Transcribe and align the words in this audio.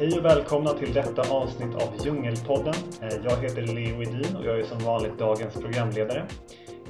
Hej 0.00 0.18
och 0.18 0.24
välkomna 0.24 0.70
till 0.70 0.92
detta 0.92 1.22
avsnitt 1.30 1.74
av 1.74 2.04
Djungelpodden. 2.04 2.74
Eh, 3.02 3.16
jag 3.24 3.36
heter 3.36 3.62
Leo 3.62 4.02
Edin 4.02 4.36
och 4.36 4.44
jag 4.44 4.60
är 4.60 4.64
som 4.64 4.78
vanligt 4.78 5.18
dagens 5.18 5.54
programledare. 5.54 6.26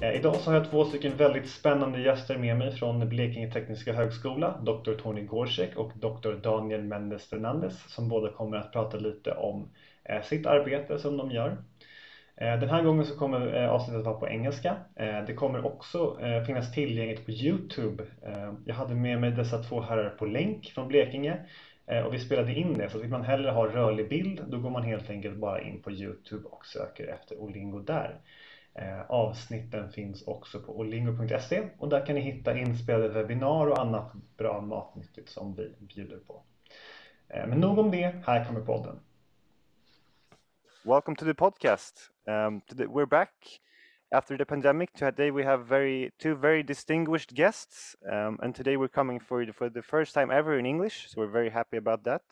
Eh, 0.03 0.15
idag 0.15 0.37
så 0.37 0.51
har 0.51 0.57
jag 0.57 0.71
två 0.71 0.85
stycken 0.85 1.17
väldigt 1.17 1.49
spännande 1.49 2.01
gäster 2.01 2.39
med 2.39 2.57
mig 2.57 2.73
från 2.73 3.09
Blekinge 3.09 3.53
Tekniska 3.53 3.93
Högskola, 3.93 4.61
Dr. 4.63 4.95
Tony 4.95 5.23
Gorsek 5.23 5.77
och 5.77 5.93
Dr. 5.95 6.33
Daniel 6.43 6.83
Mendes 6.83 7.31
Fernandes 7.31 7.95
som 7.95 8.09
båda 8.09 8.33
kommer 8.33 8.57
att 8.57 8.73
prata 8.73 8.97
lite 8.97 9.33
om 9.33 9.69
eh, 10.05 10.23
sitt 10.23 10.47
arbete 10.47 10.99
som 10.99 11.17
de 11.17 11.31
gör. 11.31 11.57
Den 12.37 12.69
här 12.69 12.83
gången 12.83 13.05
så 13.05 13.19
kommer 13.19 13.67
avsnittet 13.67 14.05
vara 14.05 14.15
på 14.15 14.29
engelska. 14.29 14.77
Det 15.27 15.35
kommer 15.35 15.67
också 15.67 16.17
finnas 16.47 16.75
tillgängligt 16.75 17.27
på 17.27 17.31
Youtube. 17.31 18.05
Jag 18.67 18.75
hade 18.75 18.95
med 18.95 19.21
mig 19.21 19.31
dessa 19.31 19.63
två 19.63 19.81
herrar 19.81 20.11
på 20.11 20.27
länk 20.27 20.73
från 20.75 20.89
Blekinge 20.89 21.47
Eh, 21.91 22.07
och 22.07 22.15
vi 22.15 22.19
spelade 22.19 22.55
in 22.55 22.75
det, 22.75 22.91
så 22.91 22.99
vill 22.99 23.11
man 23.11 23.25
hellre 23.25 23.51
ha 23.51 23.67
rörlig 23.67 24.09
bild 24.09 24.45
då 24.47 24.59
går 24.59 24.71
man 24.71 24.83
helt 24.83 25.11
enkelt 25.11 25.37
bara 25.37 25.61
in 25.61 25.83
på 25.83 25.91
Youtube 25.91 26.49
och 26.49 26.67
söker 26.67 27.07
efter 27.07 27.41
Olingo 27.41 27.79
där. 27.79 28.21
Eh, 28.75 29.11
avsnitten 29.11 29.93
finns 29.93 30.23
också 30.23 30.61
på 30.61 30.79
olingo.se 30.79 31.63
och 31.79 31.89
där 31.89 32.07
kan 32.07 32.15
ni 32.15 32.21
hitta 32.21 32.59
inspelade 32.59 33.09
webbinar 33.09 33.67
och 33.67 33.81
annat 33.81 34.13
bra 34.37 34.61
matnyttigt 34.61 35.29
som 35.29 35.55
vi 35.55 35.75
bjuder 35.79 36.17
på. 36.17 36.43
Eh, 37.29 37.47
men 37.47 37.61
nog 37.61 37.79
om 37.79 37.91
det, 37.91 38.15
här 38.27 38.45
kommer 38.45 38.61
podden. 38.61 39.01
Welcome 40.85 41.17
to 41.17 41.25
the 41.25 41.35
podcast. 41.35 42.11
Um, 42.27 42.61
to 42.61 42.75
the, 42.77 42.85
we're 42.85 43.09
back 43.09 43.61
after 44.13 44.37
the 44.37 44.45
pandemic. 44.45 44.93
Today 44.93 45.31
we 45.31 45.45
have 45.45 45.67
very 45.67 46.13
two 46.19 46.35
very 46.35 46.63
distinguished 46.63 47.35
guests, 47.35 47.97
um, 48.11 48.39
and 48.43 48.55
today 48.55 48.77
we're 48.77 48.89
coming 48.89 49.21
for 49.21 49.45
for 49.53 49.69
the 49.71 49.83
first 49.83 50.15
time 50.15 50.31
ever 50.31 50.59
in 50.59 50.67
English. 50.67 51.09
So 51.09 51.21
we're 51.21 51.33
very 51.33 51.51
happy 51.51 51.77
about 51.77 52.05
that. 52.05 52.23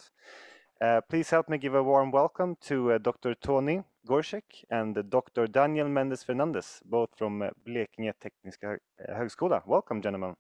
Uh, 0.80 1.00
please 1.08 1.30
help 1.30 1.48
me 1.48 1.58
give 1.58 1.74
a 1.74 1.82
warm 1.82 2.10
welcome 2.12 2.56
to 2.60 2.92
uh, 2.92 2.98
Dr. 2.98 3.34
Tony 3.34 3.82
Gorschek 4.06 4.64
and 4.70 4.96
uh, 4.96 5.02
Dr. 5.02 5.48
Daniel 5.48 5.88
Mendez 5.88 6.22
Fernandez, 6.22 6.80
both 6.84 7.10
from 7.16 7.42
uh, 7.42 7.50
Blekinge 7.66 8.12
Tekniska 8.22 8.76
uh, 8.76 9.12
Högskola. 9.14 9.66
Welcome, 9.66 10.00
gentlemen. 10.00 10.34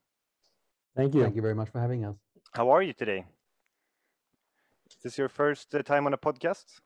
Thank 0.96 1.14
you. 1.14 1.22
Thank 1.22 1.34
you 1.34 1.42
very 1.42 1.56
much 1.56 1.70
for 1.70 1.80
having 1.80 2.04
us. 2.04 2.14
How 2.52 2.70
are 2.70 2.82
you 2.82 2.92
today? 2.92 3.24
Is 4.88 4.96
this 5.02 5.18
your 5.18 5.28
first 5.28 5.74
uh, 5.74 5.82
time 5.82 6.06
on 6.06 6.14
a 6.14 6.18
podcast? 6.18 6.80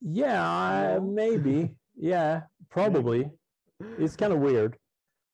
Yeah, 0.00 0.98
maybe. 1.02 1.76
Yeah, 1.96 2.42
probably. 2.70 3.30
It's 3.98 4.16
kind 4.16 4.32
of 4.32 4.40
weird. 4.40 4.76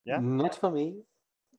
Yeah. 0.04 0.18
Not 0.20 0.54
for 0.54 0.70
me, 0.70 1.02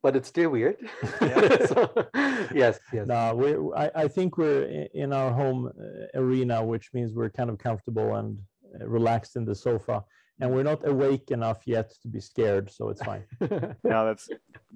but 0.02 0.16
it's 0.16 0.28
still 0.28 0.50
weird. 0.50 0.76
Yeah. 1.20 1.66
so, 1.66 2.08
yes, 2.54 2.78
yes. 2.92 3.06
No, 3.06 3.34
we 3.34 3.56
I, 3.76 3.90
I 3.94 4.08
think 4.08 4.36
we're 4.36 4.88
in 4.94 5.12
our 5.12 5.32
home 5.32 5.66
uh, 5.66 6.20
arena, 6.20 6.64
which 6.64 6.90
means 6.92 7.14
we're 7.14 7.30
kind 7.30 7.50
of 7.50 7.58
comfortable 7.58 8.16
and 8.16 8.38
uh, 8.80 8.86
relaxed 8.86 9.36
in 9.36 9.44
the 9.44 9.54
sofa. 9.54 10.04
And 10.40 10.52
we're 10.52 10.64
not 10.64 10.86
awake 10.86 11.30
enough 11.30 11.62
yet 11.64 11.92
to 12.02 12.08
be 12.08 12.20
scared, 12.20 12.68
so 12.68 12.88
it's 12.88 13.02
fine. 13.02 13.22
yeah, 13.40 14.04
that's 14.04 14.28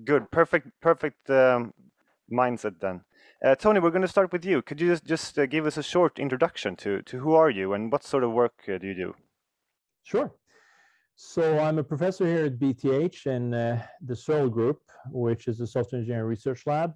good. 0.04 0.30
Perfect, 0.30 0.68
perfect 0.80 1.28
um, 1.30 1.74
mindset 2.32 2.78
then. 2.80 3.00
Uh, 3.44 3.56
Tony, 3.56 3.80
we're 3.80 3.90
going 3.90 4.02
to 4.02 4.08
start 4.08 4.32
with 4.32 4.44
you. 4.44 4.62
Could 4.62 4.80
you 4.80 4.88
just, 4.88 5.04
just 5.04 5.38
uh, 5.38 5.46
give 5.46 5.66
us 5.66 5.76
a 5.76 5.82
short 5.82 6.20
introduction 6.20 6.76
to, 6.76 7.02
to 7.02 7.18
who 7.18 7.34
are 7.34 7.50
you 7.50 7.72
and 7.72 7.90
what 7.90 8.04
sort 8.04 8.22
of 8.22 8.30
work 8.30 8.54
uh, 8.68 8.78
do 8.78 8.86
you 8.86 8.94
do? 8.94 9.14
Sure. 10.08 10.32
So 11.16 11.58
I'm 11.58 11.78
a 11.78 11.84
professor 11.84 12.26
here 12.26 12.46
at 12.46 12.58
BTH 12.58 13.26
in 13.26 13.52
uh, 13.52 13.84
the 14.00 14.16
SERL 14.16 14.48
Group, 14.48 14.80
which 15.10 15.48
is 15.48 15.60
a 15.60 15.66
software 15.66 15.98
engineering 16.00 16.30
research 16.30 16.66
lab. 16.66 16.94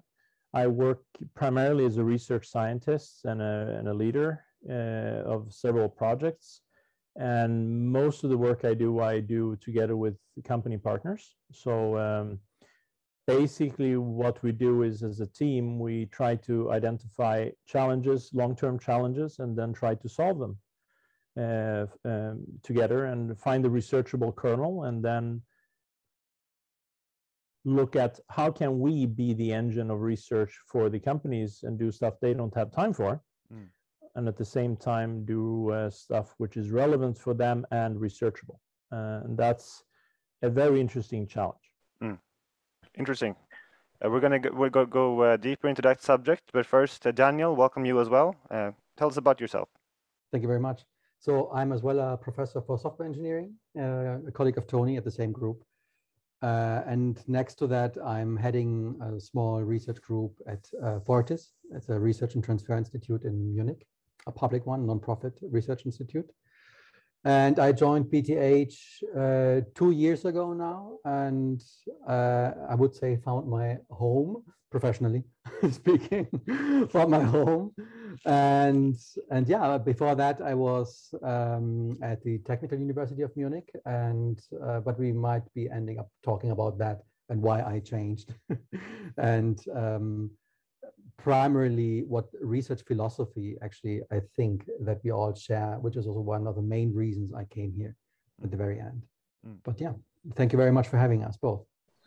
I 0.51 0.65
work 0.65 1.03
primarily 1.35 1.85
as 1.85 1.97
a 1.97 2.03
research 2.03 2.47
scientist 2.47 3.25
and 3.25 3.39
a, 3.39 3.75
and 3.77 3.87
a 3.87 3.93
leader 3.93 4.43
uh, 4.67 5.29
of 5.31 5.53
several 5.53 5.89
projects. 5.89 6.61
And 7.15 7.87
most 7.91 8.23
of 8.23 8.31
the 8.31 8.37
work 8.37 8.65
I 8.65 8.73
do, 8.73 8.99
I 8.99 9.19
do 9.19 9.57
together 9.57 9.95
with 9.95 10.17
company 10.43 10.79
partners. 10.79 11.35
So 11.51 11.95
um, 11.99 12.39
basically 13.27 13.95
what 13.95 14.41
we 14.41 14.51
do 14.51 14.81
is 14.81 15.03
as 15.03 15.19
a 15.19 15.27
team, 15.27 15.77
we 15.77 16.07
try 16.07 16.35
to 16.47 16.71
identify 16.71 17.49
challenges, 17.67 18.31
long-term 18.33 18.79
challenges, 18.79 19.37
and 19.37 19.55
then 19.55 19.71
try 19.71 19.93
to 19.93 20.09
solve 20.09 20.39
them 20.39 20.57
uh, 21.37 21.85
um, 22.05 22.43
together 22.61 23.05
and 23.05 23.37
find 23.39 23.63
the 23.63 23.69
researchable 23.69 24.35
kernel 24.35 24.83
and 24.83 25.03
then 25.03 25.41
look 27.65 27.95
at 27.95 28.19
how 28.29 28.51
can 28.51 28.79
we 28.79 29.05
be 29.05 29.33
the 29.33 29.51
engine 29.51 29.89
of 29.89 30.01
research 30.01 30.59
for 30.67 30.89
the 30.89 30.99
companies 30.99 31.61
and 31.63 31.79
do 31.79 31.91
stuff 31.91 32.15
they 32.21 32.33
don't 32.33 32.53
have 32.55 32.71
time 32.71 32.93
for. 32.93 33.21
Mm. 33.53 33.67
and 34.15 34.27
at 34.27 34.37
the 34.37 34.45
same 34.45 34.77
time 34.77 35.25
do 35.25 35.69
uh, 35.71 35.89
stuff 35.89 36.33
which 36.37 36.55
is 36.55 36.69
relevant 36.69 37.17
for 37.17 37.33
them 37.33 37.65
and 37.71 37.97
researchable. 37.97 38.59
Uh, 38.91 39.21
and 39.25 39.37
that's 39.37 39.83
a 40.43 40.49
very 40.49 40.79
interesting 40.79 41.25
challenge. 41.27 41.65
Mm. 42.01 42.19
interesting. 42.95 43.35
Uh, 44.03 44.09
we're 44.09 44.19
going 44.19 44.41
to 44.41 44.49
we'll 44.49 44.69
go, 44.69 44.85
go 44.85 45.21
uh, 45.21 45.37
deeper 45.37 45.67
into 45.67 45.81
that 45.81 46.01
subject 46.01 46.43
but 46.53 46.65
first 46.65 47.07
uh, 47.07 47.11
daniel 47.11 47.55
welcome 47.55 47.85
you 47.85 47.99
as 47.99 48.09
well. 48.09 48.35
Tell 48.97 49.07
us 49.07 49.17
about 49.17 49.41
yourself. 49.41 49.69
Thank 50.31 50.43
you 50.43 50.47
very 50.47 50.59
much 50.59 50.83
so 51.23 51.49
I'm 51.53 51.71
as 51.71 51.81
well 51.81 51.99
a 52.01 52.17
professor 52.17 52.61
for 52.61 52.77
software 52.77 53.07
engineering, 53.07 53.53
uh, 53.79 54.27
a 54.27 54.31
colleague 54.33 54.57
of 54.57 54.67
Tony 54.67 54.97
at 54.97 55.05
the 55.05 55.11
same 55.11 55.31
group. 55.31 55.63
Uh, 56.41 56.81
and 56.85 57.23
next 57.29 57.55
to 57.59 57.67
that, 57.67 57.95
I'm 58.05 58.35
heading 58.35 58.99
a 59.01 59.17
small 59.21 59.61
research 59.61 60.01
group 60.01 60.33
at 60.49 60.67
uh, 60.83 60.99
fortiss. 60.99 61.51
It's 61.71 61.87
a 61.87 61.97
research 61.97 62.35
and 62.35 62.43
transfer 62.43 62.75
institute 62.77 63.23
in 63.23 63.55
Munich, 63.55 63.87
a 64.27 64.33
public 64.33 64.65
one, 64.65 64.85
nonprofit 64.85 65.31
research 65.49 65.85
institute. 65.85 66.29
And 67.23 67.57
I 67.57 67.71
joined 67.71 68.07
BTH 68.07 68.75
uh, 69.15 69.61
two 69.75 69.91
years 69.91 70.25
ago 70.25 70.51
now, 70.51 70.97
and 71.05 71.63
uh, 72.05 72.51
I 72.69 72.75
would 72.75 72.93
say 72.93 73.15
found 73.15 73.47
my 73.49 73.77
home 73.89 74.43
professionally 74.69 75.23
speaking, 75.71 76.27
found 76.91 77.11
my 77.11 77.23
home 77.23 77.71
and 78.25 78.97
and 79.31 79.47
yeah 79.47 79.77
before 79.77 80.15
that 80.15 80.41
i 80.41 80.53
was 80.53 81.13
um, 81.23 81.97
at 82.01 82.23
the 82.23 82.37
technical 82.39 82.77
university 82.77 83.21
of 83.21 83.35
munich 83.35 83.69
and 83.85 84.41
uh, 84.65 84.79
but 84.79 84.99
we 84.99 85.11
might 85.11 85.43
be 85.53 85.69
ending 85.69 85.99
up 85.99 86.09
talking 86.23 86.51
about 86.51 86.77
that 86.77 87.01
and 87.29 87.41
why 87.41 87.61
i 87.61 87.79
changed. 87.79 88.33
And 89.17 89.57
um, 89.75 90.31
primarily 91.17 92.03
what 92.03 92.25
research 92.41 92.81
philosophy 92.87 93.55
actually 93.61 94.01
i 94.11 94.19
think 94.35 94.65
that 94.81 94.99
we 95.03 95.11
all 95.11 95.33
share 95.33 95.77
which 95.79 95.95
is 95.95 96.07
also 96.07 96.19
one 96.19 96.47
of 96.47 96.55
the 96.55 96.61
main 96.61 96.93
reasons 96.93 97.31
i 97.33 97.45
came 97.45 97.71
here 97.71 97.95
at 98.43 98.49
the 98.51 98.57
very 98.57 98.79
end. 98.79 99.05
Mm. 99.47 99.57
but 99.63 99.79
yeah 99.79 99.93
thank 100.35 100.51
you 100.51 100.57
very 100.57 100.71
much 100.71 100.87
for 100.87 100.97
having 100.97 101.23
us 101.23 101.37
both 101.37 101.63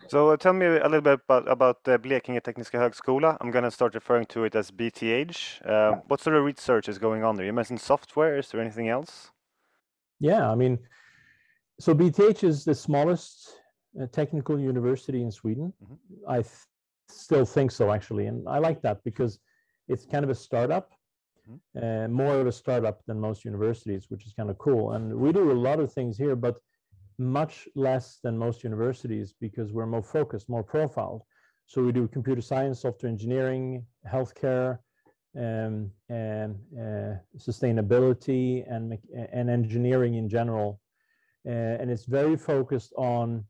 so 0.09 0.31
uh, 0.31 0.37
tell 0.37 0.53
me 0.53 0.67
a 0.67 0.85
little 0.85 1.01
bit 1.01 1.21
about, 1.29 1.49
about 1.49 1.79
uh, 1.89 1.99
Blekinge 1.99 2.41
Tekniska 2.41 2.79
Högskola. 2.79 3.37
I'm 3.41 3.51
going 3.51 3.65
to 3.65 3.71
start 3.71 3.95
referring 3.95 4.27
to 4.27 4.45
it 4.45 4.55
as 4.55 4.71
BTH. 4.71 5.67
Uh. 5.67 6.01
What 6.09 6.21
sort 6.21 6.37
of 6.37 6.45
research 6.45 6.89
is 6.89 6.99
going 6.99 7.25
on 7.25 7.37
there? 7.37 7.47
You 7.47 7.53
mentioned 7.53 7.81
software. 7.81 8.39
Is 8.39 8.49
there 8.49 8.61
anything 8.61 8.89
else? 8.89 9.31
Yeah, 10.21 10.51
I 10.51 10.55
mean, 10.55 10.79
so 11.79 11.95
BTH 11.95 12.45
is 12.45 12.65
the 12.65 12.75
smallest 12.75 13.61
uh, 14.01 14.07
technical 14.13 14.59
university 14.59 15.23
in 15.23 15.31
Sweden. 15.31 15.73
Mm 15.83 15.87
-hmm. 15.89 16.39
I 16.39 16.43
th 16.43 16.51
still 17.09 17.47
think 17.47 17.71
so, 17.71 17.91
actually. 17.91 18.27
And 18.29 18.39
I 18.49 18.69
like 18.69 18.81
that 18.81 19.03
because 19.03 19.41
it's 19.89 20.07
kind 20.07 20.25
of 20.25 20.31
a 20.31 20.35
startup, 20.35 20.87
mm 21.49 21.61
-hmm. 21.75 22.11
more 22.11 22.41
of 22.41 22.47
a 22.47 22.53
startup 22.53 23.05
than 23.05 23.19
most 23.21 23.45
universities, 23.45 24.09
which 24.11 24.25
is 24.27 24.33
kind 24.35 24.51
of 24.51 24.57
cool. 24.57 24.93
And 24.95 25.13
we 25.15 25.33
do 25.33 25.51
a 25.51 25.61
lot 25.69 25.79
of 25.79 25.93
things 25.93 26.19
here, 26.19 26.37
but 26.37 26.57
much 27.19 27.69
less 27.75 28.19
than 28.23 28.37
most 28.37 28.63
universities 28.65 29.35
because 29.41 29.73
we're 29.73 29.87
more 29.87 30.03
focused, 30.03 30.49
more 30.49 30.63
profiled. 30.63 31.23
So 31.67 31.83
we 31.83 31.93
do 31.93 32.07
computer 32.09 32.43
science, 32.43 32.81
software 32.81 33.11
engineering, 33.11 33.85
healthcare, 34.07 34.79
um, 35.37 35.91
and 36.09 36.57
uh, 36.79 37.17
sustainability 37.37 38.65
and, 38.71 38.99
and 39.33 39.51
engineering 39.51 40.15
in 40.15 40.29
general. 40.29 40.81
Uh, 41.47 41.51
and 41.81 41.91
it's 41.91 42.07
very 42.07 42.37
focused 42.37 42.93
on 42.97 43.45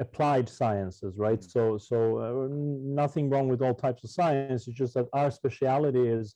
applied 0.00 0.48
sciences, 0.48 1.14
right? 1.16 1.40
Mm. 1.40 1.50
So, 1.50 1.78
so 1.78 2.18
uh, 2.18 2.48
nothing 2.50 3.30
wrong 3.30 3.48
with 3.48 3.62
all 3.62 3.74
types 3.74 4.02
of 4.04 4.10
science. 4.10 4.66
It's 4.66 4.76
just 4.76 4.94
that 4.94 5.06
our 5.12 5.30
speciality 5.30 6.08
is 6.08 6.34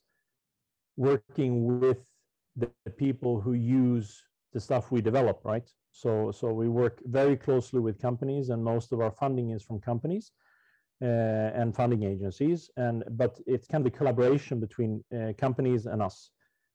working 0.97 1.79
with 1.79 2.07
the 2.55 2.69
people 2.97 3.41
who 3.41 3.53
use 3.53 4.21
the 4.53 4.59
stuff 4.59 4.91
we 4.91 5.01
develop, 5.01 5.41
right? 5.43 5.69
So, 5.95 6.29
so 6.29 6.51
we 6.51 6.67
work 6.67 6.99
very 7.05 7.37
closely 7.37 7.79
with 7.79 8.01
companies, 8.01 8.49
and 8.49 8.61
most 8.61 8.91
of 8.91 8.99
our 8.99 9.11
funding 9.11 9.51
is 9.51 9.63
from 9.63 9.79
companies 9.79 10.33
uh, 11.01 11.05
and 11.59 11.73
funding 11.73 12.03
agencies. 12.03 12.69
And 12.75 13.05
but 13.11 13.39
it's 13.47 13.65
kind 13.65 13.85
of 13.85 13.93
the 13.93 13.97
collaboration 13.97 14.59
between 14.59 15.01
uh, 15.17 15.31
companies 15.37 15.85
and 15.85 16.01
us, 16.01 16.31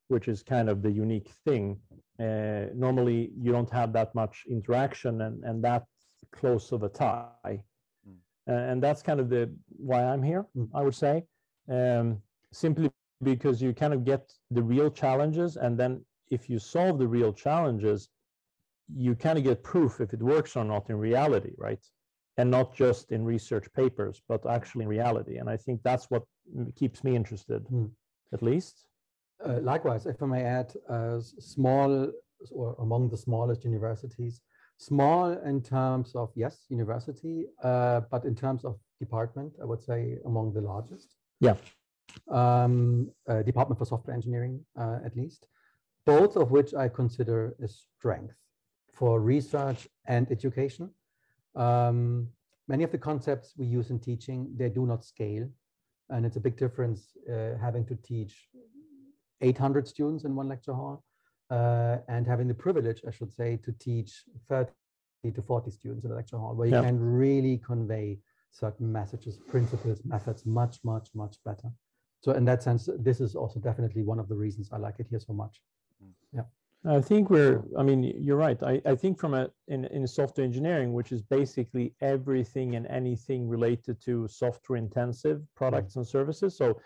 which 0.09 0.27
is 0.27 0.43
kind 0.43 0.71
of 0.71 0.81
the 0.81 0.91
unique 0.91 1.31
thing. 1.45 1.79
Uh, 2.19 2.73
normally, 2.75 3.31
you 3.39 3.53
don't 3.53 3.69
have 3.69 3.93
that 3.93 4.15
much 4.15 4.45
interaction 4.49 5.21
and 5.21 5.45
and 5.45 5.63
that 5.65 5.85
close 6.33 6.73
of 6.73 6.83
a 6.83 6.89
tie, 6.89 7.63
mm. 8.09 8.17
and 8.47 8.83
that's 8.83 9.03
kind 9.03 9.21
of 9.21 9.29
the 9.29 9.55
why 9.89 10.03
I'm 10.03 10.23
here. 10.23 10.47
Mm. 10.57 10.71
I 10.73 10.81
would 10.83 10.95
say, 10.95 11.25
um, 11.69 12.23
simply 12.53 12.91
because 13.23 13.61
you 13.61 13.75
kind 13.75 13.93
of 13.93 14.03
get 14.03 14.33
the 14.51 14.63
real 14.63 14.91
challenges 14.91 15.59
and 15.59 15.77
then 15.79 16.03
if 16.31 16.49
you 16.49 16.59
solve 16.59 16.99
the 16.99 17.07
real 17.07 17.35
challenges 17.35 18.09
you 18.97 19.15
kind 19.15 19.39
of 19.39 19.45
get 19.45 19.63
proof 19.63 20.01
if 20.01 20.13
it 20.13 20.23
works 20.23 20.57
or 20.57 20.65
not 20.65 20.89
in 20.91 20.97
reality 20.97 21.53
right 21.59 21.85
and 22.39 22.51
not 22.51 22.75
just 22.75 23.13
in 23.13 23.25
research 23.25 23.67
papers 23.75 24.23
but 24.29 24.45
actually 24.47 24.83
in 24.85 24.89
reality 24.89 25.37
and 25.39 25.49
i 25.51 25.57
think 25.57 25.81
that's 25.83 26.07
what 26.11 26.23
keeps 26.77 27.05
me 27.05 27.15
interested 27.17 27.63
Hmm. 27.69 27.87
at 28.33 28.43
least 28.43 28.87
Uh, 29.43 29.59
likewise, 29.73 30.05
if 30.07 30.23
I 30.23 30.27
may 30.27 30.45
add, 30.59 30.69
uh, 30.95 31.19
small 31.57 31.91
or 32.59 32.69
among 32.87 33.03
the 33.11 33.17
smallest 33.17 33.65
universities, 33.65 34.35
small 34.77 35.25
in 35.51 35.63
terms 35.63 36.09
of 36.15 36.27
yes, 36.35 36.55
university, 36.69 37.37
uh, 37.63 38.01
but 38.13 38.23
in 38.25 38.35
terms 38.35 38.65
of 38.65 38.73
department, 39.05 39.53
I 39.63 39.65
would 39.71 39.83
say 39.91 40.19
among 40.31 40.53
the 40.53 40.61
largest. 40.73 41.09
Yeah. 41.47 41.57
Um, 42.29 43.11
uh, 43.31 43.43
department 43.43 43.79
for 43.79 43.87
software 43.87 44.15
engineering, 44.15 44.65
uh, 44.83 44.99
at 45.05 45.17
least, 45.17 45.47
both 46.05 46.37
of 46.37 46.51
which 46.51 46.75
I 46.75 46.89
consider 46.89 47.55
a 47.67 47.69
strength 47.69 48.37
for 49.01 49.19
research 49.19 49.89
and 50.15 50.31
education. 50.31 50.91
Um, 51.57 52.29
many 52.69 52.85
of 52.85 52.93
the 52.93 52.99
concepts 52.99 53.55
we 53.57 53.65
use 53.65 53.89
in 53.91 53.99
teaching, 53.99 54.41
they 54.61 54.69
do 54.69 54.85
not 54.87 55.05
scale. 55.13 55.49
And 56.11 56.27
it's 56.27 56.37
a 56.37 56.45
big 56.49 56.57
difference 56.59 57.17
uh, 57.33 57.57
having 57.67 57.87
to 57.87 57.97
teach 57.97 58.35
800 59.41 59.89
students 59.89 60.25
in 60.25 60.37
one 60.37 60.49
lecture 60.49 60.75
hall 60.75 61.03
uh, 61.51 61.97
and 62.09 62.27
having 62.27 62.47
the 62.47 62.55
privilege, 62.67 63.01
I 63.09 63.11
should 63.11 63.33
say, 63.33 63.57
to 63.65 63.73
teach 63.73 64.25
30 64.51 64.75
to 65.35 65.43
40 65.43 65.71
students 65.71 66.05
in 66.05 66.11
a 66.13 66.15
lecture 66.15 66.37
hall 66.37 66.55
where 66.55 66.69
you 66.69 66.75
Yeah. 66.75 66.83
can 66.83 67.01
really 67.01 67.57
convey 67.59 68.19
certain 68.51 68.93
messages, 68.93 69.39
principles, 69.49 70.05
methods 70.05 70.45
much, 70.45 70.77
much, 70.85 71.09
much 71.15 71.37
better. 71.45 71.71
So 72.21 72.33
in 72.33 72.45
that 72.45 72.63
sense, 72.63 72.91
this 72.99 73.21
is 73.21 73.35
also 73.35 73.61
definitely 73.61 74.03
one 74.03 74.19
of 74.21 74.29
the 74.29 74.37
reasons 74.37 74.69
I 74.73 74.77
like 74.77 74.97
it 74.99 75.07
here 75.09 75.21
so 75.21 75.33
much. 75.33 75.63
I 76.87 77.01
think 77.01 77.29
we're, 77.29 77.63
I 77.79 77.83
mean, 77.83 78.03
you're 78.03 78.39
right. 78.39 78.61
I, 78.63 78.81
I 78.87 78.95
think 78.95 79.19
from 79.19 79.35
a, 79.35 79.51
in, 79.69 79.85
in 79.87 80.07
software 80.07 80.47
engineering, 80.47 80.95
which 80.95 81.13
is 81.13 81.21
basically 81.21 81.95
everything 82.01 82.75
and 82.75 82.87
anything 82.87 83.47
related 83.47 84.01
to 84.05 84.27
software 84.29 84.79
intensive 84.79 85.43
products 85.55 85.97
and 85.97 86.07
services. 86.07 86.57
So 86.57 86.81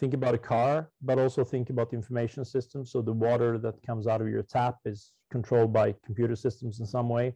think 0.00 0.12
about 0.12 0.34
a 0.34 0.38
car, 0.38 0.90
but 1.02 1.20
also 1.20 1.44
think 1.44 1.70
about 1.70 1.90
the 1.90 1.96
information 1.96 2.44
systems. 2.44 2.90
So 2.90 3.00
the 3.00 3.12
water 3.12 3.58
that 3.58 3.80
comes 3.86 4.08
out 4.08 4.20
of 4.20 4.28
your 4.28 4.42
tap 4.42 4.78
is 4.84 5.12
controlled 5.30 5.72
by 5.72 5.94
computer 6.04 6.34
systems 6.34 6.80
in 6.80 6.86
some 6.86 7.08
way 7.08 7.34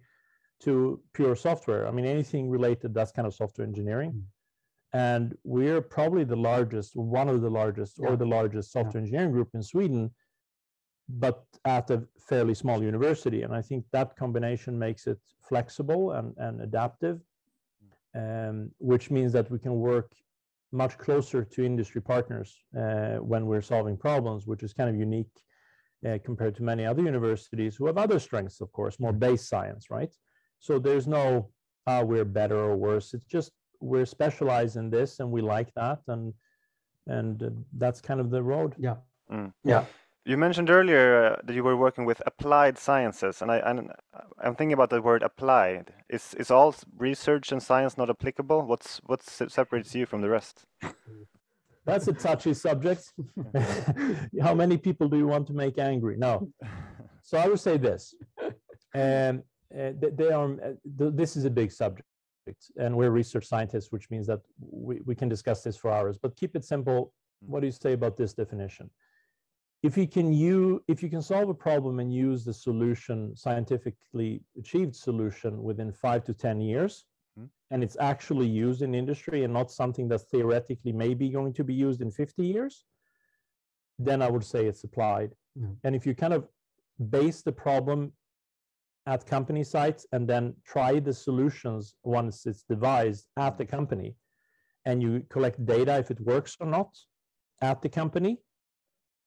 to 0.62 1.00
pure 1.14 1.36
software. 1.36 1.86
I 1.86 1.92
mean, 1.92 2.04
anything 2.04 2.50
related, 2.50 2.94
that's 2.94 3.12
kind 3.12 3.28
of 3.28 3.34
software 3.34 3.66
engineering. 3.66 4.12
Mm. 4.12 4.22
And 4.94 5.34
we're 5.44 5.80
probably 5.80 6.24
the 6.24 6.36
largest, 6.36 6.96
one 6.96 7.28
of 7.28 7.42
the 7.42 7.50
largest, 7.50 7.98
Yeah. 7.98 8.08
or 8.08 8.16
the 8.16 8.26
largest 8.26 8.72
software 8.72 9.00
engineering 9.00 9.32
group 9.32 9.50
in 9.54 9.62
Sweden 9.62 10.10
but 11.18 11.44
at 11.64 11.90
a 11.90 12.02
fairly 12.18 12.54
small 12.54 12.82
university. 12.82 13.42
And 13.42 13.54
I 13.54 13.62
think 13.62 13.84
that 13.92 14.16
combination 14.16 14.78
makes 14.78 15.06
it 15.06 15.18
flexible 15.42 16.12
and, 16.12 16.34
and 16.38 16.60
adaptive, 16.62 17.20
um, 18.14 18.70
which 18.78 19.10
means 19.10 19.32
that 19.32 19.50
we 19.50 19.58
can 19.58 19.74
work 19.80 20.12
much 20.72 20.96
closer 20.96 21.44
to 21.44 21.64
industry 21.64 22.00
partners 22.00 22.56
uh, 22.78 23.16
when 23.16 23.46
we're 23.46 23.60
solving 23.60 23.96
problems, 23.96 24.46
which 24.46 24.62
is 24.62 24.72
kind 24.72 24.88
of 24.88 24.96
unique 24.96 25.28
uh, 26.08 26.18
compared 26.24 26.54
to 26.56 26.62
many 26.62 26.86
other 26.86 27.02
universities 27.02 27.76
who 27.76 27.86
have 27.86 27.98
other 27.98 28.18
strengths, 28.18 28.60
of 28.60 28.72
course, 28.72 28.98
more 28.98 29.12
base 29.12 29.46
science, 29.46 29.90
right? 29.90 30.12
So 30.60 30.78
there's 30.78 31.06
no, 31.06 31.50
uh, 31.86 32.02
we're 32.06 32.24
better 32.24 32.58
or 32.58 32.76
worse. 32.76 33.12
It's 33.12 33.26
just 33.26 33.52
we're 33.80 34.06
specialized 34.06 34.76
in 34.76 34.88
this 34.88 35.20
and 35.20 35.30
we 35.30 35.42
like 35.42 35.72
that. 35.74 36.00
And, 36.08 36.32
and 37.06 37.42
uh, 37.42 37.50
that's 37.76 38.00
kind 38.00 38.20
of 38.20 38.30
the 38.30 38.42
road. 38.42 38.74
Yeah. 38.78 38.96
Mm. 39.30 39.52
Yeah. 39.64 39.84
You 40.24 40.36
mentioned 40.36 40.70
earlier 40.70 41.24
uh, 41.24 41.40
that 41.42 41.54
you 41.54 41.64
were 41.64 41.76
working 41.76 42.04
with 42.04 42.22
applied 42.24 42.78
sciences, 42.78 43.42
and 43.42 43.50
I 43.50 43.56
and 43.58 43.90
I'm 44.38 44.54
thinking 44.54 44.72
about 44.72 44.90
the 44.90 45.02
word 45.02 45.22
applied. 45.22 45.92
Is 46.08 46.34
is 46.34 46.50
all 46.50 46.76
research 46.96 47.50
and 47.50 47.60
science 47.60 47.98
not 47.98 48.08
applicable? 48.08 48.62
What's 48.62 49.00
what 49.04 49.22
separates 49.22 49.94
you 49.96 50.06
from 50.06 50.20
the 50.20 50.28
rest? 50.30 50.64
That's 51.84 52.06
a 52.06 52.12
touchy 52.12 52.54
subject. 52.54 53.12
How 54.40 54.54
many 54.54 54.76
people 54.78 55.08
do 55.08 55.16
you 55.16 55.26
want 55.26 55.48
to 55.48 55.52
make 55.52 55.78
angry? 55.78 56.16
No. 56.16 56.48
So 57.22 57.38
I 57.38 57.48
would 57.48 57.58
say 57.58 57.76
this. 57.76 58.14
Um, 58.94 59.42
uh, 59.76 59.90
they 59.98 60.30
are, 60.30 60.52
uh, 60.52 60.74
th- 60.98 61.14
this 61.14 61.36
is 61.36 61.44
a 61.44 61.50
big 61.50 61.72
subject, 61.72 62.06
and 62.76 62.96
we're 62.96 63.10
research 63.10 63.46
scientists, 63.46 63.90
which 63.90 64.10
means 64.10 64.26
that 64.28 64.40
we, 64.60 65.00
we 65.06 65.16
can 65.16 65.28
discuss 65.28 65.62
this 65.62 65.76
for 65.76 65.90
hours. 65.90 66.18
But 66.18 66.36
keep 66.36 66.54
it 66.54 66.64
simple. 66.64 67.12
What 67.40 67.60
do 67.60 67.66
you 67.66 67.72
say 67.72 67.94
about 67.94 68.16
this 68.16 68.32
definition? 68.32 68.88
If 69.82 69.96
you 69.96 70.06
can 70.06 70.32
you 70.32 70.82
if 70.86 71.02
you 71.02 71.10
can 71.10 71.22
solve 71.22 71.48
a 71.48 71.54
problem 71.54 71.98
and 71.98 72.14
use 72.14 72.44
the 72.44 72.54
solution, 72.54 73.34
scientifically 73.36 74.42
achieved 74.56 74.94
solution 74.94 75.62
within 75.62 75.92
five 75.92 76.24
to 76.24 76.34
ten 76.34 76.60
years, 76.60 77.04
Mm. 77.38 77.48
and 77.70 77.82
it's 77.82 77.96
actually 77.98 78.46
used 78.46 78.82
in 78.82 78.94
industry 78.94 79.44
and 79.44 79.52
not 79.52 79.70
something 79.70 80.08
that's 80.08 80.24
theoretically 80.24 80.92
maybe 80.92 81.30
going 81.30 81.52
to 81.54 81.64
be 81.64 81.74
used 81.74 82.00
in 82.02 82.10
50 82.10 82.44
years, 82.44 82.84
then 83.98 84.20
I 84.20 84.28
would 84.30 84.44
say 84.44 84.66
it's 84.66 84.84
applied. 84.84 85.34
Yeah. 85.54 85.68
And 85.84 85.96
if 85.96 86.06
you 86.06 86.14
kind 86.14 86.34
of 86.34 86.46
base 87.10 87.42
the 87.42 87.52
problem 87.52 88.12
at 89.06 89.26
company 89.26 89.64
sites 89.64 90.06
and 90.12 90.28
then 90.28 90.54
try 90.64 91.00
the 91.00 91.14
solutions 91.14 91.94
once 92.04 92.46
it's 92.46 92.64
devised 92.64 93.28
at 93.38 93.56
the 93.58 93.64
company, 93.64 94.14
and 94.84 95.02
you 95.02 95.24
collect 95.30 95.64
data 95.64 95.96
if 95.98 96.10
it 96.10 96.20
works 96.20 96.56
or 96.60 96.66
not 96.66 96.90
at 97.62 97.80
the 97.82 97.88
company, 97.88 98.42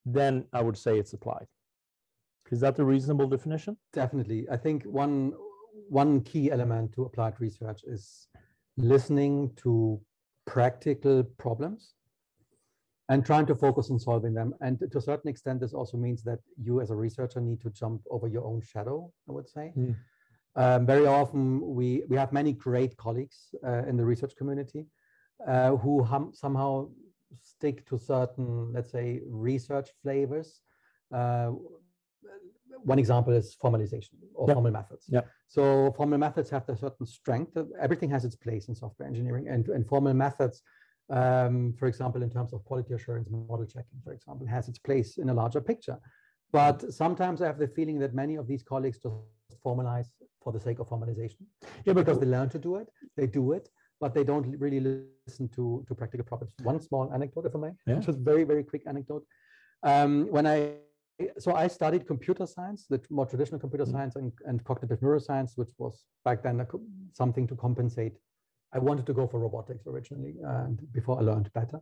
then 0.06 0.46
I 0.54 0.62
would 0.62 0.78
say 0.78 1.00
it's 1.00 1.14
applied. 1.14 1.48
Is 2.52 2.60
that 2.60 2.80
a 2.80 2.86
reasonable 2.86 3.28
definition? 3.28 3.78
Definitely. 3.92 4.48
I 4.52 4.58
think 4.58 4.84
one 4.84 5.34
one 5.90 6.22
key 6.22 6.52
element 6.52 6.94
to 6.94 7.04
applied 7.04 7.34
research 7.40 7.82
is 7.86 8.28
listening 8.78 9.52
to 9.58 10.00
practical 10.46 11.24
problems 11.38 11.94
and 13.10 13.26
trying 13.26 13.46
to 13.46 13.56
focus 13.56 13.92
on 13.92 14.00
solving 14.00 14.34
them. 14.34 14.54
And 14.62 14.80
to 14.80 14.98
a 14.98 15.02
certain 15.02 15.30
extent, 15.30 15.60
this 15.60 15.74
also 15.74 15.98
means 15.98 16.24
that 16.24 16.40
you 16.62 16.82
as 16.82 16.90
a 16.92 16.96
researcher 16.96 17.40
need 17.40 17.62
to 17.62 17.70
jump 17.70 18.02
over 18.10 18.28
your 18.28 18.46
own 18.46 18.62
shadow, 18.62 19.12
I 19.30 19.32
would 19.32 19.48
say. 19.48 19.74
Mm. 19.78 19.96
Um, 20.56 20.86
very 20.86 21.06
often 21.06 21.62
we, 21.62 22.04
we 22.08 22.16
have 22.16 22.32
many 22.32 22.54
great 22.54 22.96
colleagues 22.98 23.54
uh, 23.66 23.84
in 23.86 23.98
the 23.98 24.06
research 24.06 24.36
community 24.38 24.88
uh, 25.48 25.76
who 25.76 26.02
hum, 26.02 26.32
somehow 26.34 26.88
stick 27.42 27.86
to 27.88 27.98
certain, 27.98 28.72
let's 28.74 28.92
say, 28.92 29.22
research 29.28 29.90
flavors. 30.02 30.62
Uh, 31.14 31.52
one 32.84 33.00
example 33.00 33.34
is 33.34 33.56
formalization 33.64 34.16
or 34.34 34.48
formal 34.48 34.72
methods. 34.72 35.06
Yeah. 35.08 35.22
So 35.48 35.94
formal 35.96 36.18
methods 36.18 36.50
have 36.50 36.68
a 36.70 36.78
certain 36.78 37.06
strength. 37.06 37.58
Everything 37.80 38.10
has 38.10 38.26
its 38.26 38.36
place 38.36 38.68
in 38.68 38.76
software 38.76 39.08
engineering, 39.08 39.48
and, 39.48 39.68
and 39.70 39.88
formal 39.88 40.14
methods, 40.14 40.62
um, 41.10 41.74
for 41.80 41.88
example, 41.88 42.22
in 42.24 42.30
terms 42.30 42.54
of 42.54 42.64
quality 42.66 42.94
assurance, 42.94 43.28
model 43.30 43.66
checking, 43.66 44.00
for 44.04 44.14
example, 44.14 44.46
has 44.48 44.68
its 44.68 44.80
place 44.80 45.18
in 45.18 45.30
a 45.30 45.34
larger 45.34 45.62
picture. 45.62 45.98
But 46.52 46.94
sometimes 46.94 47.42
I 47.42 47.48
have 47.48 47.60
the 47.60 47.68
feeling 47.68 48.00
that 48.00 48.14
many 48.14 48.36
of 48.36 48.48
these 48.48 48.64
colleagues 48.64 49.00
just 49.00 49.64
formalize 49.64 50.08
for 50.42 50.52
the 50.52 50.60
sake 50.60 50.80
of 50.80 50.88
formalization. 50.88 51.44
Yeah, 51.86 51.94
because 51.94 52.20
they 52.20 52.26
learn 52.26 52.50
to 52.50 52.60
do 52.60 52.76
it, 52.76 52.88
they 53.18 53.28
do 53.28 53.54
it, 53.54 53.70
but 54.02 54.14
they 54.14 54.24
don't 54.24 54.48
really 54.60 54.80
listen 55.28 55.48
to 55.50 55.84
to 55.88 55.96
practical 55.96 56.26
problems. 56.26 56.54
One 56.64 56.80
small 56.80 57.12
anecdote, 57.14 57.46
if 57.46 57.56
I 57.56 57.60
may, 57.60 57.74
Yeah. 57.88 58.00
just 58.00 58.20
very 58.20 58.44
very 58.44 58.64
quick 58.64 58.84
anecdote. 58.88 59.26
Um, 59.84 60.28
when 60.36 60.46
I 60.48 60.58
so 61.38 61.54
I 61.56 61.68
studied 61.68 62.06
computer 62.06 62.46
science, 62.46 62.88
the 62.88 63.00
more 63.10 63.26
traditional 63.26 63.60
computer 63.60 63.86
Mhm. 63.86 63.92
science 63.94 64.16
and, 64.18 64.32
and 64.46 64.64
cognitive 64.66 65.00
neuroscience, 65.00 65.52
which 65.58 65.74
was 65.78 66.06
back 66.26 66.44
then 66.44 66.66
something 67.14 67.48
to 67.48 67.56
compensate. 67.56 68.16
I 68.74 68.80
wanted 68.80 69.06
to 69.06 69.14
go 69.14 69.26
for 69.26 69.40
robotics 69.40 69.88
originally, 69.88 70.36
and 70.44 70.78
before 70.92 71.18
I 71.20 71.22
learned 71.22 71.50
better. 71.54 71.80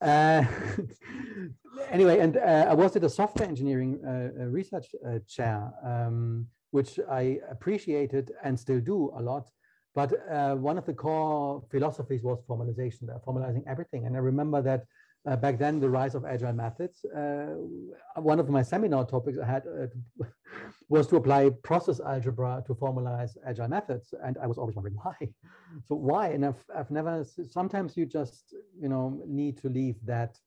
Uh, 0.00 0.44
anyway, 1.90 2.20
and 2.20 2.36
uh, 2.36 2.66
I 2.72 2.74
was 2.74 2.94
at 2.94 3.02
a 3.02 3.10
software 3.10 3.48
engineering 3.48 3.92
uh, 4.04 4.10
uh, 4.10 4.46
research 4.46 4.94
uh, 5.04 5.18
chair, 5.26 5.72
um, 5.82 6.46
which 6.70 7.00
I 7.10 7.40
appreciated 7.50 8.30
and 8.44 8.58
still 8.58 8.80
do 8.80 9.10
a 9.16 9.22
lot. 9.30 9.50
But 9.94 10.12
uh, 10.30 10.54
one 10.56 10.76
of 10.78 10.86
the 10.86 10.92
core 10.94 11.62
philosophies 11.70 12.22
was 12.22 12.42
formalization, 12.48 13.02
formalizing 13.24 13.62
everything. 13.66 14.06
And 14.06 14.16
I 14.16 14.18
remember 14.18 14.60
that 14.62 14.84
uh, 15.26 15.36
back 15.36 15.58
then, 15.58 15.80
the 15.80 15.88
rise 15.88 16.14
of 16.14 16.24
agile 16.24 16.52
methods. 16.52 17.04
Uh, 17.04 17.54
one 18.16 18.38
of 18.38 18.48
my 18.50 18.62
seminar 18.62 19.06
topics 19.06 19.38
I 19.38 19.46
had 19.46 19.62
uh, 19.66 19.86
was 20.88 21.06
to 21.08 21.16
apply 21.16 21.50
process 21.62 21.98
algebra 22.00 22.62
to 22.66 22.74
formalize 22.74 23.36
agile 23.46 23.68
methods, 23.68 24.12
and 24.22 24.36
I 24.42 24.46
was 24.46 24.58
always 24.58 24.74
wondering 24.76 24.96
why. 25.02 25.16
So 25.86 25.94
why? 25.94 26.28
And 26.28 26.44
I've 26.44 26.62
I've 26.76 26.90
never. 26.90 27.24
Sometimes 27.48 27.96
you 27.96 28.04
just 28.04 28.54
you 28.78 28.88
know 28.88 29.22
need 29.26 29.56
to 29.58 29.68
leave 29.68 29.96
that 30.04 30.38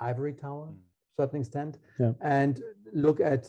ivory 0.00 0.32
tower, 0.32 0.68
Mm. 0.68 0.78
certain 1.16 1.40
extent, 1.40 1.78
Yeah. 1.98 2.12
and 2.22 2.62
look 2.94 3.20
at 3.20 3.42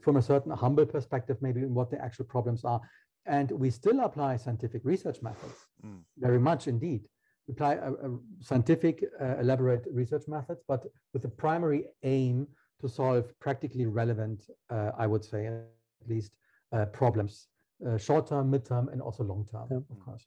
from 0.00 0.16
a 0.16 0.22
certain 0.22 0.52
humble 0.52 0.86
perspective, 0.86 1.36
maybe 1.42 1.66
what 1.66 1.90
the 1.90 2.00
actual 2.02 2.24
problems 2.24 2.64
are. 2.64 2.80
And 3.26 3.50
we 3.52 3.70
still 3.70 4.00
apply 4.00 4.36
scientific 4.36 4.82
research 4.84 5.22
methods 5.22 5.66
Mm. 5.84 6.02
very 6.18 6.38
much 6.38 6.68
indeed. 6.68 7.08
apply 7.50 7.74
a, 7.74 7.92
a 7.92 8.18
scientific, 8.40 9.04
uh, 9.20 9.36
elaborate 9.38 9.84
research 9.92 10.26
methods, 10.28 10.62
but 10.66 10.86
with 11.12 11.20
the 11.20 11.28
primary 11.28 11.84
aim 12.02 12.46
to 12.80 12.88
solve 12.88 13.38
practically 13.38 13.84
relevant, 13.84 14.48
uh, 14.70 14.92
I 14.96 15.06
would 15.06 15.22
say 15.22 15.40
at 15.48 16.08
least, 16.08 16.32
uh, 16.72 16.86
problems, 16.86 17.48
uh, 17.86 17.98
short 17.98 18.26
term, 18.28 18.50
mid 18.50 18.64
term, 18.64 18.88
and 18.88 19.02
also 19.02 19.24
long 19.24 19.44
term, 19.44 19.68
Yeah. 19.70 19.82
of 19.94 19.98
course. 20.06 20.26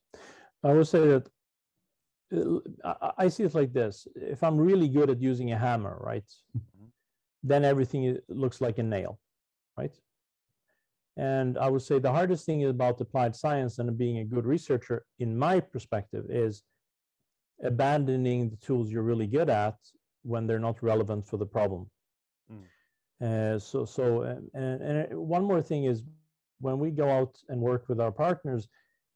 I 0.63 0.73
would 0.73 0.87
say 0.87 1.07
that 1.07 1.25
uh, 2.31 2.59
I- 2.83 3.13
I 3.25 3.27
see 3.29 3.43
it 3.45 3.55
like 3.55 3.71
this. 3.73 4.07
If 4.15 4.43
I'm 4.43 4.57
really 4.69 4.89
good 4.89 5.09
at 5.09 5.19
using 5.31 5.51
a 5.53 5.57
hammer, 5.57 5.95
right, 6.11 6.29
Mhm. 6.55 6.91
then 7.41 7.63
everything 7.65 8.19
looks 8.27 8.61
like 8.61 8.77
a 8.77 8.83
nail, 8.83 9.19
right? 9.79 9.95
And 11.17 11.57
I 11.57 11.67
would 11.69 11.81
say 11.81 11.97
the 11.97 12.11
hardest 12.11 12.45
thing 12.45 12.63
about 12.65 13.01
applied 13.01 13.35
science 13.35 13.79
and 13.79 13.97
being 13.97 14.19
a 14.19 14.25
good 14.25 14.45
researcher, 14.45 15.03
in 15.19 15.37
my 15.37 15.59
perspective, 15.59 16.25
is 16.29 16.63
abandoning 17.63 18.49
the 18.49 18.55
tools 18.57 18.91
you're 18.91 19.01
really 19.01 19.25
good 19.25 19.49
at 19.49 19.75
when 20.21 20.45
they're 20.45 20.59
not 20.59 20.83
relevant 20.83 21.27
for 21.27 21.37
the 21.37 21.45
problem. 21.45 21.89
Mm. 22.51 23.55
Uh, 23.55 23.57
so, 23.57 23.83
so, 23.83 24.21
and, 24.53 24.81
and 24.81 25.17
one 25.17 25.43
more 25.43 25.61
thing 25.61 25.85
is 25.85 26.03
when 26.59 26.77
we 26.77 26.91
go 26.91 27.09
out 27.09 27.35
and 27.49 27.59
work 27.59 27.89
with 27.89 27.99
our 27.99 28.11
partners, 28.11 28.67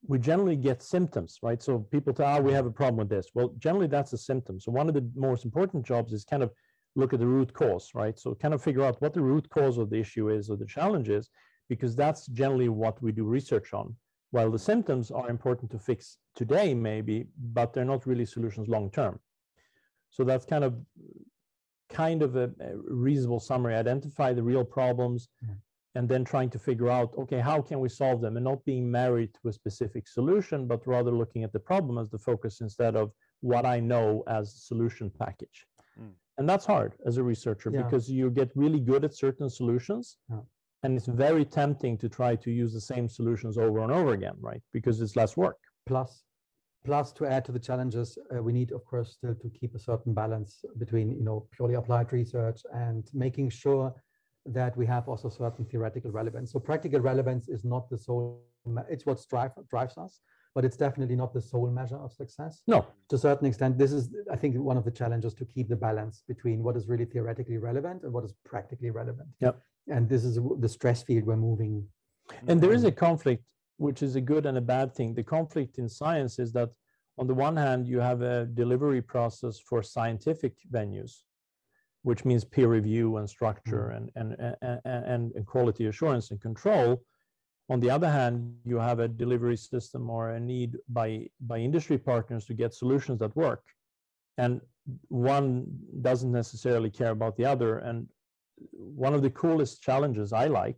we 0.07 0.17
generally 0.17 0.55
get 0.55 0.81
symptoms, 0.81 1.37
right? 1.43 1.61
So 1.61 1.79
people 1.91 2.13
tell, 2.13 2.37
oh, 2.37 2.41
we 2.41 2.53
have 2.53 2.65
a 2.65 2.71
problem 2.71 2.97
with 2.97 3.09
this. 3.09 3.27
Well, 3.35 3.53
generally 3.59 3.85
that's 3.85 4.13
a 4.13 4.17
symptom. 4.17 4.59
So 4.59 4.71
one 4.71 4.87
of 4.87 4.95
the 4.95 5.07
most 5.15 5.45
important 5.45 5.85
jobs 5.85 6.13
is 6.13 6.23
kind 6.23 6.41
of 6.41 6.51
look 6.95 7.13
at 7.13 7.19
the 7.19 7.27
root 7.27 7.53
cause, 7.53 7.91
right? 7.93 8.17
So 8.17 8.33
kind 8.33 8.55
of 8.55 8.63
figure 8.63 8.83
out 8.83 8.99
what 9.01 9.13
the 9.13 9.21
root 9.21 9.47
cause 9.49 9.77
of 9.77 9.91
the 9.91 9.99
issue 9.99 10.29
is 10.29 10.49
or 10.49 10.57
the 10.57 10.65
challenge 10.65 11.09
is, 11.09 11.29
because 11.69 11.95
that's 11.95 12.27
generally 12.27 12.69
what 12.69 13.01
we 13.01 13.11
do 13.11 13.23
research 13.23 13.73
on. 13.73 13.95
While 14.31 14.51
the 14.51 14.59
symptoms 14.59 15.11
are 15.11 15.29
important 15.29 15.71
to 15.71 15.79
fix 15.79 16.17
today, 16.35 16.73
maybe, 16.73 17.27
but 17.53 17.73
they're 17.73 17.85
not 17.93 18.05
really 18.05 18.25
solutions 18.25 18.67
long 18.67 18.89
term. 18.91 19.19
So 20.09 20.23
that's 20.23 20.45
kind 20.45 20.63
of 20.63 20.73
kind 21.89 22.21
of 22.23 22.35
a, 22.37 22.45
a 22.61 22.71
reasonable 22.87 23.39
summary. 23.39 23.75
Identify 23.75 24.33
the 24.33 24.43
real 24.43 24.63
problems, 24.63 25.27
Yeah. 25.41 25.55
and 25.95 26.07
then 26.07 26.23
trying 26.23 26.49
to 26.51 26.59
figure 26.59 26.89
out, 26.89 27.13
okay, 27.17 27.39
how 27.39 27.61
can 27.61 27.79
we 27.81 27.89
solve 27.89 28.21
them, 28.21 28.37
and 28.37 28.43
not 28.45 28.63
being 28.63 28.89
married 28.89 29.33
to 29.35 29.49
a 29.49 29.53
specific 29.53 30.07
solution, 30.07 30.67
but 30.67 30.87
rather 30.87 31.11
looking 31.11 31.43
at 31.43 31.51
the 31.51 31.59
problem 31.59 31.97
as 31.97 32.09
the 32.09 32.17
focus 32.17 32.61
instead 32.61 32.95
of 32.95 33.11
what 33.41 33.65
I 33.65 33.79
know 33.81 34.23
as 34.27 34.53
solution 34.53 35.09
package. 35.23 35.65
Mm. 35.99 36.13
And 36.37 36.47
that's 36.47 36.65
hard 36.65 36.93
as 37.05 37.17
a 37.17 37.23
researcher 37.23 37.69
Yeah. 37.71 37.83
because 37.83 38.09
you 38.09 38.29
get 38.29 38.49
really 38.55 38.79
good 38.79 39.03
at 39.03 39.13
certain 39.13 39.49
solutions. 39.49 40.17
Yeah. 40.29 40.43
And 40.83 40.97
it's 40.97 41.07
very 41.07 41.45
tempting 41.45 41.97
to 41.99 42.09
try 42.09 42.35
to 42.35 42.51
use 42.51 42.73
the 42.73 42.81
same 42.81 43.07
solutions 43.07 43.57
over 43.57 43.79
and 43.79 43.91
over 43.91 44.13
again, 44.13 44.35
right? 44.39 44.61
Because 44.73 44.99
it's 45.01 45.15
less 45.15 45.37
work. 45.37 45.57
plus 45.85 46.23
plus 46.83 47.11
to 47.13 47.25
add 47.25 47.45
to 47.45 47.51
the 47.51 47.59
challenges 47.59 48.17
uh, 48.35 48.41
we 48.41 48.51
need 48.51 48.71
of 48.71 48.83
course 48.85 49.11
still 49.13 49.35
to 49.35 49.49
keep 49.49 49.75
a 49.75 49.79
certain 49.79 50.13
balance 50.13 50.65
between 50.77 51.11
you 51.11 51.23
know 51.23 51.47
purely 51.51 51.75
applied 51.75 52.11
research 52.11 52.61
and 52.73 53.09
making 53.13 53.49
sure 53.49 53.93
that 54.45 54.75
we 54.75 54.85
have 54.85 55.07
also 55.07 55.29
certain 55.29 55.65
theoretical 55.65 56.11
relevance 56.11 56.51
so 56.51 56.59
practical 56.59 56.99
relevance 56.99 57.49
is 57.49 57.63
not 57.63 57.89
the 57.89 57.97
sole 57.97 58.41
it's 58.89 59.05
what 59.05 59.23
drive, 59.29 59.51
drives 59.69 59.97
us 59.97 60.21
but 60.53 60.65
it's 60.65 60.77
definitely 60.77 61.15
not 61.15 61.33
the 61.33 61.41
sole 61.41 61.71
measure 61.71 61.97
of 61.97 62.11
success 62.13 62.61
No, 62.67 62.85
to 63.09 63.15
a 63.15 63.19
certain 63.19 63.47
extent 63.47 63.77
this 63.77 63.91
is 63.91 64.09
i 64.31 64.35
think 64.35 64.55
one 64.57 64.77
of 64.77 64.85
the 64.85 64.91
challenges 64.91 65.33
to 65.35 65.45
keep 65.45 65.67
the 65.69 65.75
balance 65.75 66.23
between 66.27 66.63
what 66.63 66.75
is 66.75 66.87
really 66.87 67.05
theoretically 67.05 67.57
relevant 67.57 68.03
and 68.03 68.11
what 68.13 68.23
is 68.25 68.33
practically 68.45 68.89
relevant 68.89 69.29
Yep. 69.39 69.55
and 69.87 70.09
this 70.09 70.23
is 70.23 70.39
the 70.59 70.69
stress 70.69 71.01
field 71.03 71.23
we're 71.25 71.37
moving 71.49 71.87
And 72.47 72.61
there 72.61 72.73
is 72.73 72.83
a 72.83 72.91
conflict, 72.91 73.45
which 73.77 74.01
is 74.03 74.15
a 74.15 74.21
good 74.21 74.45
and 74.45 74.57
a 74.57 74.61
bad 74.75 74.93
thing. 74.95 75.13
The 75.13 75.23
conflict 75.23 75.77
in 75.77 75.87
science 75.89 76.39
is 76.39 76.51
that, 76.53 76.69
on 77.17 77.27
the 77.27 77.33
one 77.33 77.57
hand, 77.57 77.87
you 77.87 77.99
have 77.99 78.21
a 78.21 78.45
delivery 78.45 79.01
process 79.01 79.59
for 79.59 79.83
scientific 79.83 80.53
venues, 80.77 81.13
which 82.03 82.25
means 82.25 82.43
peer 82.43 82.67
review 82.67 83.17
and 83.17 83.29
structure 83.29 83.85
mm. 83.91 83.97
and, 83.97 84.05
and, 84.15 84.55
and, 84.61 84.81
and, 85.13 85.31
and 85.35 85.45
quality 85.45 85.85
assurance 85.87 86.31
and 86.31 86.39
control. 86.41 87.03
On 87.69 87.79
the 87.79 87.89
other 87.89 88.09
hand, 88.09 88.55
you 88.65 88.77
have 88.77 88.99
a 88.99 89.07
delivery 89.07 89.57
system 89.57 90.09
or 90.09 90.31
a 90.31 90.39
need 90.39 90.77
by, 90.89 91.27
by 91.39 91.57
industry 91.57 91.97
partners 91.97 92.45
to 92.45 92.53
get 92.53 92.73
solutions 92.73 93.19
that 93.19 93.35
work. 93.35 93.63
And 94.37 94.61
one 95.07 95.67
doesn't 96.01 96.31
necessarily 96.31 96.89
care 96.89 97.11
about 97.11 97.37
the 97.37 97.45
other. 97.45 97.79
And 97.79 98.07
one 98.73 99.13
of 99.13 99.21
the 99.21 99.29
coolest 99.29 99.81
challenges 99.81 100.33
I 100.33 100.47
like 100.47 100.77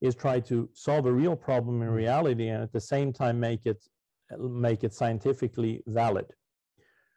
is 0.00 0.14
try 0.14 0.40
to 0.40 0.68
solve 0.74 1.06
a 1.06 1.12
real 1.12 1.34
problem 1.34 1.82
in 1.82 1.90
reality 1.90 2.48
and 2.48 2.62
at 2.62 2.72
the 2.72 2.80
same 2.80 3.12
time 3.12 3.40
make 3.40 3.66
it 3.66 3.82
make 4.38 4.84
it 4.84 4.92
scientifically 4.92 5.82
valid 5.86 6.26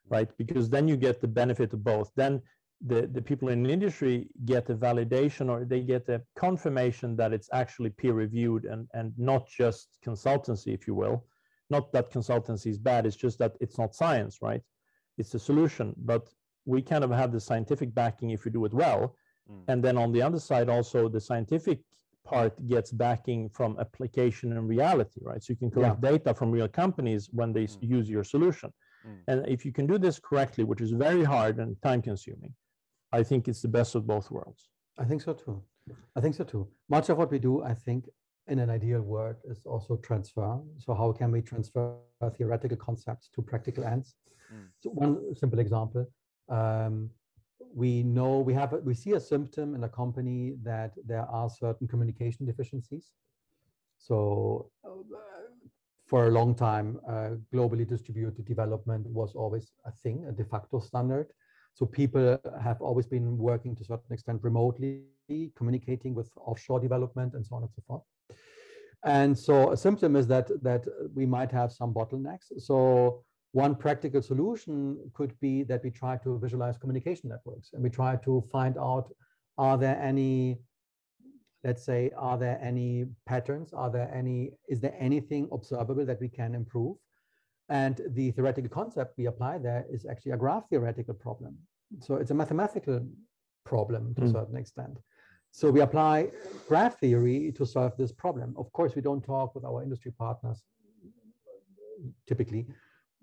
right 0.10 0.30
because 0.38 0.70
then 0.70 0.88
you 0.88 0.98
get 0.98 1.22
the 1.22 1.28
benefit 1.28 1.74
of 1.74 1.84
both 1.84 2.10
then 2.16 2.42
the, 2.86 3.08
the 3.08 3.22
people 3.22 3.50
in 3.50 3.64
the 3.64 3.70
industry 3.72 4.28
get 4.46 4.70
a 4.70 4.76
validation 4.76 5.50
or 5.50 5.66
they 5.66 5.82
get 5.82 6.08
a 6.10 6.22
confirmation 6.36 7.16
that 7.16 7.32
it's 7.34 7.50
actually 7.54 7.90
peer 7.92 8.14
reviewed 8.14 8.66
and, 8.66 8.88
and 8.94 9.14
not 9.18 9.48
just 9.48 9.98
consultancy 10.06 10.74
if 10.74 10.88
you 10.88 10.96
will 10.96 11.26
not 11.70 11.92
that 11.94 12.12
consultancy 12.12 12.68
is 12.68 12.80
bad 12.80 13.06
it's 13.06 13.16
just 13.16 13.38
that 13.40 13.54
it's 13.62 13.78
not 13.78 13.94
science 13.94 14.40
right 14.42 14.62
it's 15.20 15.34
a 15.36 15.40
solution 15.40 15.94
but 16.12 16.30
we 16.66 16.82
kind 16.82 17.04
of 17.04 17.12
have 17.12 17.32
the 17.32 17.40
scientific 17.40 17.94
backing 17.94 18.32
if 18.32 18.46
we 18.46 18.52
do 18.52 18.66
it 18.66 18.74
well 18.74 19.16
Mm. 19.50 19.64
and 19.72 19.84
then 19.84 19.98
on 19.98 20.12
the 20.12 20.22
other 20.22 20.40
side 20.40 20.70
also 20.70 21.10
the 21.10 21.20
scientific 21.20 21.80
part 22.24 22.54
gets 22.68 22.92
backing 22.92 23.50
from 23.50 23.76
application 23.80 24.48
and 24.56 24.70
reality 24.70 25.20
right 25.24 25.42
so 25.44 25.52
you 25.54 25.58
can 25.58 25.72
collect 25.72 26.00
data 26.00 26.32
from 26.40 26.52
real 26.52 26.68
companies 26.68 27.28
when 27.40 27.52
they 27.52 27.66
Mm. 27.66 27.78
use 27.98 28.08
your 28.16 28.24
solution 28.24 28.70
Mm. 29.08 29.18
and 29.30 29.38
if 29.56 29.66
you 29.66 29.72
can 29.78 29.88
do 29.88 29.98
this 29.98 30.20
correctly 30.20 30.64
which 30.64 30.82
is 30.88 30.92
very 30.92 31.24
hard 31.24 31.56
and 31.60 31.70
time 31.82 32.02
consuming 32.10 32.54
i 33.12 33.24
think 33.24 33.48
it's 33.48 33.62
the 33.62 33.68
best 33.68 33.96
of 33.96 34.06
both 34.06 34.32
worlds 34.32 34.70
I 34.98 35.06
think 35.06 35.22
so 35.22 35.34
too. 35.34 35.62
I 36.16 36.22
think 36.22 36.36
so 36.36 36.44
too. 36.44 36.68
Much 36.90 37.10
of 37.10 37.18
what 37.18 37.32
we 37.32 37.40
do, 37.40 37.64
I 37.64 37.74
think, 37.74 38.10
in 38.48 38.60
an 38.60 38.70
ideal 38.70 39.02
world, 39.02 39.38
is 39.46 39.66
also 39.66 39.98
transfer. 39.98 40.60
So 40.78 40.94
how 40.94 41.12
can 41.12 41.32
we 41.32 41.42
transfer 41.42 41.96
theoretical 42.38 42.78
concepts 42.78 43.30
to 43.36 43.42
practical 43.42 43.84
ends? 43.84 44.16
Mm. 44.54 44.68
So 44.80 44.90
one 44.92 45.36
simple 45.36 45.60
example: 45.60 46.06
um, 46.50 47.10
we 47.74 48.04
know 48.04 48.40
we 48.40 48.54
have 48.54 48.74
a, 48.74 48.78
we 48.78 48.94
see 48.94 49.14
a 49.14 49.20
symptom 49.20 49.76
in 49.76 49.84
a 49.84 49.90
company 49.90 50.56
that 50.64 50.94
there 51.06 51.26
are 51.26 51.50
certain 51.50 51.88
communication 51.88 52.46
deficiencies. 52.46 53.12
So 53.98 54.70
uh, 54.84 54.90
for 56.06 56.28
a 56.28 56.32
long 56.32 56.54
time, 56.56 57.00
uh, 57.08 57.32
globally 57.54 57.88
distributed 57.88 58.46
development 58.46 59.08
was 59.08 59.34
always 59.36 59.72
a 59.86 59.92
thing, 59.92 60.26
a 60.28 60.32
de 60.32 60.44
facto 60.44 60.80
standard. 60.80 61.28
So 61.74 61.86
people 61.86 62.40
have 62.62 62.82
always 62.82 63.08
been 63.08 63.38
working 63.38 63.76
to 63.76 63.82
a 63.82 63.86
certain 63.86 64.14
extent 64.14 64.40
remotely, 64.44 65.04
communicating 65.56 66.14
with 66.14 66.30
offshore 66.36 66.80
development 66.80 67.34
and 67.34 67.46
so 67.46 67.56
on 67.56 67.64
and 67.64 67.72
so 67.72 67.82
forth. 67.88 68.04
And 69.04 69.38
so 69.38 69.72
a 69.72 69.78
symptom 69.78 70.16
is 70.16 70.28
that 70.28 70.48
that 70.62 70.84
we 71.16 71.26
might 71.26 71.52
have 71.52 71.72
some 71.72 71.94
bottlenecks. 71.94 72.52
So 72.60 73.24
one 73.52 73.76
practical 73.76 74.22
solution 74.22 74.98
could 75.14 75.38
be 75.40 75.64
that 75.64 75.84
we 75.84 75.90
try 75.92 76.18
to 76.18 76.40
visualize 76.40 76.78
communication 76.78 77.30
networks 77.30 77.72
and 77.74 77.84
we 77.84 77.90
try 77.90 78.16
to 78.18 78.44
find 78.52 78.78
out 78.78 79.12
are 79.58 79.78
there 79.78 80.00
any 80.02 80.60
let's 81.64 81.84
say 81.84 82.12
are 82.18 82.38
there 82.38 82.60
any 82.62 83.06
patterns 83.26 83.74
are 83.74 83.92
there 83.92 84.10
any 84.14 84.52
is 84.70 84.80
there 84.80 84.96
anything 84.98 85.50
observable 85.52 86.06
that 86.06 86.20
we 86.22 86.30
can 86.30 86.56
improve 86.56 86.96
and 87.72 88.02
the 88.10 88.32
theoretical 88.32 88.70
concept 88.70 89.18
we 89.18 89.28
apply 89.28 89.58
there 89.58 89.86
is 89.90 90.06
actually 90.06 90.34
a 90.34 90.38
graph 90.38 90.68
theoretical 90.70 91.14
problem. 91.14 91.58
So 92.00 92.16
it's 92.16 92.32
a 92.32 92.34
mathematical 92.34 93.00
problem 93.64 94.14
to 94.16 94.24
a 94.24 94.26
Mm. 94.26 94.32
certain 94.32 94.58
extent. 94.58 95.00
So 95.52 95.72
we 95.72 95.82
apply 95.82 96.32
graph 96.68 97.00
theory 97.00 97.52
to 97.54 97.66
solve 97.66 97.96
this 97.98 98.12
problem. 98.12 98.54
Of 98.58 98.72
course, 98.74 98.96
we 98.96 99.02
don't 99.02 99.24
talk 99.24 99.56
with 99.56 99.64
our 99.66 99.82
industry 99.84 100.12
partners 100.12 100.64
typically 102.28 102.68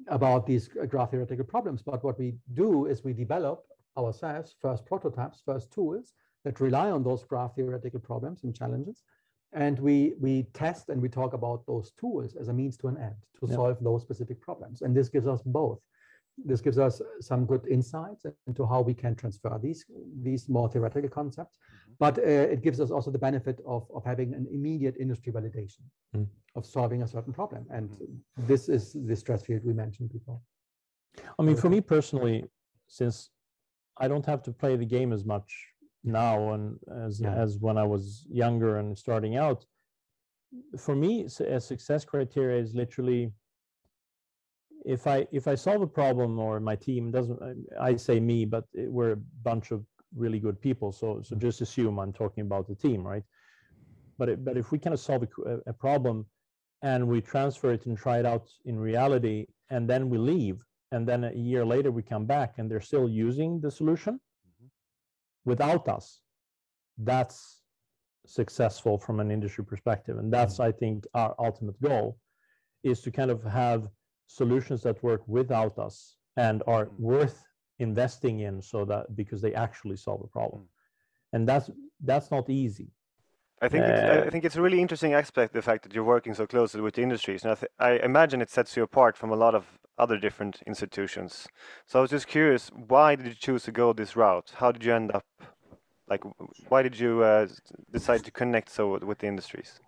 about 0.07 0.47
these 0.47 0.69
graph 0.93 1.11
theoretical 1.11 1.45
problems, 1.45 1.83
but 1.83 2.03
what 2.05 2.19
we 2.19 2.29
do 2.55 2.87
is 2.87 3.05
we 3.05 3.13
develop 3.13 3.67
ourselves 3.97 4.57
first 4.65 4.87
prototypes, 4.87 5.43
first 5.45 5.71
tools 5.73 6.15
that 6.45 6.61
rely 6.61 6.91
on 6.91 7.03
those 7.03 7.25
graph 7.25 7.55
theoretical 7.55 8.01
problems 8.01 8.45
and 8.45 8.55
challenges 8.55 9.03
and 9.53 9.79
we 9.79 10.15
we 10.21 10.43
test 10.53 10.89
and 10.91 11.01
we 11.01 11.09
talk 11.09 11.33
about 11.33 11.65
those 11.67 11.91
tools 11.93 12.37
as 12.37 12.49
a 12.49 12.53
means 12.53 12.77
to 12.79 12.89
an 12.89 12.97
end 12.99 13.17
to 13.41 13.47
Yeah. 13.47 13.55
solve 13.57 13.77
those 13.81 14.03
specific 14.03 14.41
problems. 14.41 14.83
And 14.83 14.95
this 14.95 15.09
gives 15.09 15.27
us 15.27 15.43
both. 15.43 15.81
This 16.45 16.61
gives 16.61 16.79
us 16.79 17.03
some 17.21 17.47
good 17.47 17.67
insights 17.67 18.25
into 18.47 18.65
how 18.67 18.81
we 18.83 18.95
can 18.95 19.15
transfer 19.17 19.59
these 19.61 19.85
these 20.23 20.49
more 20.49 20.69
theoretical 20.69 21.09
concepts. 21.11 21.59
Mhm. 21.59 21.95
but 22.05 22.19
uh, 22.19 22.55
it 22.55 22.61
gives 22.63 22.79
us 22.81 22.91
also 22.91 23.11
the 23.11 23.19
benefit 23.29 23.59
of, 23.67 23.83
of 23.97 24.05
having 24.05 24.35
an 24.35 24.47
immediate 24.57 24.97
industry 25.05 25.33
validation 25.33 25.83
Mm. 26.15 26.27
of 26.55 26.65
solving 26.65 27.03
a 27.03 27.07
certain 27.07 27.33
problem. 27.33 27.67
And 27.71 27.89
this 28.51 28.69
is 28.69 28.93
the 29.09 29.17
stress 29.17 29.43
field 29.47 29.65
we 29.65 29.73
mentioned 29.73 30.11
before. 30.13 30.41
I 31.39 31.43
mean 31.43 31.57
for 31.57 31.71
me 31.71 31.81
personally 31.81 32.45
since 32.87 33.31
i 34.05 34.07
don't 34.09 34.27
have 34.33 34.43
to 34.43 34.53
play 34.53 34.77
the 34.77 34.87
game 34.97 35.13
as 35.13 35.25
much 35.25 35.49
now 36.05 36.53
and 36.53 36.79
as 37.05 37.21
Yeah. 37.21 37.35
as 37.35 37.59
when 37.59 37.77
i 37.77 37.85
was 37.85 38.27
younger 38.31 38.79
and 38.79 38.97
starting 38.97 39.37
out 39.37 39.67
for 40.79 40.95
me 40.95 41.27
a 41.59 41.61
success 41.61 42.05
criteria 42.05 42.61
is 42.61 42.75
literally 42.75 43.33
if 44.85 45.07
I 45.07 45.27
if 45.33 45.47
I 45.49 45.55
solve 45.55 45.83
a 45.83 45.87
problem 45.87 46.39
or 46.39 46.61
my 46.61 46.77
team 46.77 47.11
doesn't, 47.11 47.39
I 47.81 47.97
say 47.97 48.21
me, 48.21 48.45
but 48.45 48.65
we're 48.75 49.13
a 49.13 49.23
bunch 49.43 49.71
of 49.71 49.85
really 50.17 50.39
good 50.39 50.61
people. 50.61 50.93
So 50.93 51.21
so 51.23 51.37
just 51.37 51.61
assume 51.61 51.99
I'm 51.99 52.13
talking 52.13 52.43
about 52.43 52.69
the 52.69 52.75
team, 52.75 53.07
right? 53.07 53.23
But 54.19 54.29
it, 54.31 54.45
but 54.45 54.57
if 54.57 54.73
we 54.73 54.79
kind 54.79 54.95
of 54.95 55.01
solve 55.01 55.25
a, 55.25 55.59
a 55.67 55.73
problem 55.73 56.27
and 56.83 57.07
we 57.07 57.21
transfer 57.21 57.73
it 57.73 57.87
and 57.87 57.99
try 57.99 58.19
it 58.19 58.27
out 58.27 58.49
in 58.65 58.79
reality, 58.79 59.47
and 59.71 59.89
then 59.89 60.09
we 60.09 60.19
leave, 60.19 60.65
and 60.93 61.07
then 61.07 61.25
a 61.25 61.33
year 61.33 61.67
later 61.67 61.91
we 61.91 62.03
come 62.03 62.25
back 62.25 62.55
and 62.59 62.71
they're 62.71 62.81
still 62.81 63.09
using 63.09 63.61
the 63.61 63.71
solution 63.71 64.15
mm-hmm. 64.15 64.28
Without 65.49 65.89
us, 65.89 66.21
that's 66.99 67.63
successful 68.27 68.99
from 68.99 69.21
an 69.21 69.31
industry 69.31 69.65
perspective. 69.65 70.19
And 70.19 70.33
that's, 70.33 70.55
mm-hmm. 70.55 70.69
I 70.69 70.73
think, 70.73 71.07
our 71.15 71.35
ultimate 71.39 71.81
goal 71.83 72.19
is 72.83 73.01
to 73.03 73.11
kind 73.11 73.31
of 73.31 73.43
have 73.43 73.89
solutions 74.27 74.83
that 74.83 75.03
work 75.03 75.23
without 75.27 75.79
us 75.79 76.17
and 76.37 76.63
are 76.67 76.87
mm. 76.87 77.01
worth 77.01 77.43
investing 77.79 78.41
in 78.41 78.61
so 78.63 78.85
that 78.85 79.17
because 79.17 79.41
they 79.41 79.55
actually 79.55 79.97
solve 79.97 80.21
a 80.23 80.29
problem. 80.29 80.63
Mm. 80.63 80.67
And 81.33 81.49
that's 81.49 81.71
that's 82.05 82.31
not 82.31 82.49
easy. 82.49 82.91
I 83.61 83.69
think 83.69 83.85
uh, 83.85 83.89
it's, 83.89 84.27
I 84.29 84.31
think 84.31 84.45
it's 84.45 84.57
a 84.57 84.63
really 84.63 84.81
interesting 84.81 85.15
aspect 85.15 85.53
the 85.53 85.63
fact 85.63 85.83
that 85.83 85.93
you're 85.95 86.05
working 86.05 86.35
so 86.35 86.47
closely 86.47 86.81
with 86.81 86.95
the 86.95 87.03
industries, 87.03 87.45
and 87.45 87.57
I, 87.79 87.89
I, 87.89 87.91
imagine 88.11 88.41
it 88.41 88.51
sets 88.51 88.77
you 88.77 88.83
apart 88.85 89.17
from 89.17 89.31
a 89.31 89.37
lot 89.37 89.55
of 89.55 89.78
other 89.99 90.19
different 90.19 90.63
institutions. 90.67 91.49
So 91.87 91.99
I 91.99 92.03
was 92.03 92.11
just 92.11 92.27
curious, 92.27 92.71
why 92.75 93.17
did 93.17 93.27
you 93.27 93.35
choose 93.35 93.65
to 93.65 93.73
go 93.73 93.93
this 93.93 94.17
route? 94.17 94.53
How 94.57 94.73
did 94.73 94.85
you 94.85 94.95
end 94.95 95.13
up? 95.13 95.25
Like, 96.09 96.25
why 96.69 96.83
did 96.83 96.99
you 96.99 97.23
uh, 97.23 97.49
decide 97.93 98.25
to 98.25 98.31
connect 98.31 98.71
so 98.71 98.99
with 98.99 99.19
the 99.19 99.27
industries? 99.27 99.81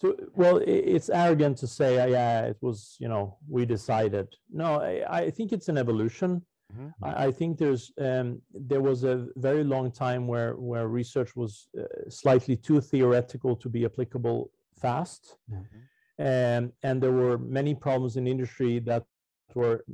So, 0.00 0.16
well, 0.34 0.60
it's 0.66 1.10
arrogant 1.10 1.58
to 1.58 1.68
say, 1.68 2.00
uh, 2.00 2.06
yeah, 2.06 2.46
it 2.46 2.56
was, 2.60 2.96
you 2.98 3.08
know, 3.08 3.36
we 3.48 3.64
decided. 3.66 4.28
No, 4.50 4.80
I, 4.80 5.04
I 5.08 5.30
think 5.30 5.52
it's 5.52 5.68
an 5.68 5.78
evolution. 5.78 6.42
Mm-hmm. 6.74 7.04
I, 7.04 7.26
I, 7.26 7.30
think 7.30 7.58
there's 7.58 7.92
um, 7.98 8.40
there 8.52 8.80
was 8.80 9.04
a 9.04 9.28
very 9.36 9.62
long 9.62 9.92
time 9.92 10.26
where 10.26 10.54
where 10.56 10.88
research 10.88 11.36
was 11.36 11.68
uh, 11.78 11.84
slightly 12.08 12.56
too 12.56 12.80
theoretical 12.80 13.54
to 13.56 13.68
be 13.68 13.84
applicable 13.84 14.50
fast, 14.80 15.36
mm-hmm. 15.50 15.78
And 16.18 16.72
and 16.82 17.02
there 17.02 17.12
were 17.12 17.38
many 17.38 17.74
problems 17.74 18.16
in 18.16 18.26
industry 18.26 18.78
that 18.80 19.04
were 19.54 19.84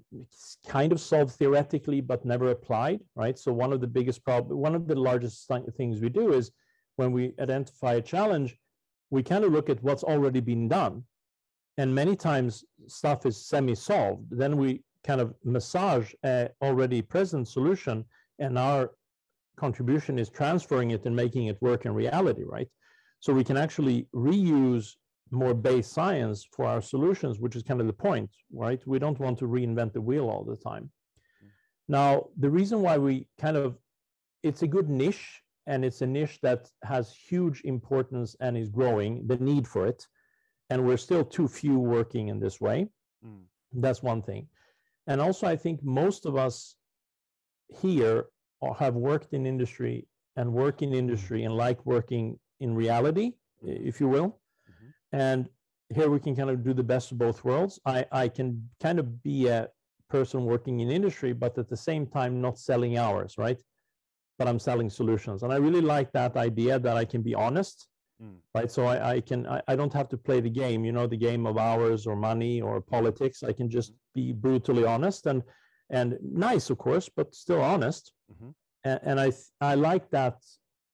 kind 0.69 0.93
of 0.93 1.01
solved 1.01 1.33
theoretically 1.35 2.01
but 2.01 2.25
never 2.25 2.51
applied. 2.51 3.01
Right. 3.17 3.39
So 3.39 3.53
one 3.53 3.73
of 3.73 3.81
the 3.81 3.87
biggest 3.87 4.25
problem, 4.25 4.59
one 4.59 4.75
of 4.75 4.87
the 4.87 4.95
largest 4.95 5.49
th- 5.49 5.65
things 5.77 6.01
we 6.01 6.09
do 6.09 6.33
is 6.33 6.53
when 6.97 7.13
we 7.13 7.35
identify 7.41 7.95
a 7.95 8.03
challenge 8.03 8.57
we 9.11 9.23
kind 9.23 9.45
of 9.45 9.53
look 9.53 9.71
at 9.71 9.83
what's 9.83 10.05
already 10.05 10.41
been 10.41 10.69
done. 10.69 11.05
And 11.77 11.95
many 11.95 12.17
times 12.17 12.65
stuff 12.87 13.25
is 13.25 13.47
semi-solved. 13.47 14.27
Then 14.31 14.57
we 14.57 14.83
kind 15.05 15.21
of 15.21 15.35
massage 15.45 16.13
a 16.25 16.51
already 16.61 17.03
present 17.03 17.47
solution 17.49 18.05
and 18.39 18.59
our 18.59 18.91
contribution 19.57 20.19
is 20.19 20.29
transferring 20.29 20.91
it 20.91 21.05
and 21.07 21.15
making 21.15 21.47
it 21.47 21.61
work 21.61 21.85
in 21.85 21.95
reality, 21.95 22.43
right? 22.45 22.69
So 23.21 23.33
we 23.33 23.45
can 23.45 23.57
actually 23.57 24.07
reuse 24.15 24.95
more 25.30 25.54
base 25.54 25.88
science 25.88 26.47
for 26.52 26.64
our 26.66 26.80
solutions, 26.80 27.38
which 27.38 27.56
is 27.56 27.62
kind 27.62 27.80
of 27.80 27.87
the 27.87 27.92
point, 27.92 28.30
right? 28.52 28.80
We 28.87 28.99
don't 28.99 29.18
want 29.18 29.38
to 29.38 29.47
reinvent 29.47 29.92
the 29.92 30.00
wheel 30.00 30.28
all 30.28 30.44
the 30.44 30.56
time. 30.56 30.85
Mm-hmm. 30.85 31.49
Now, 31.88 32.28
the 32.38 32.50
reason 32.50 32.82
why 32.82 32.99
we 32.99 33.28
kind 33.38 33.56
of, 33.56 33.76
it's 34.42 34.62
a 34.62 34.66
good 34.66 34.88
niche 34.88 35.42
and 35.66 35.85
it's 35.85 36.00
a 36.00 36.06
niche 36.06 36.38
that 36.42 36.68
has 36.82 37.12
huge 37.12 37.62
importance 37.64 38.37
and 38.40 38.56
is 38.56 38.70
growing, 38.70 39.26
the 39.26 39.37
need 39.37 39.66
for 39.68 39.87
it. 39.87 40.06
And 40.70 40.85
we're 40.87 40.97
still 40.97 41.25
too 41.25 41.49
few 41.49 41.78
working 41.78 42.28
in 42.28 42.40
this 42.40 42.61
way. 42.61 42.88
Mm. 43.25 43.42
That's 43.73 44.02
one 44.02 44.23
thing. 44.23 44.49
And 45.06 45.20
also, 45.20 45.47
I 45.47 45.56
think 45.56 45.82
most 45.82 46.26
of 46.26 46.37
us 46.37 46.76
here 47.82 48.26
have 48.78 48.95
worked 48.95 49.32
in 49.32 49.47
industry 49.47 50.06
and 50.36 50.52
work 50.52 50.82
in 50.82 50.91
mm. 50.91 50.97
industry 50.97 51.45
and 51.45 51.54
like 51.54 51.84
working 51.84 52.38
in 52.60 52.75
reality, 52.75 53.32
mm. 53.64 53.86
if 53.86 54.00
you 54.00 54.08
will. 54.08 54.38
And 55.12 55.49
here 55.94 56.10
we 56.10 56.21
can 56.21 56.36
kind 56.36 56.50
of 56.50 56.62
do 56.62 56.75
the 56.75 56.82
best 56.82 57.12
of 57.12 57.18
both 57.18 57.44
worlds. 57.44 57.80
I, 57.86 58.04
I 58.12 58.28
can 58.28 58.68
kind 58.80 58.99
of 58.99 59.23
be 59.23 59.49
a 59.49 59.68
person 60.10 60.44
working 60.44 60.80
in 60.80 60.90
industry, 60.90 61.32
but 61.32 61.56
at 61.58 61.68
the 61.68 61.76
same 61.76 62.06
time, 62.06 62.40
not 62.40 62.58
selling 62.58 62.99
hours, 62.99 63.36
right? 63.38 63.60
but 64.38 64.47
I'm 64.47 64.58
selling 64.58 64.88
solutions. 64.88 65.42
And 65.42 65.52
I 65.52 65.56
really 65.56 65.80
like 65.80 66.12
that 66.12 66.36
idea 66.36 66.78
that 66.78 66.97
I 66.97 67.04
can 67.04 67.23
be 67.23 67.34
honest, 67.34 67.88
mm. 68.23 68.36
right? 68.54 68.71
So 68.71 68.86
I, 68.86 69.14
I 69.14 69.21
can, 69.21 69.47
I, 69.47 69.60
I, 69.66 69.76
don't 69.76 69.92
have 69.92 70.08
to 70.10 70.16
play 70.16 70.40
the 70.40 70.50
game, 70.50 70.84
you 70.84 70.92
know, 70.92 71.06
the 71.06 71.16
game 71.16 71.44
of 71.44 71.58
hours 71.58 72.06
or 72.06 72.14
money 72.14 72.60
or 72.60 72.80
politics. 72.80 73.42
I 73.42 73.52
can 73.52 73.68
just 73.68 73.92
be 74.14 74.32
brutally 74.32 74.84
honest 74.84 75.26
and, 75.26 75.42
and 75.90 76.16
nice, 76.23 76.71
of 76.71 76.78
course, 76.78 77.10
but 77.14 77.34
still 77.34 77.60
honest. 77.60 78.12
Mm-hmm. 78.32 78.50
And, 78.84 79.00
and, 79.02 79.21
I, 79.21 79.32
I 79.60 79.75
like 79.75 80.08
that 80.10 80.36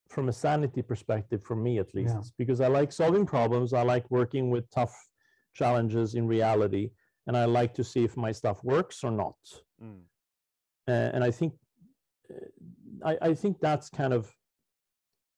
from 0.09 0.29
a 0.29 0.33
sanity 0.33 0.81
perspective, 0.81 1.43
for 1.43 1.55
me 1.55 1.79
at 1.79 1.93
least, 1.93 2.15
yeah. 2.15 2.21
because 2.37 2.61
I 2.61 2.67
like 2.67 2.91
solving 2.91 3.25
problems. 3.25 3.73
I 3.73 3.81
like 3.81 4.09
working 4.09 4.49
with 4.49 4.69
tough 4.69 4.95
challenges 5.53 6.15
in 6.15 6.27
reality. 6.27 6.91
And 7.27 7.35
I 7.35 7.45
like 7.45 7.73
to 7.75 7.83
see 7.83 8.03
if 8.03 8.15
my 8.15 8.31
stuff 8.31 8.63
works 8.63 9.03
or 9.03 9.11
not. 9.11 9.35
Mm. 9.81 10.01
Uh, 10.87 11.09
and 11.13 11.23
I 11.23 11.31
think 11.31 11.53
uh, 12.29 13.09
I, 13.09 13.29
I 13.29 13.33
think 13.33 13.59
that's 13.59 13.89
kind 13.89 14.13
of 14.13 14.31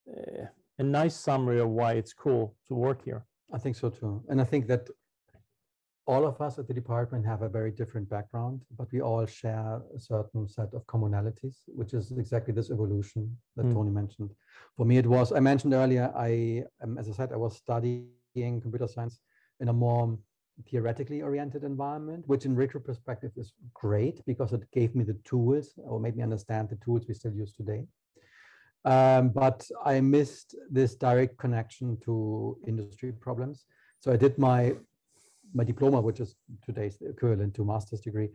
uh, 0.10 0.46
a 0.80 0.84
nice 0.84 1.16
summary 1.16 1.60
of 1.60 1.70
why 1.70 1.94
it's 1.94 2.14
cool 2.14 2.56
to 2.68 2.74
work 2.74 3.04
here. 3.04 3.26
I 3.54 3.58
think 3.58 3.78
so 3.78 3.90
too. 3.90 4.22
And 4.28 4.42
I 4.42 4.44
think 4.44 4.68
that 4.68 4.90
all 6.08 6.26
of 6.26 6.40
us 6.40 6.58
at 6.58 6.68
the 6.68 6.74
department 6.74 7.26
have 7.26 7.42
a 7.42 7.50
very 7.50 7.70
different 7.70 8.10
background, 8.10 8.62
but 8.78 8.88
we 8.94 9.02
all 9.02 9.26
share 9.26 9.82
a 9.94 10.00
certain 10.00 10.48
set 10.48 10.74
of 10.74 10.86
commonalities, 10.88 11.58
which 11.68 11.94
is 11.94 12.14
exactly 12.18 12.54
this 12.54 12.72
evolution 12.72 13.38
that 13.58 13.66
mm. 13.66 13.74
Tony 13.74 13.92
mentioned. 13.92 14.32
For 14.78 14.86
me, 14.86 14.98
it 14.98 15.06
was, 15.06 15.34
I 15.34 15.42
mentioned 15.42 15.74
earlier, 15.74 16.12
I, 16.16 16.64
um, 16.82 16.98
as 16.98 17.10
I 17.10 17.12
said, 17.12 17.34
I 17.34 17.36
was 17.36 17.58
studying 17.58 18.08
computer 18.36 18.88
science 18.88 19.20
in 19.60 19.68
a 19.68 19.74
more 19.74 20.18
theoretically 20.70 21.22
oriented 21.22 21.64
environment, 21.66 22.24
which 22.26 22.46
in 22.46 22.56
retro 22.56 22.80
perspective 22.80 23.32
is 23.36 23.52
great 23.74 24.26
because 24.26 24.54
it 24.54 24.64
gave 24.72 24.96
me 24.96 25.04
the 25.04 25.20
tools 25.26 25.74
or 25.78 26.00
made 26.00 26.16
me 26.16 26.24
understand 26.24 26.70
the 26.70 26.78
tools 26.78 27.06
we 27.08 27.14
still 27.14 27.34
use 27.34 27.54
today. 27.54 27.86
Um, 28.86 29.30
but 29.30 29.68
I 29.84 30.00
missed 30.00 30.56
this 30.72 30.96
direct 30.96 31.38
connection 31.38 31.98
to 32.06 32.58
industry 32.66 33.12
problems. 33.12 33.66
So 34.00 34.14
I 34.14 34.16
did 34.16 34.38
my 34.38 34.76
my 35.54 35.64
diploma, 35.64 36.02
which 36.02 36.20
is 36.20 36.36
today's 36.66 36.98
equivalent 37.02 37.54
to 37.56 37.66
master's 37.66 38.02
degree, 38.02 38.30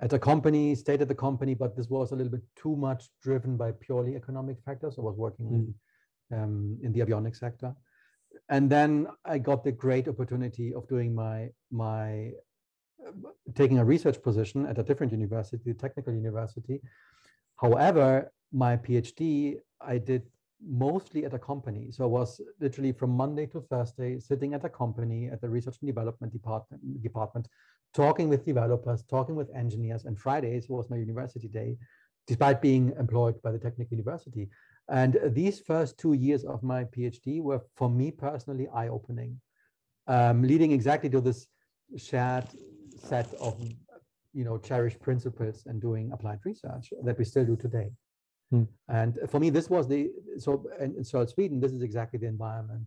at 0.00 0.12
a 0.12 0.18
company, 0.18 0.74
stayed 0.74 1.02
at 1.02 1.08
the 1.08 1.14
company, 1.14 1.54
but 1.54 1.76
this 1.76 1.88
was 1.88 2.10
a 2.10 2.16
little 2.16 2.32
bit 2.32 2.42
too 2.56 2.74
much 2.76 3.10
driven 3.22 3.56
by 3.56 3.72
purely 3.72 4.16
economic 4.16 4.56
factors. 4.64 4.96
I 4.98 5.02
was 5.02 5.16
working 5.16 5.46
mm. 5.46 5.74
in, 6.30 6.38
um, 6.38 6.78
in 6.82 6.92
the 6.92 7.00
avionics 7.00 7.36
sector 7.36 7.74
and 8.48 8.68
then 8.70 9.06
I 9.24 9.38
got 9.38 9.64
the 9.64 9.72
great 9.72 10.08
opportunity 10.08 10.74
of 10.74 10.88
doing 10.88 11.14
my 11.14 11.50
my 11.70 12.30
uh, 13.06 13.30
taking 13.54 13.78
a 13.78 13.84
research 13.84 14.22
position 14.22 14.66
at 14.66 14.78
a 14.78 14.82
different 14.82 15.12
university, 15.12 15.74
technical 15.74 16.12
university. 16.12 16.80
However, 17.56 18.32
my 18.52 18.76
PhD 18.76 19.56
I 19.80 19.98
did 19.98 20.22
mostly 20.66 21.24
at 21.24 21.34
a 21.34 21.38
company. 21.38 21.90
So 21.90 22.04
I 22.04 22.06
was 22.06 22.40
literally 22.60 22.92
from 22.92 23.10
Monday 23.10 23.46
to 23.46 23.60
Thursday 23.60 24.18
sitting 24.18 24.54
at 24.54 24.64
a 24.64 24.68
company 24.68 25.28
at 25.28 25.40
the 25.40 25.48
research 25.48 25.76
and 25.80 25.88
development 25.88 26.32
department, 26.32 27.02
department 27.02 27.48
talking 27.94 28.28
with 28.28 28.44
developers, 28.44 29.02
talking 29.04 29.36
with 29.36 29.54
engineers, 29.54 30.04
and 30.04 30.18
Fridays 30.18 30.68
was 30.68 30.90
my 30.90 30.96
university 30.96 31.48
day, 31.48 31.76
despite 32.26 32.60
being 32.60 32.92
employed 32.98 33.40
by 33.42 33.52
the 33.52 33.58
technical 33.58 33.96
university. 33.96 34.48
And 34.88 35.18
these 35.26 35.60
first 35.60 35.96
two 35.98 36.12
years 36.12 36.44
of 36.44 36.62
my 36.62 36.84
PhD 36.84 37.40
were, 37.40 37.62
for 37.76 37.88
me 37.88 38.10
personally, 38.10 38.68
eye 38.74 38.88
opening, 38.88 39.40
um, 40.06 40.42
leading 40.42 40.72
exactly 40.72 41.08
to 41.10 41.20
this 41.20 41.46
shared 41.96 42.46
set 42.98 43.32
of 43.34 43.56
you 44.32 44.44
know 44.44 44.58
cherished 44.58 45.00
principles 45.00 45.64
and 45.66 45.80
doing 45.80 46.10
applied 46.12 46.40
research 46.44 46.92
that 47.02 47.18
we 47.18 47.24
still 47.24 47.44
do 47.44 47.56
today. 47.56 47.90
Hmm. 48.50 48.64
And 48.88 49.18
for 49.28 49.40
me, 49.40 49.50
this 49.50 49.70
was 49.70 49.88
the 49.88 50.10
so 50.38 50.64
in, 50.80 50.94
in 50.96 51.04
SERL 51.04 51.26
Sweden, 51.28 51.60
this 51.60 51.72
is 51.72 51.82
exactly 51.82 52.18
the 52.18 52.26
environment 52.26 52.84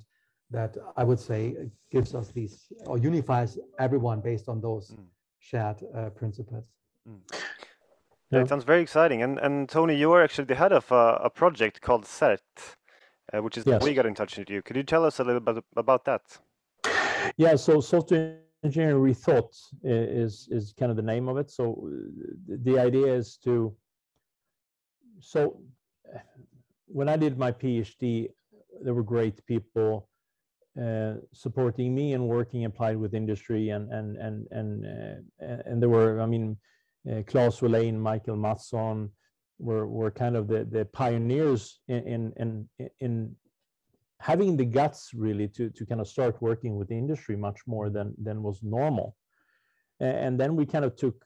that 0.51 0.77
I 0.95 1.03
would 1.03 1.19
say 1.19 1.55
gives 1.91 2.15
us 2.15 2.29
these 2.29 2.71
or 2.85 2.97
unifies 2.97 3.57
everyone 3.79 4.21
based 4.21 4.47
on 4.47 4.61
those 4.61 4.91
mm. 4.91 5.03
shared 5.39 5.83
uh, 5.95 6.09
principles. 6.11 6.63
Mm. 7.07 7.19
Yeah. 8.31 8.41
It 8.41 8.49
sounds 8.49 8.63
very 8.63 8.81
exciting. 8.81 9.23
And 9.23 9.39
and 9.39 9.67
Tony, 9.67 9.95
you 9.95 10.11
are 10.13 10.23
actually 10.23 10.45
the 10.45 10.55
head 10.55 10.71
of 10.71 10.91
a, 10.91 11.19
a 11.23 11.29
project 11.29 11.81
called 11.81 12.05
SERT, 12.05 12.39
uh, 13.33 13.41
which 13.41 13.57
is 13.57 13.65
yes. 13.65 13.83
we 13.83 13.93
got 13.93 14.05
in 14.05 14.15
touch 14.15 14.37
with 14.37 14.49
you. 14.49 14.61
Could 14.61 14.75
you 14.75 14.83
tell 14.83 15.05
us 15.05 15.19
a 15.19 15.23
little 15.23 15.41
bit 15.41 15.63
about 15.75 16.05
that? 16.05 16.21
Yeah, 17.37 17.55
so 17.55 17.81
software 17.81 18.39
engineering 18.63 18.97
rethought 18.97 19.55
is 19.83 20.47
is 20.51 20.73
kind 20.77 20.91
of 20.91 20.97
the 20.97 21.03
name 21.03 21.27
of 21.27 21.37
it. 21.37 21.49
So 21.49 21.87
uh, 21.87 22.55
the 22.63 22.79
idea 22.79 23.13
is 23.13 23.37
to 23.43 23.75
so 25.19 25.59
when 26.87 27.09
I 27.09 27.17
did 27.17 27.37
my 27.37 27.51
PhD, 27.51 28.29
there 28.81 28.93
were 28.93 29.03
great 29.03 29.45
people 29.45 30.09
uh, 30.81 31.15
supporting 31.33 31.93
me 31.95 32.13
and 32.13 32.27
working 32.27 32.65
applied 32.65 32.97
with 32.97 33.13
industry 33.13 33.69
and 33.69 33.91
and 33.91 34.17
and 34.17 34.47
and 34.51 34.85
uh, 34.85 35.61
and 35.65 35.81
there 35.81 35.89
were 35.89 36.21
I 36.21 36.25
mean 36.25 36.57
uh, 37.11 37.23
Claes 37.25 37.59
Wohlin, 37.59 37.97
Michael 37.97 38.37
Mattsson 38.37 39.09
were 39.59 39.87
were 39.87 40.11
kind 40.11 40.35
of 40.35 40.47
the 40.47 40.65
the 40.65 40.85
pioneers 40.85 41.79
in 41.87 42.07
in 42.07 42.33
in, 42.37 42.89
in 42.99 43.35
having 44.19 44.55
the 44.55 44.65
guts 44.65 45.11
really 45.15 45.47
to 45.47 45.69
to 45.71 45.85
kind 45.85 46.01
of 46.01 46.07
start 46.07 46.41
working 46.41 46.75
with 46.77 46.87
the 46.89 46.97
industry 46.97 47.35
much 47.35 47.59
more 47.65 47.89
than 47.89 48.13
than 48.21 48.43
was 48.43 48.61
normal. 48.61 49.15
And 49.99 50.39
then 50.39 50.55
we 50.55 50.67
kind 50.67 50.85
of 50.85 50.95
took 50.95 51.25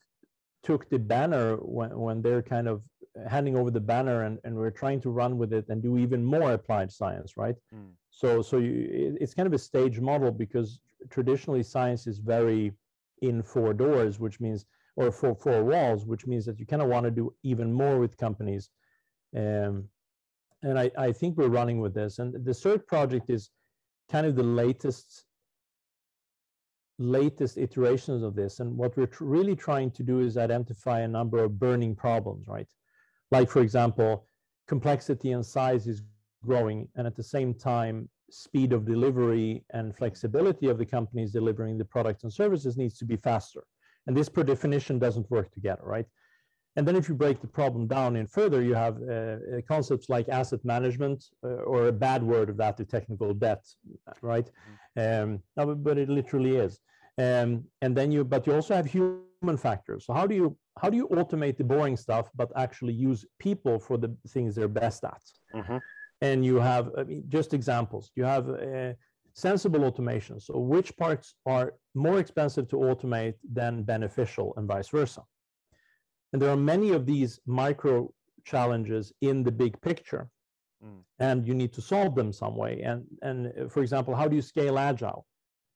took 0.64 0.90
the 0.90 1.00
banner 1.00 1.56
when 1.58 1.98
when 1.98 2.22
they're 2.22 2.42
kind 2.42 2.68
of 2.68 2.82
handing 3.30 3.58
over 3.58 3.70
the 3.70 3.80
banner 3.80 4.24
and, 4.24 4.40
and 4.46 4.56
we're 4.56 4.72
trying 4.72 5.02
to 5.02 5.10
run 5.10 5.38
with 5.38 5.52
it 5.52 5.66
and 5.68 5.84
do 5.84 5.98
even 5.98 6.24
more 6.24 6.54
applied 6.54 6.92
science 6.92 7.36
right? 7.36 7.56
Mm. 7.74 7.92
so 8.10 8.42
so 8.42 8.58
you, 8.58 9.18
it's 9.20 9.34
kind 9.34 9.48
of 9.48 9.54
a 9.54 9.60
stage 9.60 10.00
model 10.00 10.32
because 10.32 10.80
traditionally 11.10 11.64
science 11.64 12.08
is 12.08 12.20
very 12.20 12.72
in 13.22 13.44
four 13.44 13.74
doors 13.74 14.20
which 14.20 14.40
means 14.40 14.66
or 14.96 15.12
four 15.12 15.36
four 15.36 15.64
walls 15.64 16.06
which 16.06 16.26
means 16.26 16.46
that 16.46 16.60
you 16.60 16.66
kind 16.66 16.82
of 16.82 16.88
want 16.88 17.06
to 17.06 17.12
do 17.12 17.34
even 17.44 17.72
more 17.72 18.00
with 18.00 18.18
companies. 18.18 18.70
Um, 19.36 19.88
and 20.64 20.78
I, 20.78 20.92
I 20.98 21.12
think 21.12 21.38
we're 21.38 21.48
running 21.48 21.80
with 21.80 21.94
this. 21.94 22.20
And 22.20 22.34
the 22.46 22.54
SERT 22.54 22.86
project 22.86 23.30
is 23.30 23.50
kind 24.12 24.28
of 24.28 24.36
the 24.36 24.44
latest 24.44 25.26
latest 27.02 27.58
iterations 27.58 28.24
of 28.24 28.36
this 28.36 28.60
and 28.60 28.78
what 28.78 28.96
we're 28.96 29.08
tr 29.08 29.24
really 29.26 29.56
trying 29.56 29.90
to 29.92 30.04
do 30.04 30.20
is 30.20 30.38
identify 30.38 31.02
a 31.02 31.08
number 31.08 31.44
of 31.44 31.60
burning 31.60 31.96
problems 31.96 32.48
right 32.48 32.68
like 33.32 33.50
for 33.50 33.62
example, 33.62 34.28
complexity 34.68 35.32
and 35.32 35.46
size 35.46 35.88
is 35.88 36.04
growing, 36.46 36.88
and 36.96 37.08
at 37.08 37.16
the 37.16 37.24
same 37.24 37.54
time, 37.54 38.10
speed 38.30 38.74
of 38.74 38.86
delivery 38.86 39.64
and 39.72 39.96
flexibility 39.96 40.68
of 40.68 40.78
the 40.78 40.86
companies 40.86 41.32
delivering 41.32 41.78
the 41.78 41.86
products 41.86 42.24
and 42.24 42.32
services 42.32 42.78
needs 42.78 42.98
to 42.98 43.06
be 43.06 43.18
faster. 43.18 43.64
And 44.08 44.16
this 44.16 44.30
per 44.30 44.44
definition 44.44 45.00
doesn't 45.00 45.30
work 45.30 45.52
together, 45.52 45.84
right? 45.84 46.06
And 46.78 46.88
then 46.88 46.96
if 46.96 47.10
you 47.10 47.16
break 47.16 47.42
the 47.42 47.48
problem 47.48 47.88
down 47.88 48.16
in 48.16 48.28
further, 48.28 48.62
you 48.62 48.74
have 48.74 48.98
uh, 49.02 49.12
uh 49.12 49.62
concepts 49.68 50.08
like 50.10 50.30
asset 50.30 50.64
management, 50.64 51.26
uh, 51.44 51.64
or 51.72 51.88
a 51.88 51.92
bad 51.92 52.24
word 52.24 52.50
of 52.50 52.58
that, 52.58 52.78
the 52.78 52.86
technical 52.86 53.34
debt, 53.34 53.64
right? 54.22 54.50
Mm-hmm. 54.98 55.34
Um, 55.58 55.84
but 55.84 55.98
it 55.98 56.10
literally 56.10 56.56
is. 56.56 56.80
Um, 57.18 57.66
and 57.82 57.96
then 57.96 58.12
you, 58.12 58.24
but 58.24 58.48
you 58.48 58.54
also 58.54 58.76
have 58.76 58.86
human 58.86 59.58
factors. 59.58 60.06
So 60.06 60.14
how 60.14 60.26
do 60.26 60.36
you 60.36 60.58
how 60.80 60.90
do 60.90 60.98
you 60.98 61.08
automate 61.10 61.58
the 61.58 61.64
boring 61.64 61.98
stuff, 61.98 62.30
but 62.36 62.50
actually 62.56 62.94
use 62.94 63.26
people 63.40 63.80
for 63.80 63.98
the 63.98 64.16
things 64.30 64.56
they're 64.56 64.68
best 64.68 65.04
at? 65.04 65.22
Mm-hmm. 65.54 65.78
And 66.22 66.46
you 66.46 66.58
have 66.58 66.92
I 66.98 67.04
mean, 67.04 67.24
just 67.28 67.54
examples. 67.54 68.12
You 68.16 68.24
have 68.24 68.50
uh, 68.50 68.94
sensible 69.34 69.84
automation. 69.84 70.40
So 70.40 70.58
which 70.58 70.96
parts 70.98 71.36
are 71.46 71.74
more 71.94 72.20
expensive 72.20 72.68
to 72.70 72.78
automate 72.78 73.36
than 73.52 73.84
beneficial, 73.84 74.54
and 74.58 74.68
vice 74.68 74.90
versa. 74.90 75.24
And 76.32 76.42
there 76.42 76.50
are 76.50 76.58
many 76.58 76.92
of 76.92 77.06
these 77.06 77.40
micro 77.46 78.14
challenges 78.46 79.12
in 79.22 79.44
the 79.44 79.52
big 79.52 79.80
picture. 79.82 80.30
Mm. 80.84 81.04
And 81.20 81.48
you 81.48 81.54
need 81.54 81.74
to 81.74 81.82
solve 81.82 82.16
them 82.16 82.32
some 82.34 82.56
way. 82.56 82.82
And, 82.82 83.06
and 83.22 83.48
uh, 83.48 83.68
for 83.70 83.82
example, 83.82 84.16
how 84.16 84.28
do 84.28 84.36
you 84.36 84.42
scale 84.42 84.80
agile? 84.80 85.26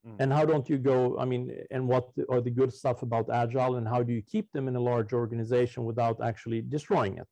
Mm. 0.08 0.16
And 0.20 0.34
how 0.34 0.46
don't 0.46 0.70
you 0.70 0.78
go, 0.78 1.18
I 1.18 1.26
mean, 1.26 1.52
and 1.72 1.88
what 1.88 2.10
are 2.30 2.42
the 2.42 2.52
good 2.52 2.72
stuff 2.74 3.02
about 3.02 3.30
Agile 3.32 3.78
and 3.78 3.88
how 3.88 4.04
do 4.04 4.14
you 4.14 4.22
keep 4.22 4.52
them 4.52 4.68
in 4.68 4.76
a 4.76 4.80
large 4.80 5.14
organization 5.14 5.86
without 5.86 6.18
actually 6.24 6.62
destroying 6.62 7.18
it? 7.18 7.28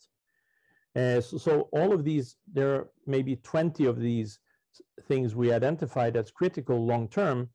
Uh, 0.96 1.22
so, 1.22 1.38
so, 1.38 1.70
all 1.72 1.92
of 1.92 2.04
these, 2.04 2.36
there 2.52 2.76
are 2.76 2.90
maybe 3.08 3.36
20 3.38 3.86
of 3.86 4.00
these 4.00 4.40
things 5.08 5.36
we 5.36 5.52
identified 5.52 6.16
as 6.16 6.32
critical 6.32 6.86
long 6.86 7.08
term. 7.08 7.50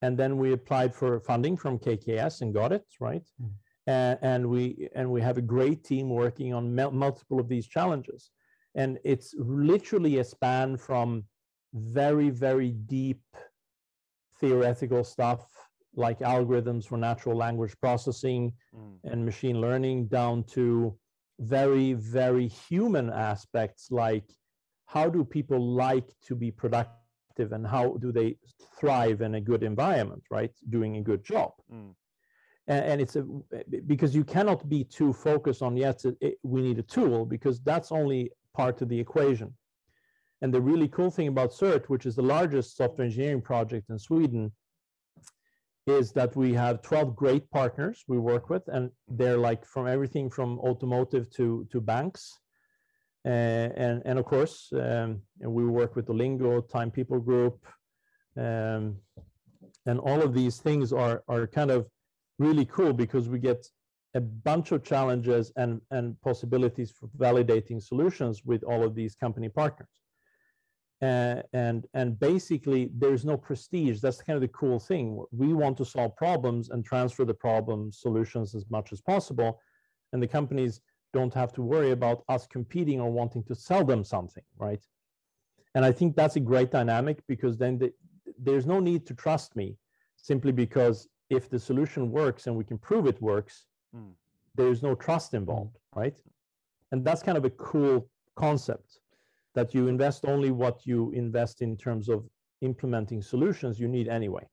And 0.00 0.16
then 0.16 0.36
we 0.36 0.52
applied 0.52 0.94
for 0.94 1.18
funding 1.20 1.56
from 1.56 1.78
KKS 1.78 2.42
and 2.42 2.54
got 2.54 2.72
it, 2.72 2.84
right? 3.00 3.26
Mm. 3.42 3.50
Uh, 3.88 4.16
and 4.20 4.46
we 4.46 4.88
and 4.94 5.10
we 5.10 5.20
have 5.22 5.38
a 5.38 5.42
great 5.42 5.82
team 5.82 6.10
working 6.10 6.52
on 6.52 6.74
multiple 6.74 7.40
of 7.40 7.48
these 7.48 7.66
challenges. 7.66 8.30
And 8.74 8.98
it's 9.02 9.34
literally 9.38 10.18
a 10.18 10.24
span 10.24 10.76
from 10.76 11.24
very, 11.72 12.30
very 12.30 12.72
deep 12.72 13.22
theoretical 14.40 15.04
stuff 15.04 15.46
like 15.94 16.20
algorithms 16.20 16.86
for 16.86 16.96
natural 16.96 17.36
language 17.36 17.74
processing 17.80 18.52
mm. 18.74 18.96
and 19.04 19.24
machine 19.24 19.60
learning 19.60 20.06
down 20.06 20.44
to 20.44 20.96
very, 21.40 21.92
very 21.94 22.48
human 22.48 23.10
aspects 23.10 23.90
like 23.90 24.24
how 24.86 25.08
do 25.08 25.24
people 25.24 25.60
like 25.74 26.08
to 26.26 26.34
be 26.34 26.50
productive 26.50 27.52
and 27.52 27.66
how 27.66 27.96
do 28.00 28.10
they 28.10 28.36
thrive 28.78 29.20
in 29.20 29.34
a 29.36 29.40
good 29.40 29.62
environment, 29.62 30.22
right? 30.30 30.52
Doing 30.70 30.96
a 30.96 31.02
good 31.02 31.24
job. 31.24 31.52
Mm. 31.72 31.94
And, 32.66 32.84
and, 32.84 33.00
it's 33.00 33.16
a, 33.16 33.24
because 33.86 34.14
you 34.14 34.24
cannot 34.24 34.68
be 34.68 34.84
too 34.84 35.12
focused 35.12 35.62
on, 35.62 35.76
yes, 35.76 36.04
it, 36.04 36.16
it, 36.20 36.38
we 36.42 36.62
need 36.62 36.78
a 36.78 36.82
tool 36.82 37.24
because 37.24 37.60
that's 37.60 37.92
only 37.92 38.30
part 38.54 38.82
of 38.82 38.88
the 38.88 38.98
equation. 38.98 39.54
And 40.40 40.54
the 40.54 40.60
really 40.60 40.88
cool 40.88 41.10
thing 41.10 41.28
about 41.28 41.52
SERT, 41.52 41.88
which 41.88 42.06
is 42.06 42.14
the 42.14 42.22
largest 42.22 42.76
software 42.76 43.04
engineering 43.04 43.42
project 43.42 43.90
in 43.90 43.98
Sweden, 43.98 44.52
is 45.86 46.12
that 46.12 46.36
we 46.36 46.52
have 46.52 46.82
12 46.82 47.16
great 47.16 47.50
partners 47.50 48.04
we 48.06 48.18
work 48.18 48.50
with, 48.50 48.62
and 48.68 48.90
they're 49.08 49.38
like 49.38 49.64
from 49.64 49.86
everything 49.86 50.28
from 50.30 50.58
automotive 50.60 51.30
to, 51.30 51.66
to 51.72 51.80
banks. 51.80 52.38
Uh, 53.24 53.68
and, 53.76 54.02
and 54.04 54.18
of 54.18 54.24
course, 54.24 54.68
um, 54.74 55.20
and 55.40 55.52
we 55.52 55.64
work 55.64 55.96
with 55.96 56.06
Olingo, 56.06 56.68
Time 56.68 56.90
People 56.90 57.18
Group, 57.18 57.66
um, 58.36 58.96
and 59.86 59.98
all 59.98 60.22
of 60.22 60.34
these 60.34 60.58
things 60.58 60.92
are, 60.92 61.22
are 61.26 61.46
kind 61.46 61.70
of 61.70 61.86
really 62.38 62.64
cool 62.66 62.92
because 62.92 63.28
we 63.28 63.38
get 63.38 63.66
a 64.14 64.20
bunch 64.20 64.72
of 64.72 64.84
challenges 64.84 65.52
and, 65.56 65.80
and 65.90 66.20
possibilities 66.22 66.90
for 66.92 67.08
validating 67.18 67.82
solutions 67.82 68.44
with 68.44 68.62
all 68.62 68.84
of 68.84 68.94
these 68.94 69.14
company 69.14 69.48
partners. 69.48 69.88
Uh, 71.00 71.42
and 71.52 71.86
and 71.94 72.18
basically 72.18 72.90
there's 72.98 73.24
no 73.24 73.36
prestige. 73.36 74.00
That's 74.00 74.20
kind 74.20 74.36
of 74.36 74.40
the 74.40 74.48
cool 74.48 74.80
thing. 74.80 75.24
We 75.30 75.52
want 75.52 75.76
to 75.78 75.84
solve 75.84 76.16
problems 76.16 76.70
and 76.70 76.84
transfer 76.84 77.24
the 77.24 77.34
problem 77.34 77.92
solutions 77.92 78.54
as 78.54 78.64
much 78.68 78.92
as 78.92 79.00
possible 79.00 79.60
and 80.12 80.22
the 80.22 80.26
companies 80.26 80.80
don't 81.12 81.32
have 81.34 81.52
to 81.54 81.62
worry 81.62 81.92
about 81.92 82.24
us 82.28 82.46
competing 82.46 83.00
or 83.00 83.10
wanting 83.10 83.42
to 83.44 83.54
sell 83.54 83.84
them 83.84 84.04
something 84.04 84.44
right? 84.58 84.84
And 85.74 85.84
i 85.84 85.92
think 85.92 86.16
that's 86.16 86.36
a 86.36 86.40
great 86.40 86.70
dynamic 86.70 87.22
because 87.28 87.56
then 87.56 87.78
the, 87.78 87.92
there's 88.38 88.66
no 88.66 88.80
need 88.80 89.06
to 89.06 89.14
trust 89.14 89.54
me 89.54 89.76
simply 90.16 90.52
because 90.52 91.08
if 91.30 91.48
the 91.48 91.58
solution 91.58 92.10
works 92.10 92.46
and 92.46 92.56
we 92.56 92.64
can 92.64 92.78
prove 92.78 93.06
it 93.06 93.20
works 93.22 93.66
mm. 93.94 94.12
there's 94.56 94.82
no 94.82 94.94
trust 94.94 95.34
involved 95.34 95.76
right? 95.94 96.18
And 96.90 97.04
that's 97.04 97.22
kind 97.22 97.38
of 97.38 97.44
a 97.44 97.50
cool 97.50 98.08
concept 98.36 98.98
that 99.58 99.74
you 99.74 99.88
invest 99.88 100.20
only 100.34 100.52
what 100.52 100.76
you 100.90 101.10
invest 101.24 101.62
in 101.66 101.76
terms 101.76 102.08
of 102.08 102.18
implementing 102.60 103.20
solutions 103.32 103.80
you 103.82 103.88
need 103.96 104.06
anyway. 104.20 104.44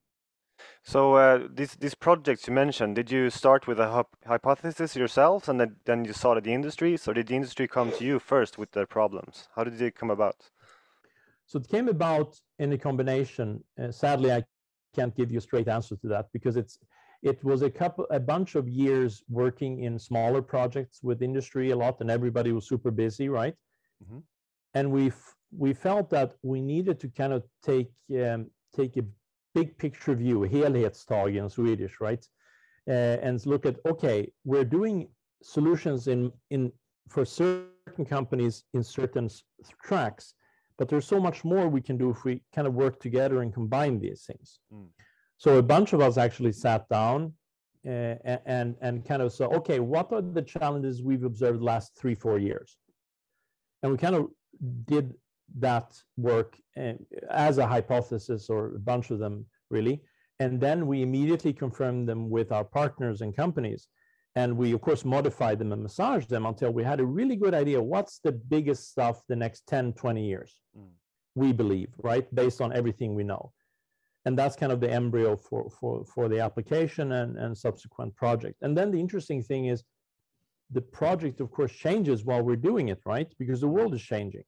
So 0.93 0.99
uh, 1.23 1.47
these 1.57 1.73
these 1.83 1.97
projects 2.07 2.47
you 2.47 2.53
mentioned, 2.63 2.91
did 2.99 3.11
you 3.15 3.23
start 3.41 3.61
with 3.69 3.79
a 3.87 3.89
hypothesis 4.33 4.95
yourselves 4.95 5.43
and 5.49 5.59
then, 5.59 5.71
then 5.89 5.99
you 6.09 6.13
saw 6.13 6.31
the 6.47 6.53
industry? 6.59 6.91
So 6.97 7.13
did 7.17 7.27
the 7.27 7.35
industry 7.35 7.67
come 7.67 7.89
to 7.97 8.03
you 8.09 8.17
first 8.19 8.57
with 8.57 8.71
their 8.71 8.87
problems? 8.97 9.35
How 9.55 9.63
did 9.63 9.79
it 9.87 9.95
come 9.99 10.11
about? 10.17 10.39
So 11.49 11.59
it 11.59 11.67
came 11.75 11.87
about 11.97 12.29
in 12.63 12.69
a 12.77 12.79
combination. 12.87 13.47
Uh, 13.79 13.91
sadly, 13.91 14.31
I 14.31 14.41
can't 14.95 15.15
give 15.19 15.29
you 15.31 15.39
a 15.43 15.47
straight 15.49 15.67
answer 15.77 15.95
to 16.01 16.07
that 16.13 16.25
because 16.35 16.55
it's 16.61 16.79
it 17.31 17.37
was 17.43 17.61
a 17.61 17.71
couple 17.81 18.05
a 18.21 18.23
bunch 18.33 18.55
of 18.55 18.65
years 18.83 19.11
working 19.41 19.73
in 19.85 19.99
smaller 19.99 20.41
projects 20.41 20.95
with 21.07 21.21
industry 21.29 21.65
a 21.75 21.77
lot 21.83 21.95
and 22.01 22.09
everybody 22.09 22.51
was 22.57 22.65
super 22.73 22.91
busy 23.03 23.27
right 23.41 23.55
mm 24.03 24.07
-hmm 24.09 24.21
and 24.75 24.91
we 24.91 25.11
we 25.57 25.73
felt 25.73 26.09
that 26.09 26.35
we 26.43 26.61
needed 26.61 26.99
to 26.99 27.07
kind 27.07 27.33
of 27.33 27.43
take 27.63 27.91
um, 28.23 28.51
take 28.75 28.97
a 28.97 29.05
big 29.55 29.77
picture 29.77 30.13
view, 30.13 30.41
helhetstag 30.41 31.37
in 31.37 31.49
Swedish, 31.49 31.99
right? 32.01 32.23
Uh, 32.87 33.17
and 33.25 33.43
look 33.45 33.65
at 33.65 33.77
okay, 33.87 34.31
we're 34.43 34.65
doing 34.65 35.07
solutions 35.41 36.07
in 36.07 36.31
in 36.51 36.71
for 37.09 37.25
certain 37.25 38.05
companies 38.05 38.63
in 38.73 38.83
certain 38.83 39.29
tracks, 39.81 40.33
but 40.77 40.89
there's 40.89 41.07
so 41.07 41.19
much 41.19 41.43
more 41.43 41.67
we 41.67 41.81
can 41.81 41.97
do 41.97 42.09
if 42.09 42.23
we 42.25 42.41
kind 42.53 42.67
of 42.67 42.73
work 42.73 42.99
together 42.99 43.41
and 43.41 43.53
combine 43.53 43.99
these 43.99 44.23
things. 44.25 44.59
Mm. 44.73 44.87
So 45.37 45.57
a 45.57 45.63
bunch 45.63 45.93
of 45.93 46.01
us 46.01 46.17
actually 46.17 46.51
sat 46.51 46.87
down 46.89 47.33
uh, 47.87 48.15
and 48.45 48.75
and 48.81 49.05
kind 49.05 49.21
of 49.21 49.31
said, 49.31 49.49
okay, 49.53 49.79
what 49.79 50.11
are 50.11 50.21
the 50.21 50.41
challenges 50.41 51.01
we've 51.01 51.23
observed 51.23 51.59
the 51.59 51.65
last 51.65 51.95
three 51.97 52.15
four 52.15 52.37
years? 52.39 52.77
And 53.81 53.91
we 53.91 53.97
kind 53.97 54.15
of 54.15 54.29
did 54.85 55.13
that 55.59 55.95
work 56.17 56.57
eh, 56.75 56.93
as 57.29 57.57
a 57.57 57.67
hypothesis 57.67 58.49
or 58.49 58.75
a 58.75 58.79
bunch 58.79 59.11
of 59.11 59.19
them 59.19 59.45
really. 59.69 60.01
And 60.39 60.59
then 60.59 60.87
we 60.87 61.01
immediately 61.01 61.53
confirmed 61.53 62.09
them 62.09 62.29
with 62.29 62.51
our 62.51 62.65
partners 62.65 63.21
and 63.21 63.35
companies. 63.35 63.87
And 64.35 64.57
we 64.57 64.73
of 64.73 64.81
course 64.81 65.05
modified 65.05 65.59
them 65.59 65.71
and 65.71 65.81
massaged 65.81 66.29
them 66.29 66.45
until 66.45 66.71
we 66.71 66.83
had 66.83 66.99
a 66.99 67.05
really 67.05 67.37
good 67.37 67.53
idea 67.53 67.81
what's 67.81 68.19
the 68.19 68.33
biggest 68.33 68.89
stuff 68.91 69.23
the 69.29 69.35
next 69.35 69.65
10 69.67 69.93
20 69.93 70.25
years 70.25 70.59
mm. 70.77 70.89
we 71.35 71.53
believe 71.53 71.93
right? 72.03 72.33
Based 72.35 72.59
on 72.59 72.73
everything 72.73 73.15
we 73.15 73.23
know. 73.23 73.53
And 74.25 74.37
that's 74.37 74.55
kind 74.55 74.71
of 74.71 74.81
the 74.81 74.91
embryo 74.91 75.37
for 75.37 75.69
for 75.69 76.03
for 76.03 76.27
the 76.27 76.39
application 76.39 77.13
and 77.13 77.37
and 77.37 77.57
subsequent 77.57 78.15
project. 78.15 78.57
And 78.61 78.75
then 78.77 78.91
the 78.91 78.99
interesting 78.99 79.41
thing 79.41 79.67
is 79.67 79.83
the 80.71 80.81
project 80.81 81.39
of 81.41 81.51
course 81.51 81.71
changes 81.71 82.25
while 82.25 82.41
we're 82.41 82.55
doing 82.55 82.89
it 82.89 83.01
right? 83.05 83.31
Because 83.37 83.61
the 83.61 83.67
world 83.67 83.93
is 83.93 84.01
changing. 84.01 84.43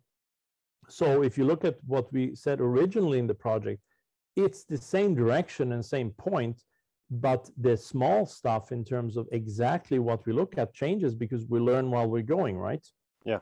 So 0.89 1.21
if 1.23 1.37
you 1.37 1.45
look 1.45 1.65
at 1.65 1.77
what 1.85 2.11
we 2.13 2.35
said 2.35 2.61
originally 2.61 3.19
in 3.19 3.27
the 3.27 3.35
project 3.35 3.81
it's 4.35 4.63
the 4.63 4.77
same 4.77 5.15
direction 5.15 5.71
and 5.73 5.83
same 5.83 6.11
point 6.11 6.63
but 7.09 7.49
the 7.57 7.75
small 7.77 8.25
stuff 8.25 8.71
in 8.71 8.83
terms 8.83 9.15
of 9.17 9.27
exactly 9.31 9.97
what 9.97 10.25
we 10.25 10.33
look 10.33 10.57
at 10.57 10.73
changes 10.73 11.15
because 11.15 11.45
we 11.47 11.59
learn 11.59 11.89
while 11.89 12.07
we're 12.07 12.21
going 12.37 12.57
right? 12.57 12.85
Yeah. 13.25 13.39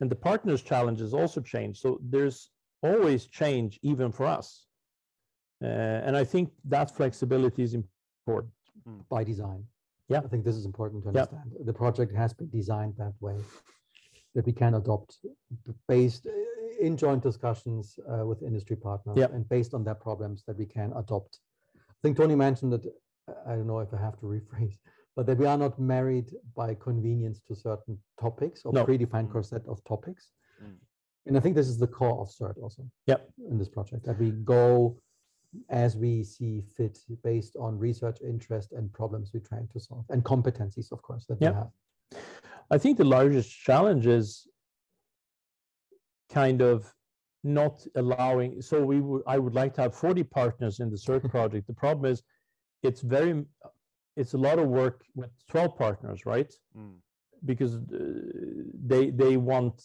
and 0.00 0.10
the 0.10 0.16
partners 0.16 0.62
challenges 0.62 1.14
also 1.14 1.40
change. 1.40 1.80
So 1.80 1.98
there's 2.02 2.50
always 2.82 3.26
change 3.26 3.78
even 3.82 4.12
for 4.12 4.26
us. 4.26 4.66
Uh, 5.62 5.66
and 6.06 6.14
i 6.16 6.24
think 6.32 6.50
that 6.74 6.94
flexibility 6.94 7.62
is 7.62 7.72
important 7.74 8.52
by 9.08 9.24
design. 9.24 9.64
Yeah. 10.08 10.20
I 10.24 10.28
think 10.28 10.44
this 10.44 10.56
is 10.56 10.64
important 10.64 11.02
to 11.04 11.10
Yeah. 11.12 11.22
understand. 11.22 11.52
The 11.64 11.72
project 11.72 12.12
has 12.14 12.32
been 12.32 12.48
designed 12.50 12.94
that 12.96 13.14
way 13.20 13.38
that 14.34 14.46
we 14.46 14.52
can 14.52 14.74
adopt 14.74 15.18
based 15.88 16.26
uh, 16.26 16.30
in 16.86 16.96
joint 16.96 17.22
discussions 17.22 17.98
uh, 18.08 18.24
with 18.26 18.42
industry 18.42 18.76
partners 18.76 19.16
Yeah. 19.18 19.30
and 19.34 19.48
based 19.48 19.72
on 19.74 19.82
their 19.84 19.94
problems 19.94 20.44
that 20.46 20.56
we 20.58 20.66
can 20.66 20.92
adopt. 20.92 21.40
I 21.76 22.00
think 22.02 22.16
Tony 22.16 22.36
mentioned 22.36 22.72
that, 22.74 22.84
uh, 22.86 23.34
I 23.46 23.56
don't 23.56 23.66
know 23.66 23.80
if 23.80 23.92
I 23.92 23.98
have 23.98 24.18
to 24.20 24.26
rephrase, 24.36 24.78
but 25.16 25.26
that 25.26 25.38
we 25.38 25.46
are 25.46 25.58
not 25.58 25.78
married 25.80 26.30
by 26.54 26.74
convenience 26.74 27.40
to 27.48 27.54
certain 27.54 27.98
topics 28.20 28.64
or 28.64 28.72
No. 28.72 28.84
predefined 28.84 29.28
Mm. 29.28 29.32
core 29.32 29.42
set 29.42 29.66
of 29.66 29.82
topics. 29.84 30.32
Mm. 30.62 30.76
And 31.26 31.36
I 31.36 31.40
think 31.40 31.56
this 31.56 31.66
is 31.68 31.78
the 31.78 31.88
core 31.88 32.20
of 32.20 32.28
SERT 32.30 32.58
also. 32.58 32.82
Yep. 33.06 33.20
In 33.50 33.58
this 33.58 33.68
project, 33.68 34.04
that 34.04 34.18
we 34.18 34.30
go 34.30 34.96
as 35.68 35.96
we 35.96 36.22
see 36.22 36.62
fit 36.76 36.98
based 37.22 37.56
on 37.56 37.78
research 37.78 38.18
interest 38.22 38.72
and 38.72 38.92
problems 38.92 39.30
we're 39.32 39.40
trying 39.40 39.68
to 39.68 39.80
solve 39.80 40.04
and 40.10 40.24
competencies, 40.24 40.92
of 40.92 41.02
course, 41.02 41.26
that 41.26 41.38
Yep. 41.40 41.52
we 41.52 41.56
have. 41.56 41.70
I 42.70 42.78
think 42.78 42.96
the 42.98 43.04
largest 43.04 43.50
challenge 43.50 44.06
is 44.06 44.46
kind 46.30 46.60
of 46.60 46.92
not 47.44 47.86
allowing. 47.94 48.60
So 48.60 48.84
we 48.84 49.00
would, 49.00 49.22
I 49.26 49.38
would 49.38 49.54
like 49.54 49.74
to 49.74 49.82
have 49.82 49.94
40 49.94 50.24
partners 50.24 50.80
in 50.80 50.90
the 50.90 50.96
SERT 50.96 51.30
project. 51.36 51.66
The 51.66 51.72
problem 51.74 52.10
is, 52.10 52.22
it's 52.82 53.00
very, 53.00 53.44
it's 54.16 54.34
a 54.34 54.38
lot 54.38 54.58
of 54.58 54.68
work 54.68 55.04
with 55.14 55.30
12 55.48 55.76
partners, 55.76 56.26
right? 56.26 56.52
Mm. 56.76 56.96
Because 57.44 57.76
uh, 57.76 57.80
they 58.84 59.10
they 59.10 59.36
want. 59.36 59.82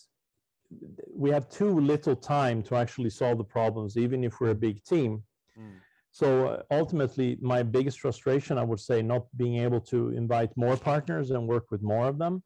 We 1.14 1.30
have 1.32 1.50
too 1.50 1.80
little 1.82 2.16
time 2.16 2.64
to 2.64 2.76
actually 2.76 3.10
solve 3.10 3.38
the 3.38 3.44
problems, 3.44 3.98
even 3.98 4.24
if 4.24 4.40
we're 4.40 4.52
a 4.52 4.56
big 4.56 4.84
team. 4.86 5.24
Mm. 5.58 5.80
So 6.12 6.48
uh, 6.48 6.62
ultimately, 6.72 7.38
my 7.42 7.64
biggest 7.64 8.00
frustration, 8.00 8.58
I 8.58 8.64
would 8.64 8.80
say, 8.80 9.02
not 9.02 9.26
being 9.38 9.58
able 9.58 9.80
to 9.82 10.10
invite 10.10 10.52
more 10.58 10.76
partners 10.76 11.32
and 11.32 11.48
work 11.48 11.72
with 11.72 11.82
more 11.82 12.08
of 12.08 12.18
them, 12.18 12.44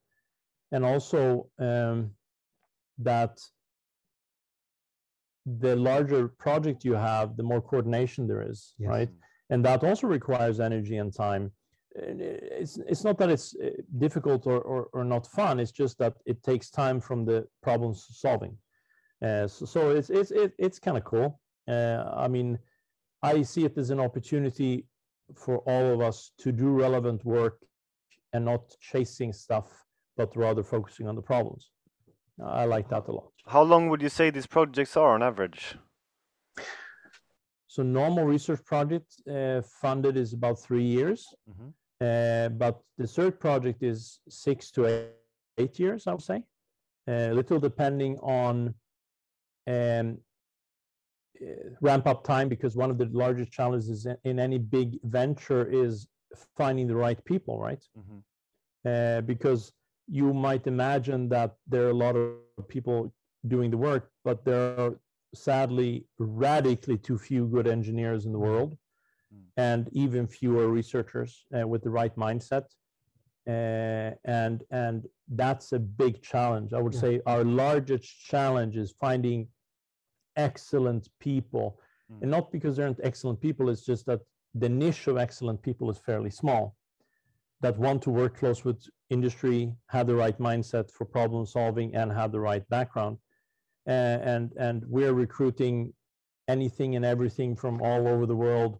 and 0.72 0.86
also 0.86 1.50
um, 1.60 2.12
that 3.00 3.40
the 5.46 5.76
larger 5.76 6.28
project 6.28 6.84
you 6.86 6.94
have, 6.94 7.38
the 7.38 7.44
more 7.44 7.62
coordination 7.62 8.28
there 8.28 8.42
is, 8.42 8.74
Yes. 8.78 8.90
right? 8.90 9.10
And 9.50 9.64
that 9.66 9.84
also 9.84 10.08
requires 10.08 10.60
energy 10.60 10.98
and 10.98 11.14
time. 11.14 11.52
It's 11.96 12.78
it's 12.78 13.04
not 13.06 13.18
that 13.20 13.30
it's 13.30 13.56
uh, 13.56 13.70
difficult 14.00 14.48
or, 14.48 14.60
or 14.60 14.90
or 14.92 15.06
not 15.06 15.28
fun. 15.28 15.60
It's 15.60 15.72
just 15.72 15.98
that 16.00 16.16
it 16.26 16.44
takes 16.44 16.70
time 16.70 17.00
from 17.00 17.26
the 17.26 17.48
problem 17.62 17.94
solving. 17.96 18.58
Uh, 19.24 19.48
so, 19.48 19.66
so 19.66 19.92
it's 19.92 20.10
it's 20.10 20.32
it, 20.32 20.52
it's 20.58 20.80
kind 20.80 20.98
of 20.98 21.06
cool. 21.06 21.40
Uh, 21.70 22.04
I 22.26 22.28
mean, 22.28 22.60
I 23.34 23.42
see 23.44 23.64
it 23.70 23.76
as 23.78 23.90
an 23.96 24.00
opportunity 24.08 24.74
for 25.44 25.58
all 25.72 25.86
of 25.94 26.00
us 26.10 26.18
to 26.44 26.52
do 26.52 26.68
relevant 26.86 27.22
work 27.26 27.58
and 28.34 28.46
not 28.46 28.64
chasing 28.92 29.32
stuff, 29.34 29.68
but 30.20 30.30
rather 30.36 30.64
focusing 30.64 31.08
on 31.08 31.16
the 31.16 31.22
problems. 31.32 31.72
I 32.62 32.66
like 32.66 32.88
that 32.90 33.08
a 33.08 33.12
lot. 33.20 33.32
How 33.56 33.64
long 33.64 33.90
would 33.90 34.02
you 34.02 34.10
say 34.10 34.30
these 34.30 34.48
projects 34.58 34.96
are 34.98 35.12
on 35.16 35.24
average? 35.24 35.76
So 37.68 37.84
normal 37.84 38.26
research 38.26 38.64
project 38.74 39.10
uh, 39.30 39.62
funded 39.82 40.16
is 40.18 40.34
about 40.34 40.58
three 40.60 40.88
years, 40.98 41.22
Mhm. 41.52 41.70
uh, 42.08 42.50
but 42.64 42.76
the 43.00 43.08
SERT 43.16 43.36
project 43.40 43.80
is 43.84 44.00
six 44.30 44.72
to 44.76 44.80
eight, 44.92 45.12
eight 45.62 45.76
years, 45.84 46.08
I 46.08 46.12
would 46.14 46.28
say. 46.32 46.40
A 47.08 47.34
little 47.40 47.60
depending 47.60 48.14
on 48.20 48.56
um, 49.68 49.76
uh, 49.76 50.04
ramp 51.82 52.06
up 52.08 52.24
time, 52.24 52.48
because 52.50 52.76
one 52.76 52.90
of 52.92 52.98
the 52.98 53.06
largest 53.24 53.52
challenges 53.52 54.06
in, 54.06 54.18
in 54.24 54.40
any 54.40 54.58
big 54.58 55.00
venture 55.04 55.66
is 55.84 56.08
finding 56.58 56.88
the 56.88 56.96
right 56.96 57.24
people, 57.26 57.60
right? 57.60 57.84
Mhm. 57.98 58.22
uh, 58.92 59.22
because 59.22 59.74
you 60.08 60.34
might 60.34 60.68
imagine 60.68 61.28
that 61.30 61.52
there 61.72 61.84
are 61.88 61.90
a 61.98 62.02
lot 62.06 62.16
of 62.16 62.68
people 62.68 63.14
doing 63.54 63.70
the 63.72 63.78
work, 63.90 64.12
but 64.28 64.46
there 64.46 64.80
are 64.84 64.94
sadly 65.34 66.06
radically 66.20 66.98
too 67.08 67.18
few 67.18 67.48
good 67.56 67.68
engineers 67.68 68.26
in 68.28 68.32
the 68.32 68.40
world, 68.50 68.72
Mm. 69.34 69.46
and 69.58 69.90
even 70.04 70.28
fewer 70.28 70.66
researchers 70.80 71.32
uh, 71.58 71.68
with 71.72 71.82
the 71.84 71.90
right 71.90 72.16
mindset. 72.16 72.66
Uh, 73.48 74.12
and 74.42 74.64
and 74.72 75.08
that's 75.28 75.72
a 75.72 75.80
big 75.80 76.22
challenge. 76.22 76.70
I 76.74 76.82
would 76.84 76.94
Yeah. 76.94 77.02
say 77.06 77.22
our 77.26 77.44
largest 77.44 78.08
challenge 78.32 78.76
is 78.84 78.92
finding 79.06 79.40
excellent 80.36 81.08
people, 81.20 81.80
Mm. 82.12 82.22
and 82.22 82.32
not 82.32 82.52
because 82.52 82.76
there 82.76 82.86
aren't 82.86 83.00
excellent 83.04 83.40
people. 83.42 83.70
It's 83.70 83.86
just 83.86 84.06
that 84.06 84.22
the 84.54 84.70
niche 84.70 85.08
of 85.08 85.18
excellent 85.18 85.62
people 85.62 85.90
is 85.90 85.98
fairly 85.98 86.30
small 86.30 86.76
that 87.62 87.78
want 87.78 88.02
to 88.04 88.12
work 88.12 88.38
close 88.38 88.64
with 88.64 88.80
industry, 89.10 89.74
have 89.88 90.08
the 90.08 90.16
right 90.16 90.38
mindset 90.38 90.92
for 90.92 91.06
problem 91.06 91.46
solving, 91.46 91.96
and 91.96 92.12
have 92.12 92.32
the 92.32 92.40
right 92.40 92.68
background. 92.70 93.18
Uh, 93.88 94.18
and 94.34 94.52
and 94.58 94.84
we're 94.88 95.14
recruiting 95.14 95.94
anything 96.48 96.96
and 96.96 97.06
everything 97.06 97.56
from 97.56 97.82
all 97.82 98.08
over 98.08 98.26
the 98.26 98.36
world. 98.36 98.80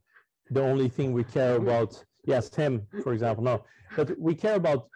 The 0.52 0.62
only 0.62 0.90
thing 0.90 1.14
we 1.14 1.24
care 1.24 1.56
about, 1.56 2.04
yes, 2.26 2.50
Tim, 2.50 2.86
for 3.04 3.14
example, 3.14 3.44
no, 3.44 3.64
but 3.96 4.18
we 4.20 4.36
care 4.36 4.56
about 4.56 4.88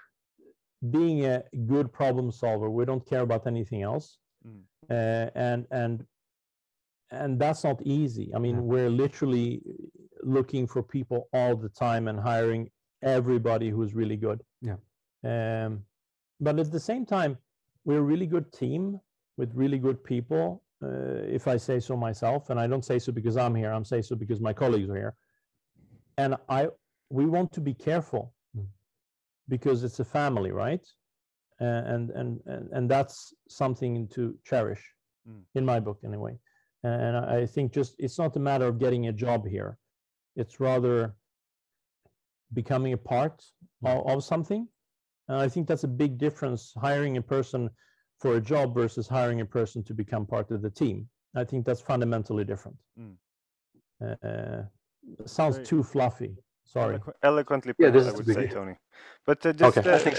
being 0.91 1.25
a 1.25 1.43
good 1.65 1.91
problem 1.91 2.31
solver. 2.31 2.69
We 2.69 2.85
don't 2.85 3.05
care 3.05 3.21
about 3.21 3.47
anything 3.47 3.81
else. 3.81 4.17
Mm. 4.47 4.61
Uh, 4.89 5.29
and 5.35 5.65
and 5.71 6.05
and 7.11 7.39
that's 7.39 7.63
not 7.63 7.81
easy. 7.83 8.33
I 8.35 8.39
mean, 8.39 8.55
Yeah. 8.55 8.61
we're 8.61 8.89
literally 8.89 9.61
looking 10.23 10.67
for 10.67 10.83
people 10.83 11.27
all 11.33 11.55
the 11.55 11.69
time 11.69 12.07
and 12.07 12.19
hiring 12.19 12.69
everybody 13.01 13.69
who's 13.69 13.93
really 13.95 14.17
good. 14.17 14.43
Yeah. 14.61 14.77
Um, 15.23 15.85
but 16.39 16.59
at 16.59 16.71
the 16.71 16.79
same 16.79 17.05
time, 17.05 17.37
we're 17.85 17.99
a 17.99 18.09
really 18.13 18.27
good 18.27 18.51
team 18.53 18.99
with 19.37 19.53
really 19.55 19.79
good 19.79 20.03
people. 20.03 20.63
Uh, 20.81 21.23
if 21.37 21.47
I 21.47 21.57
say 21.57 21.79
so 21.79 21.95
myself, 21.97 22.49
and 22.49 22.59
I 22.59 22.67
don't 22.67 22.85
say 22.85 22.99
so 22.99 23.11
because 23.11 23.35
I'm 23.37 23.55
here, 23.55 23.71
I'm 23.71 23.85
say 23.85 24.01
so 24.01 24.15
because 24.15 24.39
my 24.39 24.53
colleagues 24.53 24.89
are 24.89 24.95
here. 24.95 25.15
And 26.17 26.35
I, 26.47 26.69
we 27.09 27.25
want 27.25 27.51
to 27.53 27.61
be 27.61 27.73
careful 27.73 28.33
Mm. 28.57 28.67
because 29.47 29.83
it's 29.83 29.99
a 29.99 30.05
family, 30.05 30.51
right? 30.51 30.85
And 31.59 32.09
and 32.11 32.41
and 32.45 32.69
and 32.71 32.89
that's 32.89 33.33
something 33.49 34.07
to 34.09 34.37
cherish, 34.45 34.83
Mm. 35.27 35.43
in 35.55 35.65
my 35.65 35.79
book 35.81 35.99
anyway. 36.05 36.39
And 36.83 37.17
I 37.17 37.37
I 37.41 37.45
think 37.45 37.73
just 37.73 37.95
it's 37.99 38.17
not 38.17 38.35
a 38.35 38.39
matter 38.39 38.65
of 38.65 38.79
getting 38.79 39.07
a 39.07 39.11
job 39.13 39.45
here; 39.47 39.77
it's 40.35 40.59
rather 40.59 41.15
becoming 42.53 42.93
a 42.93 42.97
part 42.97 43.43
of, 43.85 44.07
of 44.07 44.23
something. 44.23 44.67
And 45.27 45.37
I 45.37 45.47
think 45.49 45.67
that's 45.67 45.83
a 45.83 45.87
big 46.03 46.17
difference 46.17 46.73
hiring 46.81 47.17
a 47.17 47.21
person 47.21 47.69
for 48.19 48.35
a 48.35 48.41
job 48.41 48.73
versus 48.73 49.07
hiring 49.07 49.41
a 49.41 49.45
person 49.45 49.83
to 49.83 49.93
become 49.93 50.25
part 50.25 50.49
of 50.51 50.61
the 50.61 50.69
team. 50.69 51.07
I 51.35 51.43
think 51.43 51.65
that's 51.65 51.81
fundamentally 51.81 52.43
different. 52.43 52.77
Mm. 52.99 53.15
Uh, 54.01 54.63
sounds 55.25 55.55
Very- 55.57 55.65
too 55.67 55.83
fluffy. 55.83 56.35
Sorry. 56.63 56.97
Eloqu- 56.97 57.13
eloquently 57.23 57.73
Yeah, 57.77 57.87
put, 57.87 57.93
this 57.93 58.07
I 58.07 58.09
is 58.09 58.15
would 58.17 58.25
say, 58.27 58.41
big- 58.41 58.51
Tony. 58.51 58.75
But 59.25 59.45
uh, 59.45 59.53
just 59.53 59.77
Okay. 59.77 59.89
uh, 59.89 59.95
I 59.95 59.99
think 59.99 60.17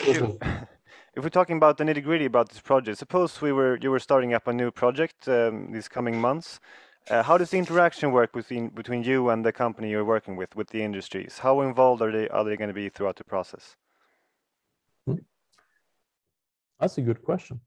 if, 1.14 1.16
so 1.16 1.18
you- 1.18 1.20
too. 1.20 1.20
if 1.20 1.24
we're 1.24 1.30
talking 1.30 1.56
about 1.56 1.76
the 1.76 1.84
nitty 1.84 2.02
gritty 2.04 2.24
about 2.26 2.48
this 2.48 2.60
project, 2.60 2.98
suppose 2.98 3.40
we 3.40 3.52
were 3.52 3.78
you 3.82 3.90
were 3.90 3.98
starting 4.00 4.34
up 4.34 4.46
a 4.48 4.52
new 4.52 4.70
project 4.70 5.28
um, 5.28 5.72
these 5.72 5.88
coming 5.88 6.20
months. 6.20 6.60
Uh, 7.08 7.22
how 7.22 7.38
does 7.38 7.50
the 7.50 7.58
interaction 7.58 8.12
work 8.12 8.32
between 8.32 8.68
between 8.68 9.02
you 9.02 9.30
and 9.30 9.44
the 9.44 9.52
company 9.52 9.90
you're 9.90 10.04
working 10.04 10.36
with, 10.36 10.54
with 10.56 10.68
the 10.70 10.82
industries? 10.82 11.38
How 11.38 11.60
involved 11.62 12.02
are 12.02 12.12
they 12.12 12.28
are 12.28 12.44
they 12.44 12.56
going 12.56 12.68
to 12.68 12.74
be 12.74 12.88
throughout 12.88 13.16
the 13.16 13.24
process? 13.24 13.76
That's 16.78 16.96
a 16.98 17.02
good 17.02 17.22
question. 17.22 17.60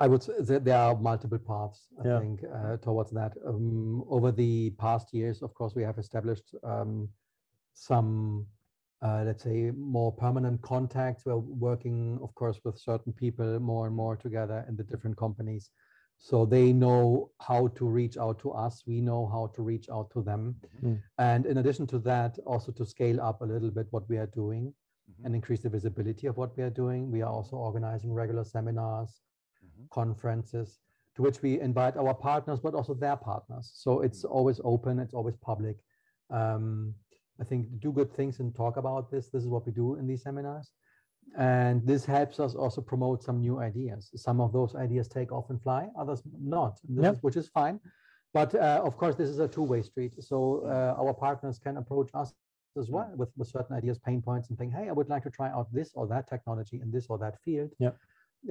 I 0.00 0.06
would 0.08 0.22
say 0.22 0.32
that 0.40 0.64
there 0.64 0.76
are 0.78 0.96
multiple 0.96 1.38
paths, 1.38 1.88
I 2.00 2.08
Yeah. 2.08 2.20
think, 2.20 2.42
uh, 2.44 2.76
towards 2.78 3.10
that. 3.12 3.32
Um, 3.46 4.04
over 4.08 4.32
the 4.32 4.70
past 4.70 5.14
years, 5.14 5.42
of 5.42 5.54
course, 5.54 5.74
we 5.76 5.84
have 5.84 5.98
established 5.98 6.54
um, 6.64 7.08
some, 7.74 8.46
uh, 9.02 9.22
let's 9.24 9.44
say, 9.44 9.70
more 9.76 10.12
permanent 10.12 10.60
contacts. 10.62 11.24
We're 11.24 11.36
working, 11.36 12.18
of 12.22 12.34
course, 12.34 12.58
with 12.64 12.78
certain 12.78 13.12
people 13.12 13.60
more 13.60 13.86
and 13.86 13.94
more 13.94 14.16
together 14.16 14.64
in 14.68 14.76
the 14.76 14.82
different 14.82 15.16
companies. 15.16 15.70
So 16.18 16.44
they 16.44 16.72
know 16.72 17.30
how 17.40 17.68
to 17.68 17.86
reach 17.86 18.16
out 18.18 18.40
to 18.40 18.50
us. 18.50 18.82
We 18.86 19.00
know 19.00 19.28
how 19.28 19.52
to 19.54 19.62
reach 19.62 19.88
out 19.88 20.10
to 20.14 20.22
them. 20.22 20.56
Mm. 20.82 21.00
And 21.18 21.46
in 21.46 21.58
addition 21.58 21.86
to 21.88 21.98
that, 22.00 22.38
also 22.44 22.72
to 22.72 22.84
scale 22.84 23.20
up 23.20 23.40
a 23.40 23.44
little 23.44 23.70
bit 23.70 23.86
what 23.90 24.08
we 24.08 24.16
are 24.18 24.26
doing 24.26 24.74
Mhm. 25.08 25.24
and 25.24 25.34
increase 25.34 25.62
the 25.62 25.68
visibility 25.68 26.26
of 26.26 26.36
what 26.36 26.56
we 26.56 26.64
are 26.64 26.70
doing. 26.70 27.10
We 27.12 27.22
are 27.22 27.32
also 27.32 27.56
organizing 27.56 28.12
regular 28.12 28.44
seminars, 28.44 29.22
Mhm. 29.64 29.88
conferences 29.90 30.80
to 31.14 31.22
which 31.22 31.40
we 31.40 31.60
invite 31.60 31.96
our 31.96 32.14
partners, 32.14 32.60
but 32.60 32.74
also 32.74 32.94
their 32.94 33.16
partners. 33.16 33.70
So 33.74 34.00
it's 34.00 34.24
always 34.24 34.60
open, 34.64 34.98
it's 34.98 35.14
always 35.14 35.36
public. 35.36 35.76
Um, 36.30 36.94
I 37.40 37.44
think 37.44 37.80
do 37.80 37.92
good 37.92 38.12
things 38.14 38.40
and 38.40 38.54
talk 38.54 38.76
about 38.76 39.10
this. 39.10 39.28
This 39.28 39.42
is 39.42 39.48
what 39.48 39.64
we 39.66 39.72
do 39.72 39.94
in 39.96 40.06
these 40.06 40.22
seminars. 40.22 40.72
And 41.36 41.86
this 41.86 42.04
helps 42.04 42.40
us 42.40 42.54
also 42.54 42.80
promote 42.80 43.22
some 43.22 43.40
new 43.40 43.60
ideas. 43.60 44.10
Some 44.16 44.40
of 44.40 44.52
those 44.52 44.74
ideas 44.74 45.08
take 45.08 45.30
off 45.30 45.50
and 45.50 45.62
fly, 45.62 45.88
others 45.98 46.22
not, 46.40 46.80
this 46.88 47.04
Yep. 47.04 47.14
is, 47.14 47.22
which 47.22 47.36
is 47.36 47.48
fine. 47.48 47.78
But 48.32 48.54
uh, 48.54 48.82
of 48.84 48.96
course, 48.96 49.14
this 49.14 49.28
is 49.28 49.38
a 49.38 49.48
two-way 49.48 49.82
street. 49.82 50.14
So 50.22 50.62
uh, 50.64 51.00
our 51.02 51.14
partners 51.14 51.58
can 51.58 51.76
approach 51.76 52.10
us 52.14 52.32
as 52.76 52.90
well 52.90 53.10
with, 53.16 53.30
with 53.36 53.48
certain 53.48 53.76
ideas, 53.76 53.98
pain 53.98 54.22
points, 54.22 54.48
and 54.48 54.58
think, 54.58 54.72
hey, 54.72 54.88
I 54.88 54.92
would 54.92 55.08
like 55.08 55.24
to 55.24 55.30
try 55.30 55.48
out 55.50 55.72
this 55.72 55.90
or 55.94 56.06
that 56.08 56.28
technology 56.28 56.80
in 56.82 56.90
this 56.90 57.06
or 57.08 57.18
that 57.18 57.36
field. 57.44 57.70
Yep. 57.78 57.96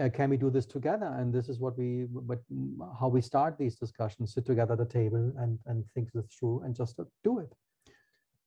Uh, 0.01 0.09
can 0.09 0.29
we 0.29 0.37
do 0.37 0.49
this 0.49 0.65
together? 0.65 1.15
And 1.17 1.33
this 1.33 1.47
is 1.47 1.59
what 1.59 1.77
we, 1.77 2.07
but 2.11 2.39
how 2.99 3.07
we 3.07 3.21
start 3.21 3.57
these 3.57 3.75
discussions: 3.75 4.33
sit 4.33 4.45
together 4.45 4.73
at 4.73 4.79
the 4.79 4.85
table 4.85 5.31
and 5.37 5.57
and 5.65 5.85
think 5.93 6.11
this 6.13 6.25
through 6.37 6.61
and 6.63 6.75
just 6.75 6.99
do 7.23 7.39
it. 7.39 7.53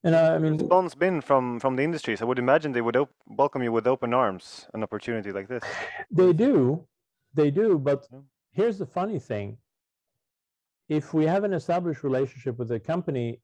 And 0.02 0.14
uh, 0.14 0.32
I 0.34 0.38
mean, 0.38 0.56
response 0.56 0.94
been 0.94 1.20
from 1.20 1.60
from 1.60 1.76
the 1.76 1.82
industries? 1.82 2.22
I 2.22 2.24
would 2.24 2.38
imagine 2.38 2.72
they 2.72 2.80
would 2.80 2.96
welcome 3.26 3.62
you 3.62 3.72
with 3.72 3.86
open 3.86 4.14
arms 4.14 4.66
an 4.72 4.82
opportunity 4.82 5.30
like 5.32 5.48
this. 5.48 5.62
they 6.10 6.32
do, 6.32 6.86
they 7.34 7.50
do. 7.50 7.78
But 7.78 8.06
Yeah. 8.10 8.20
here's 8.52 8.78
the 8.78 8.86
funny 8.86 9.18
thing: 9.18 9.58
if 10.88 11.12
we 11.12 11.26
have 11.26 11.44
an 11.44 11.52
established 11.52 12.02
relationship 12.02 12.58
with 12.58 12.70
a 12.72 12.80
company, 12.80 13.42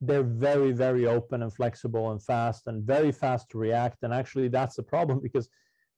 they're 0.00 0.22
very, 0.22 0.72
very 0.72 1.06
open 1.06 1.42
and 1.42 1.52
flexible 1.52 2.12
and 2.12 2.22
fast 2.22 2.68
and 2.68 2.84
very 2.84 3.10
fast 3.10 3.48
to 3.50 3.58
react. 3.58 3.98
And 4.02 4.12
actually, 4.14 4.48
that's 4.48 4.76
the 4.76 4.84
problem 4.84 5.20
because 5.26 5.48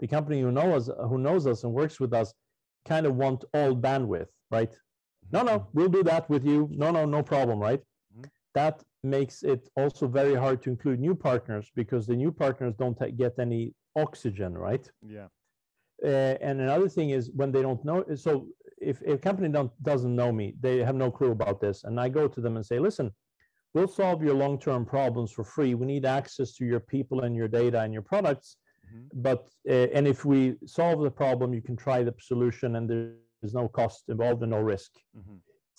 the 0.01 0.09
company 0.09 0.40
who 0.40 0.51
know 0.51 0.75
us, 0.77 0.88
who 1.11 1.19
knows 1.19 1.47
us 1.47 1.64
and 1.64 1.73
works 1.75 2.01
with 2.01 2.14
us, 2.14 2.33
kind 2.87 3.05
of 3.05 3.16
want 3.16 3.45
all 3.53 3.75
bandwidth, 3.77 4.29
right? 4.51 4.75
No, 5.31 5.42
no, 5.42 5.69
we'll 5.75 5.88
do 5.88 6.05
that 6.05 6.31
with 6.31 6.45
you. 6.47 6.69
No, 6.71 6.90
no, 6.90 7.05
no 7.05 7.23
problem, 7.23 7.59
right? 7.59 7.81
That 8.61 8.77
makes 9.16 9.37
it 9.53 9.62
also 9.81 10.05
very 10.21 10.35
hard 10.45 10.59
to 10.62 10.71
include 10.75 10.99
new 11.09 11.14
partners 11.29 11.66
because 11.81 12.03
the 12.07 12.19
new 12.25 12.33
partners 12.45 12.75
don't 12.83 12.99
get 13.25 13.35
any 13.47 13.62
oxygen, 14.05 14.53
right? 14.69 14.85
Yeah. 15.16 15.29
Uh, 16.11 16.35
and 16.47 16.57
another 16.66 16.88
thing 16.97 17.09
is 17.19 17.25
when 17.40 17.51
they 17.55 17.62
don't 17.66 17.83
know. 17.88 17.99
So 18.27 18.31
if, 18.90 18.97
if 19.12 19.14
a 19.21 19.25
company 19.29 19.49
don't, 19.57 19.73
doesn't 19.92 20.14
know 20.21 20.31
me, 20.40 20.47
they 20.66 20.77
have 20.88 20.99
no 21.05 21.11
clue 21.19 21.33
about 21.38 21.61
this, 21.64 21.85
and 21.85 21.95
I 22.05 22.09
go 22.19 22.25
to 22.35 22.40
them 22.45 22.55
and 22.59 22.64
say, 22.71 22.79
"Listen, 22.88 23.07
we'll 23.75 23.95
solve 24.03 24.19
your 24.27 24.37
long-term 24.45 24.83
problems 24.97 25.31
for 25.37 25.45
free. 25.57 25.73
We 25.75 25.87
need 25.95 26.05
access 26.21 26.49
to 26.57 26.64
your 26.73 26.83
people 26.95 27.19
and 27.25 27.33
your 27.40 27.51
data 27.61 27.79
and 27.85 27.92
your 27.97 28.07
products, 28.12 28.49
Mhm. 28.87 29.05
but 29.29 29.42
uh, 29.75 29.97
and 29.97 30.05
if 30.14 30.19
we 30.33 30.38
solve 30.79 30.99
the 31.09 31.14
problem, 31.25 31.49
you 31.57 31.64
can 31.69 31.77
try 31.87 31.99
the 32.03 32.14
solution, 32.33 32.69
and 32.77 32.85
there's 32.90 33.55
no 33.61 33.66
cost 33.81 34.01
involved 34.14 34.40
and 34.45 34.53
no 34.57 34.61
risk." 34.75 34.90
Mhm. 35.21 35.38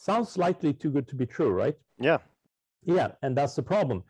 Sounds 0.09 0.29
slightly 0.37 0.71
too 0.81 0.91
good 0.95 1.07
to 1.11 1.15
be 1.21 1.27
true, 1.37 1.51
right? 1.63 1.77
Yeah. 2.09 2.19
Yeah, 2.87 3.09
and 3.21 3.37
that's 3.37 3.53
the 3.55 3.63
problem. 3.63 4.03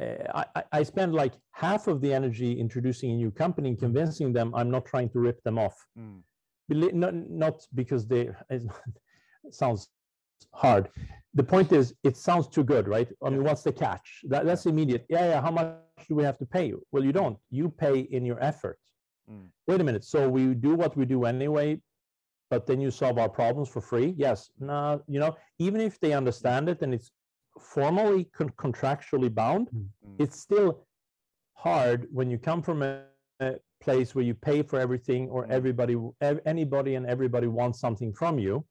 Uh, 0.00 0.04
I, 0.40 0.44
I- 0.54 0.64
I 0.78 0.82
spend 0.82 1.14
like 1.14 1.32
half 1.52 1.88
of 1.88 2.00
the 2.00 2.12
energy 2.12 2.50
introducing 2.60 3.10
a 3.10 3.14
new 3.14 3.30
company 3.30 3.70
and 3.70 3.78
convincing 3.78 4.32
them 4.32 4.54
I'm 4.54 4.70
not 4.70 4.84
trying 4.86 5.08
to 5.14 5.18
rip 5.18 5.42
them 5.42 5.58
off. 5.58 5.76
Mm. 5.98 6.20
Not, 6.68 7.14
not 7.44 7.66
because 7.74 8.06
they, 8.06 8.28
it 8.50 8.62
sounds 9.50 9.88
hard. 10.52 10.90
The 11.34 11.42
point 11.42 11.72
is, 11.72 11.94
it 12.04 12.16
sounds 12.16 12.48
too 12.48 12.64
good, 12.64 12.86
right? 12.86 13.08
I 13.24 13.30
mean, 13.30 13.44
what's 13.44 13.62
the 13.62 13.72
catch? 13.72 14.20
That, 14.28 14.44
that's 14.44 14.66
immediate. 14.66 15.06
Yeah, 15.08 15.26
yeah, 15.30 15.40
how 15.40 15.50
much 15.50 16.06
do 16.08 16.14
we 16.14 16.24
have 16.24 16.38
to 16.38 16.46
pay 16.46 16.66
you? 16.66 16.82
Well, 16.92 17.04
you 17.04 17.12
don't. 17.12 17.38
You 17.50 17.70
pay 17.70 18.00
in 18.00 18.26
your 18.26 18.42
effort. 18.42 18.78
Mm. 19.30 19.46
Wait 19.66 19.80
a 19.80 19.84
minute. 19.84 20.04
So 20.04 20.28
we 20.28 20.54
do 20.54 20.74
what 20.74 20.96
we 20.98 21.06
do 21.06 21.24
anyway, 21.24 21.80
but 22.50 22.66
then 22.66 22.78
you 22.80 22.90
solve 22.90 23.16
our 23.18 23.28
problems 23.28 23.68
for 23.70 23.80
free? 23.80 24.14
Yes. 24.18 24.50
No, 24.58 25.00
you 25.06 25.20
know, 25.20 25.34
even 25.58 25.80
if 25.80 25.98
they 26.00 26.12
understand 26.12 26.68
it 26.68 26.82
and 26.82 26.92
it's 26.92 27.10
formally 27.60 28.24
con- 28.36 28.50
contractually 28.64 29.32
bound, 29.34 29.68
Mm. 29.70 29.88
Mm. 30.06 30.16
it's 30.18 30.38
still 30.40 30.86
hard 31.54 32.06
when 32.12 32.30
you 32.30 32.38
come 32.38 32.62
from 32.62 32.82
a, 32.82 33.02
a 33.40 33.56
place 33.80 34.14
where 34.14 34.24
you 34.24 34.34
pay 34.34 34.62
for 34.62 34.78
everything 34.78 35.28
or 35.28 35.46
Mm. 35.46 35.50
everybody 35.50 35.96
ev- 36.20 36.40
anybody 36.46 36.94
and 36.96 37.06
everybody 37.06 37.46
wants 37.46 37.78
something 37.80 38.12
from 38.12 38.38
you 38.38 38.64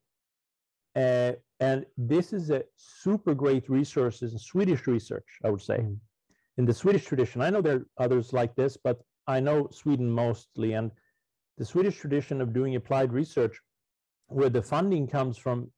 uh, 0.96 1.34
and 1.60 1.86
this 1.98 2.34
is 2.34 2.50
a 2.50 2.64
super 2.76 3.34
great 3.34 3.70
resource 3.70 4.22
in 4.22 4.38
swedish 4.38 4.88
research 4.88 5.30
i 5.46 5.50
would 5.50 5.62
say 5.62 5.80
Mm. 5.80 5.98
in 6.60 6.66
the 6.66 6.74
swedish 6.74 7.06
tradition 7.06 7.42
i 7.42 7.50
know 7.50 7.62
there 7.62 7.78
are 7.78 7.86
others 8.06 8.34
like 8.34 8.54
this 8.56 8.78
but 8.88 8.98
i 9.28 9.40
know 9.40 9.68
sweden 9.72 10.10
mostly 10.10 10.74
and 10.74 10.92
the 11.58 11.66
swedish 11.66 11.98
tradition 12.00 12.42
of 12.42 12.54
doing 12.54 12.76
applied 12.76 13.12
research 13.22 13.56
where 14.38 14.50
the 14.58 14.62
funding 14.74 15.08
comes 15.08 15.38
from 15.38 15.58
si- 15.60 15.77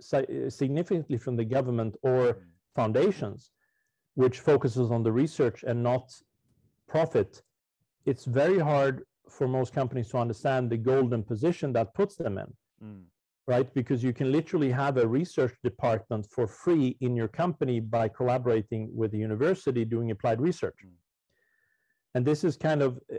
significantly 0.00 1.18
from 1.18 1.36
the 1.36 1.44
government 1.44 1.96
or 2.02 2.22
Mm. 2.34 2.42
foundations, 2.74 3.50
which 4.14 4.40
focuses 4.40 4.90
on 4.90 5.02
the 5.02 5.12
research 5.12 5.58
and 5.68 5.82
not 5.82 6.04
profit, 6.86 7.42
it's 8.10 8.24
very 8.24 8.58
hard 8.58 9.04
for 9.28 9.46
most 9.46 9.72
companies 9.72 10.08
to 10.10 10.18
understand 10.18 10.62
the 10.70 10.76
golden 10.76 11.22
position 11.22 11.72
that 11.72 11.94
puts 11.94 12.16
them 12.16 12.38
in, 12.38 12.50
Mm. 12.82 13.04
right? 13.46 13.72
Because 13.74 14.02
you 14.02 14.12
can 14.12 14.32
literally 14.32 14.70
have 14.70 14.96
a 14.96 15.06
research 15.06 15.54
department 15.62 16.26
for 16.34 16.46
free 16.46 16.96
in 17.00 17.14
your 17.20 17.28
company 17.28 17.78
by 17.80 18.08
collaborating 18.08 18.82
with 19.00 19.10
the 19.12 19.18
university 19.18 19.84
doing 19.84 20.10
applied 20.10 20.40
research. 20.40 20.80
Mm. 20.84 20.96
And 22.14 22.26
this 22.26 22.42
is 22.44 22.56
kind 22.56 22.82
of 22.82 22.90
uh, 23.12 23.18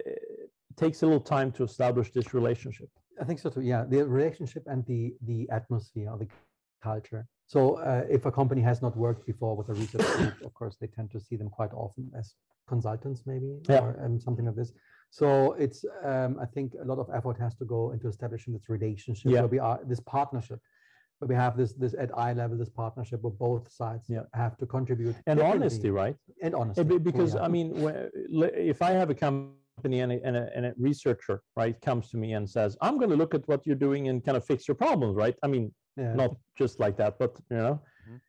takes 0.76 1.02
a 1.04 1.06
little 1.06 1.22
time 1.38 1.52
to 1.54 1.64
establish 1.64 2.12
this 2.12 2.34
relationship. 2.34 2.90
I 3.22 3.24
think 3.26 3.40
so 3.40 3.50
too. 3.50 3.62
Yeah, 3.62 3.84
the 3.86 4.00
relationship 4.08 4.64
and 4.72 4.86
the 4.86 5.02
the 5.30 5.50
atmosphere, 5.50 6.10
or 6.12 6.18
the 6.18 6.28
culture. 6.82 7.26
So 7.48 7.76
uh, 7.76 8.04
if 8.10 8.26
a 8.26 8.32
company 8.32 8.62
has 8.62 8.82
not 8.82 8.96
worked 8.96 9.26
before 9.26 9.56
with 9.58 9.70
a 9.70 9.74
research 9.74 10.08
group, 10.18 10.36
of 10.46 10.54
course 10.54 10.76
they 10.80 10.88
tend 10.88 11.12
to 11.12 11.20
see 11.20 11.36
them 11.36 11.50
quite 11.50 11.74
often 11.74 12.10
as 12.18 12.36
consultants, 12.68 13.24
maybe, 13.26 13.52
Yeah. 13.70 13.82
or 13.84 13.90
um, 14.06 14.20
something 14.20 14.46
like 14.46 14.56
this. 14.56 14.72
So 15.10 15.54
it's 15.66 15.84
um, 16.12 16.32
I 16.40 16.46
think 16.46 16.74
a 16.82 16.86
lot 16.92 17.00
of 17.04 17.08
effort 17.14 17.38
has 17.46 17.54
to 17.56 17.66
go 17.66 17.92
into 17.92 18.08
establishing 18.08 18.54
this 18.54 18.70
relationship 18.70 19.30
Yeah. 19.32 19.42
where 19.42 19.48
we 19.56 19.60
are 19.60 19.80
this 19.92 20.00
partnership. 20.00 20.60
Where 21.20 21.28
we 21.28 21.36
have 21.36 21.54
this 21.58 21.74
this 21.74 21.94
at 22.04 22.10
eye 22.18 22.34
level, 22.42 22.58
this 22.58 22.70
partnership 22.84 23.22
where 23.24 23.38
both 23.48 23.70
sides 23.82 24.06
Yeah. 24.16 24.24
have 24.34 24.56
to 24.62 24.66
contribute 24.66 25.16
And 25.28 25.40
honesty, 25.42 25.90
right? 26.04 26.16
and 26.46 26.56
honesty. 26.56 26.84
Because 27.10 27.32
yeah. 27.36 27.46
I 27.46 27.48
mean, 27.56 27.68
if 28.72 28.82
I 28.82 28.92
have 28.92 29.10
a 29.16 29.18
company 29.28 30.00
and 30.04 30.12
a, 30.14 30.20
and, 30.28 30.36
a, 30.42 30.46
and 30.56 30.64
a 30.70 30.74
researcher, 30.78 31.42
right, 31.62 31.76
comes 31.82 32.10
to 32.12 32.18
me 32.24 32.30
and 32.38 32.50
says, 32.50 32.78
"I'm 32.86 32.98
going 33.02 33.10
to 33.16 33.20
look 33.24 33.34
at 33.40 33.44
what 33.52 33.60
you're 33.66 33.84
doing 33.88 34.08
and 34.10 34.24
kind 34.28 34.38
of 34.40 34.44
fix 34.46 34.60
your 34.70 34.76
problems," 34.86 35.16
right? 35.24 35.36
I 35.44 35.48
mean, 35.48 35.66
yeah. 35.98 36.14
not 36.14 36.32
just 36.58 36.80
like 36.80 36.96
that, 36.98 37.18
but 37.20 37.32
you 37.50 37.58
know. 37.58 37.80
Mhm. 38.08 38.20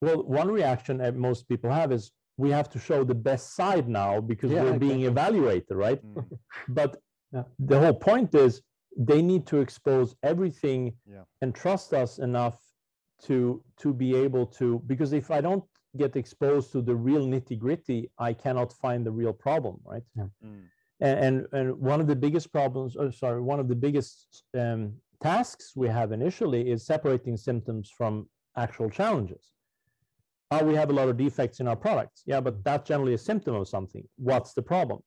Well, 0.00 0.22
one 0.24 0.50
reaction 0.50 0.98
that 0.98 1.14
most 1.16 1.48
people 1.48 1.70
have 1.70 1.90
is, 1.92 2.12
"We 2.36 2.50
have 2.50 2.68
to 2.70 2.78
show 2.78 3.04
the 3.04 3.14
best 3.30 3.54
side 3.54 3.88
now 3.88 4.20
because 4.20 4.50
Yeah, 4.52 4.62
we're 4.64 4.78
being 4.78 5.02
evaluated, 5.12 5.76
right?" 5.76 6.00
Mm. 6.04 6.14
But 6.80 6.96
Yeah. 7.32 7.44
the 7.58 7.78
whole 7.82 7.98
point 8.10 8.34
is 8.34 8.62
they 9.10 9.20
need 9.22 9.46
to 9.46 9.56
expose 9.60 10.16
everything 10.22 10.82
and 11.42 11.54
trust 11.54 11.92
us 11.92 12.18
enough 12.18 12.58
to 13.26 13.62
to 13.82 13.92
be 13.92 14.14
able 14.24 14.46
to 14.58 14.66
because 14.86 15.12
if 15.12 15.30
I 15.30 15.40
don't 15.40 15.64
get 15.96 16.16
exposed 16.16 16.70
to 16.72 16.80
the 16.82 16.94
real 17.08 17.24
nitty 17.26 17.56
gritty, 17.58 18.00
I 18.28 18.32
cannot 18.44 18.72
find 18.84 19.04
the 19.04 19.10
real 19.20 19.32
problem, 19.32 19.76
right? 19.92 20.04
Mm. 20.16 20.62
And 21.00 21.16
and, 21.26 21.34
and 21.52 21.66
one 21.92 22.00
of 22.00 22.06
the 22.06 22.16
biggest 22.26 22.52
problems, 22.52 22.96
oh, 22.96 23.10
sorry, 23.10 23.40
one 23.52 23.60
of 23.60 23.68
the 23.68 23.76
biggest 23.86 24.44
um, 24.62 24.82
tasks 25.22 25.72
we 25.76 25.88
have 25.88 26.12
initially 26.12 26.70
is 26.70 26.86
separating 26.86 27.36
symptoms 27.36 27.90
from 27.90 28.28
actual 28.56 28.90
challenges. 28.90 29.52
Uh, 30.50 30.62
we 30.64 30.74
have 30.74 30.90
a 30.90 30.92
lot 30.92 31.08
of 31.08 31.16
defects 31.16 31.60
in 31.60 31.68
our 31.68 31.76
products. 31.76 32.22
Yeah, 32.26 32.40
but 32.40 32.64
that's 32.64 32.88
generally 32.88 33.14
a 33.14 33.18
symptom 33.18 33.54
of 33.54 33.68
something. 33.68 34.04
What's 34.16 34.54
the 34.54 34.62
problem? 34.62 35.00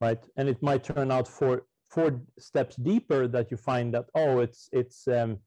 Right. 0.00 0.22
And 0.36 0.48
it 0.48 0.62
might 0.62 0.84
turn 0.84 1.10
out 1.10 1.26
four 1.26 1.66
four 1.90 2.20
steps 2.38 2.76
deeper 2.76 3.26
that 3.26 3.50
you 3.50 3.56
find 3.56 3.92
that, 3.94 4.04
oh, 4.14 4.38
it's 4.40 4.68
it's 4.72 5.08
um, 5.08 5.38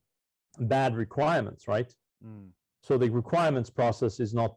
bad 0.58 0.94
requirements, 0.96 1.66
right? 1.68 1.90
Mm. 2.26 2.48
So 2.82 2.98
the 2.98 3.08
requirements 3.08 3.70
process 3.70 4.20
is 4.20 4.34
not 4.34 4.56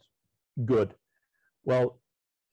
good. 0.65 0.95
Well, 1.63 2.01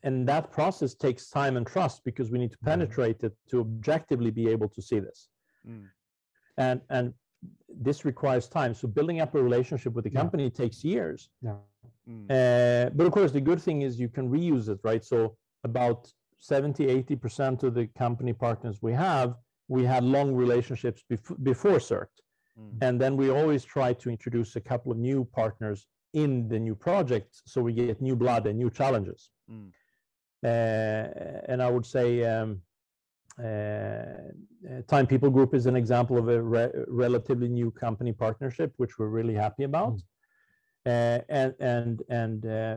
and 0.05 0.29
that 0.29 0.53
process 0.53 0.95
takes 0.95 1.29
time 1.31 1.57
and 1.57 1.67
trust 1.67 2.05
because 2.05 2.31
we 2.31 2.39
need 2.39 2.53
to 2.53 2.59
Mhm. 2.59 2.67
penetrate 2.67 3.25
it 3.25 3.35
to 3.51 3.61
objectively 3.61 4.31
be 4.31 4.49
able 4.49 4.69
to 4.69 4.83
see 4.83 5.01
this. 5.01 5.29
Mm. 5.67 5.89
And 6.57 6.81
and 6.91 7.15
this 7.69 8.05
requires 8.05 8.49
time. 8.49 8.75
So 8.75 8.87
building 8.89 9.21
up 9.21 9.35
a 9.35 9.43
relationship 9.43 9.93
with 9.95 10.05
the 10.05 10.13
Yeah. 10.13 10.21
company 10.21 10.51
takes 10.51 10.85
years. 10.85 11.31
yeah. 11.41 11.57
Mm. 12.09 12.25
Uh, 12.31 12.91
but 12.97 13.07
of 13.07 13.13
course, 13.13 13.33
the 13.33 13.41
good 13.41 13.61
thing 13.63 13.83
is 13.83 13.99
you 14.01 14.09
can 14.09 14.29
reuse 14.29 14.69
it, 14.69 14.81
right? 14.83 15.05
So 15.05 15.37
about 15.65 16.13
70, 16.39 16.87
80% 16.87 17.63
of 17.63 17.75
the 17.75 17.87
company 18.05 18.33
partners 18.33 18.83
we 18.83 18.93
have 18.93 19.37
we 19.69 19.85
had 19.85 20.03
long 20.05 20.35
relationships 20.35 21.05
bef- 21.11 21.43
before 21.43 21.79
SERT. 21.79 22.11
Mm. 22.59 22.79
And 22.83 23.01
then 23.01 23.17
we 23.17 23.31
always 23.31 23.65
try 23.65 23.93
to 23.95 24.11
introduce 24.11 24.57
a 24.57 24.61
couple 24.61 24.91
of 24.93 24.99
new 24.99 25.25
partners 25.25 25.87
in 26.13 26.49
the 26.49 26.59
new 26.59 26.75
project 26.75 27.41
so 27.47 27.63
we 27.63 27.73
get 27.73 28.03
new 28.03 28.17
blood 28.17 28.47
and 28.49 28.59
new 28.59 28.71
challenges. 28.71 29.31
Mm. 29.51 29.71
Uh, 30.45 31.47
and 31.51 31.63
I 31.63 31.71
would 31.71 31.87
say 31.87 32.25
um, 32.25 32.61
Time 33.39 35.07
People 35.07 35.31
Group 35.31 35.55
is 35.55 35.67
an 35.67 35.77
example 35.77 36.19
of 36.19 36.29
a 36.29 36.41
re- 36.43 36.71
relatively 36.89 37.49
new 37.49 37.71
company 37.71 38.13
partnership, 38.13 38.73
which 38.77 38.99
we're 38.99 39.09
really 39.09 39.35
happy 39.35 39.65
about. 39.65 40.01
Uh, 40.85 41.21
and 41.29 41.55
and 41.61 42.03
and 42.09 42.45
uh, 42.45 42.75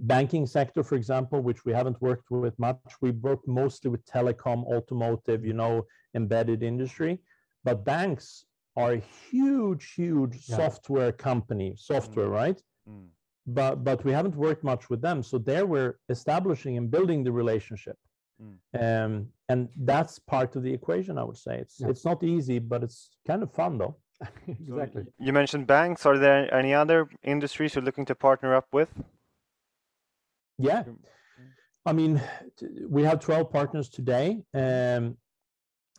banking 0.00 0.46
sector, 0.46 0.84
for 0.84 0.94
example, 0.94 1.40
which 1.40 1.64
we 1.64 1.72
haven't 1.72 2.00
worked 2.00 2.30
with 2.30 2.56
much. 2.58 2.78
We 3.00 3.10
work 3.10 3.40
mostly 3.48 3.90
with 3.90 4.04
telecom, 4.06 4.64
automotive, 4.66 5.44
you 5.44 5.52
know, 5.52 5.84
embedded 6.14 6.62
industry. 6.62 7.18
But 7.64 7.84
banks 7.84 8.44
are 8.76 8.92
a 8.92 9.02
huge, 9.30 9.94
huge 9.94 10.36
Yeah. 10.48 10.56
software 10.56 11.12
company, 11.12 11.74
software, 11.76 12.28
Mm. 12.28 12.32
right? 12.42 12.62
Mm. 12.88 13.08
But 13.46 13.82
but 13.82 14.04
we 14.04 14.12
haven't 14.12 14.36
worked 14.36 14.62
much 14.62 14.88
with 14.88 15.00
them. 15.02 15.22
So 15.24 15.36
there 15.38 15.66
we're 15.66 15.94
establishing 16.08 16.76
and 16.78 16.88
building 16.88 17.24
the 17.24 17.32
relationship. 17.32 17.98
Mm. 18.42 19.04
Um, 19.06 19.28
and 19.48 19.68
that's 19.76 20.18
part 20.18 20.56
of 20.56 20.62
the 20.62 20.72
equation, 20.72 21.18
I 21.18 21.24
would 21.24 21.36
say. 21.36 21.58
It's 21.58 21.80
Yeah. 21.80 21.88
it's 21.90 22.04
not 22.04 22.22
easy, 22.22 22.58
but 22.58 22.82
it's 22.82 23.10
kind 23.26 23.42
of 23.42 23.52
fun 23.52 23.78
though. 23.78 23.96
Exactly. 24.48 25.02
y- 25.02 25.26
You 25.26 25.32
mentioned 25.32 25.66
banks. 25.66 26.06
Are 26.06 26.18
there 26.18 26.52
any 26.54 26.72
other 26.74 27.08
industries 27.22 27.74
you're 27.74 27.84
looking 27.84 28.06
to 28.06 28.14
partner 28.14 28.54
up 28.54 28.68
with? 28.72 28.90
Yeah. 30.58 30.84
Mm. 30.84 30.96
I 31.86 31.92
mean, 31.92 32.20
t- 32.58 32.66
we 32.88 33.02
have 33.04 33.20
12 33.20 33.50
partners 33.50 33.88
today, 33.88 34.42
um, 34.54 35.16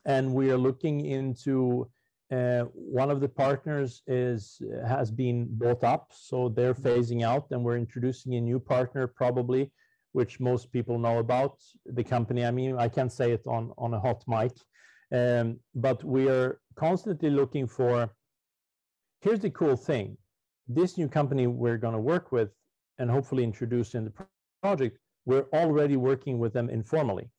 and 0.05 0.33
we 0.33 0.51
are 0.51 0.57
looking 0.57 1.05
into 1.05 1.89
uh, 2.31 2.61
one 2.99 3.09
of 3.11 3.19
the 3.19 3.27
partners 3.27 4.03
is 4.07 4.61
has 4.87 5.11
been 5.11 5.47
bought 5.49 5.83
up, 5.83 6.11
so 6.13 6.47
they're 6.49 6.73
phasing 6.75 7.23
out, 7.23 7.45
and 7.51 7.63
we're 7.63 7.77
introducing 7.77 8.35
a 8.35 8.41
new 8.41 8.59
partner 8.59 9.05
probably, 9.07 9.71
which 10.13 10.39
most 10.39 10.71
people 10.71 10.97
know 10.99 11.19
about 11.19 11.55
the 11.85 12.03
company. 12.03 12.45
I 12.45 12.51
mean, 12.51 12.75
I 12.77 12.89
can't 12.89 13.11
say 13.11 13.31
it 13.31 13.43
on 13.47 13.71
on 13.77 13.93
a 13.93 13.99
hot 13.99 14.23
mic, 14.27 14.53
um, 15.11 15.59
but 15.75 16.03
we 16.03 16.29
are 16.29 16.59
constantly 16.75 17.29
looking 17.29 17.67
for. 17.67 18.09
Here's 19.21 19.39
the 19.39 19.49
cool 19.51 19.75
thing: 19.75 20.17
this 20.67 20.97
new 20.97 21.07
company 21.07 21.47
we're 21.47 21.77
going 21.77 21.93
to 21.93 21.99
work 22.13 22.31
with 22.31 22.49
and 22.99 23.09
hopefully 23.09 23.43
introduce 23.43 23.95
in 23.95 24.05
the 24.05 24.13
project, 24.61 24.97
we're 25.25 25.47
already 25.53 25.97
working 25.97 26.39
with 26.39 26.53
them 26.53 26.69
informally 26.69 27.29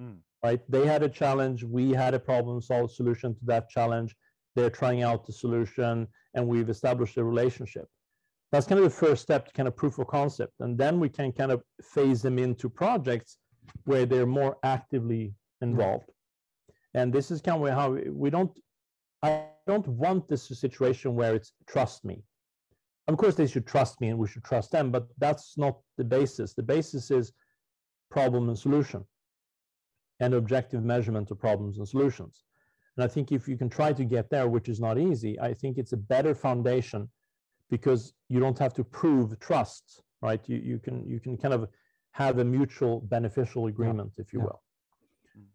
Mm. 0.00 0.18
right? 0.44 0.60
They 0.68 0.86
had 0.86 1.02
a 1.02 1.08
challenge, 1.08 1.64
we 1.64 1.90
had 1.90 2.14
a 2.14 2.20
problem 2.20 2.60
solved 2.60 2.92
solution 2.92 3.34
to 3.34 3.44
that 3.46 3.68
challenge. 3.68 4.14
They're 4.54 4.70
trying 4.70 5.02
out 5.02 5.26
the 5.26 5.32
solution, 5.32 6.06
and 6.34 6.46
we've 6.46 6.68
established 6.70 7.16
a 7.16 7.24
relationship. 7.24 7.88
That's 8.50 8.66
kind 8.66 8.78
of 8.78 8.84
the 8.84 9.06
first 9.06 9.22
step 9.22 9.46
to 9.46 9.52
kind 9.52 9.68
of 9.68 9.76
proof 9.76 9.98
of 9.98 10.06
concept, 10.06 10.54
and 10.60 10.78
then 10.78 11.00
we 11.00 11.08
can 11.08 11.32
kind 11.32 11.52
of 11.52 11.62
phase 11.82 12.22
them 12.22 12.38
into 12.38 12.68
projects 12.70 13.38
where 13.84 14.06
they're 14.06 14.26
more 14.26 14.56
actively 14.62 15.34
involved. 15.60 16.10
And 16.94 17.12
this 17.12 17.30
is 17.30 17.42
kind 17.42 17.62
of 17.62 17.74
how 17.74 17.92
we- 17.92 18.30
don't. 18.30 18.58
I 19.22 19.48
don't 19.66 19.86
want 19.88 20.28
this 20.28 20.46
situation 20.46 21.14
where 21.14 21.34
it's 21.34 21.52
trust 21.66 22.04
me. 22.04 22.24
Of 23.08 23.16
course, 23.16 23.34
they 23.34 23.46
should 23.46 23.66
trust 23.66 24.00
me, 24.00 24.08
and 24.08 24.18
we 24.18 24.28
should 24.28 24.44
trust 24.44 24.70
them, 24.70 24.90
but 24.90 25.08
that's 25.18 25.58
not 25.58 25.80
the 25.96 26.04
basis. 26.04 26.54
The 26.54 26.62
basis 26.62 27.10
is 27.10 27.32
problem 28.10 28.48
and 28.48 28.58
solution 28.58 29.04
and 30.20 30.34
objective 30.34 30.84
measurement 30.84 31.30
of 31.30 31.38
problems 31.38 31.78
and 31.78 31.88
solutions. 31.88 32.44
And 32.96 33.04
I 33.04 33.08
think 33.08 33.32
if 33.32 33.48
you 33.48 33.56
can 33.56 33.68
try 33.68 33.92
to 33.92 34.04
get 34.04 34.30
there, 34.30 34.48
which 34.48 34.68
is 34.68 34.80
not 34.80 34.98
easy, 34.98 35.38
I 35.40 35.52
think 35.54 35.78
it's 35.78 35.92
a 35.92 35.96
better 35.96 36.34
foundation 36.34 37.10
because 37.70 38.12
you 38.28 38.40
don't 38.40 38.58
have 38.58 38.72
to 38.74 38.84
prove 38.84 39.38
trust, 39.40 40.02
right? 40.22 40.40
You, 40.46 40.56
you 40.56 40.78
can 40.78 41.06
you 41.06 41.20
can 41.20 41.36
kind 41.36 41.54
of 41.54 41.68
have 42.12 42.38
a 42.38 42.44
mutual 42.44 43.00
beneficial 43.00 43.66
agreement, 43.66 44.12
if 44.18 44.32
you 44.32 44.40
yeah. 44.40 44.46
will. 44.46 44.62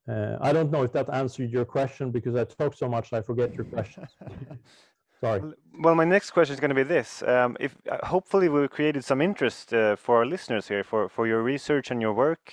Uh, 0.08 0.38
I 0.42 0.54
don't 0.54 0.72
know 0.72 0.84
if 0.84 0.92
that 0.94 1.10
answered 1.10 1.50
your 1.52 1.66
question 1.66 2.12
because 2.12 2.36
I 2.36 2.44
talk 2.46 2.74
so 2.76 2.88
much 2.88 3.14
I 3.14 3.22
forget 3.22 3.54
your 3.56 3.66
question. 3.66 4.08
Sorry. 5.22 5.42
Well- 5.42 5.54
Well, 5.86 5.96
my 5.96 6.06
next 6.06 6.32
question 6.32 6.54
is 6.54 6.60
going 6.60 6.76
to 6.76 6.84
be 6.84 6.96
this: 6.98 7.24
um, 7.24 7.58
If 7.60 7.72
uh, 7.92 8.06
hopefully 8.14 8.48
we've 8.50 8.70
created 8.70 9.04
some 9.04 9.22
interest 9.24 9.74
uh, 9.74 9.96
for 9.96 10.14
our 10.20 10.26
listeners 10.26 10.68
here 10.68 10.84
for 10.84 11.10
for 11.10 11.24
your 11.28 11.42
research 11.54 11.92
and 11.92 12.00
your 12.02 12.14
work, 12.14 12.44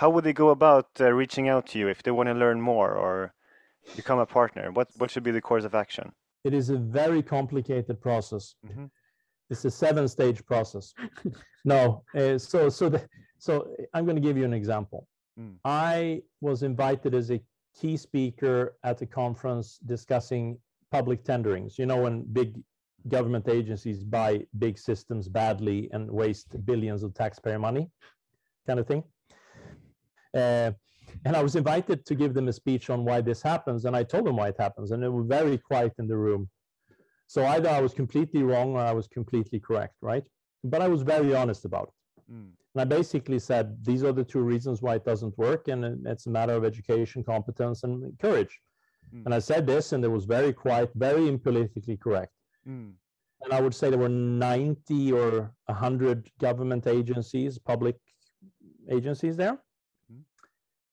how 0.00 0.08
would 0.12 0.24
they 0.24 0.32
go 0.32 0.48
about 0.48 0.88
uh, 1.00 1.12
reaching 1.12 1.46
out 1.52 1.64
to 1.70 1.78
you 1.78 1.88
if 1.88 2.02
they 2.02 2.10
want 2.10 2.28
to 2.28 2.34
learn 2.34 2.60
more 2.60 2.90
or 3.04 3.34
become 3.96 4.18
a 4.22 4.26
partner? 4.26 4.72
What 4.72 4.88
what 4.98 5.10
should 5.10 5.24
be 5.24 5.30
the 5.32 5.42
course 5.50 5.66
of 5.66 5.74
action? 5.74 6.06
It 6.44 6.54
is 6.54 6.70
a 6.70 6.76
very 6.76 7.22
complicated 7.22 8.00
process. 8.00 8.54
Mhm. 8.66 8.90
It's 9.50 9.64
a 9.64 9.70
seven-stage 9.70 10.44
process. 10.46 10.94
no, 11.64 12.02
uh, 12.14 12.38
so 12.38 12.68
so 12.68 12.88
the, 12.88 13.06
so 13.38 13.74
I'm 13.92 14.04
going 14.04 14.16
to 14.16 14.22
give 14.28 14.36
you 14.36 14.44
an 14.44 14.54
example. 14.54 15.06
Mm. 15.38 15.56
I 15.64 16.22
was 16.40 16.62
invited 16.62 17.14
as 17.14 17.30
a 17.30 17.40
key 17.78 17.96
speaker 17.96 18.76
at 18.84 19.02
a 19.02 19.06
conference 19.06 19.78
discussing 19.84 20.58
public 20.90 21.24
tenderings. 21.24 21.78
You 21.78 21.86
know, 21.86 22.00
when 22.00 22.22
big 22.22 22.58
government 23.08 23.48
agencies 23.48 24.02
buy 24.02 24.46
big 24.58 24.78
systems 24.78 25.28
badly 25.28 25.90
and 25.92 26.10
waste 26.10 26.64
billions 26.64 27.02
of 27.02 27.12
taxpayer 27.14 27.58
money, 27.58 27.90
kind 28.66 28.80
of 28.80 28.86
thing. 28.86 29.02
Uh, 30.32 30.72
and 31.24 31.36
I 31.36 31.42
was 31.42 31.56
invited 31.56 32.04
to 32.06 32.14
give 32.14 32.34
them 32.34 32.48
a 32.48 32.52
speech 32.52 32.90
on 32.90 33.04
why 33.04 33.20
this 33.20 33.42
happens, 33.42 33.84
and 33.84 33.96
I 33.96 34.02
told 34.02 34.26
them 34.26 34.36
why 34.36 34.48
it 34.48 34.56
happens, 34.58 34.90
and 34.90 35.02
they 35.02 35.08
were 35.08 35.22
very 35.22 35.58
quiet 35.58 35.92
in 35.98 36.06
the 36.06 36.16
room. 36.16 36.48
So 37.26 37.46
either 37.46 37.68
I 37.68 37.80
was 37.80 37.94
completely 37.94 38.42
wrong 38.42 38.74
or 38.74 38.80
I 38.80 38.92
was 38.92 39.06
completely 39.08 39.58
correct, 39.58 39.94
right? 40.02 40.24
But 40.62 40.82
I 40.82 40.88
was 40.88 41.02
very 41.02 41.34
honest 41.34 41.64
about 41.64 41.88
it. 41.88 42.32
Mm. 42.32 42.50
And 42.74 42.80
I 42.80 42.84
basically 42.84 43.38
said, 43.38 43.76
these 43.84 44.02
are 44.02 44.12
the 44.12 44.24
two 44.24 44.40
reasons 44.40 44.82
why 44.82 44.96
it 44.96 45.04
doesn't 45.04 45.36
work, 45.38 45.68
and 45.68 46.06
it's 46.06 46.26
a 46.26 46.30
matter 46.30 46.54
of 46.54 46.64
education, 46.64 47.22
competence, 47.22 47.84
and 47.84 48.18
courage. 48.18 48.58
Mm. 49.14 49.26
And 49.26 49.34
I 49.34 49.38
said 49.38 49.66
this, 49.66 49.92
and 49.92 50.04
it 50.04 50.08
was 50.08 50.24
very 50.24 50.52
quiet, 50.52 50.90
very 50.94 51.28
impolitically 51.28 51.96
correct. 51.96 52.32
Mm. 52.68 52.92
And 53.42 53.52
I 53.52 53.60
would 53.60 53.74
say 53.74 53.90
there 53.90 53.98
were 53.98 54.08
90 54.08 55.12
or 55.12 55.52
100 55.66 56.30
government 56.40 56.86
agencies, 56.86 57.58
public 57.58 57.96
agencies 58.90 59.36
there. 59.36 59.58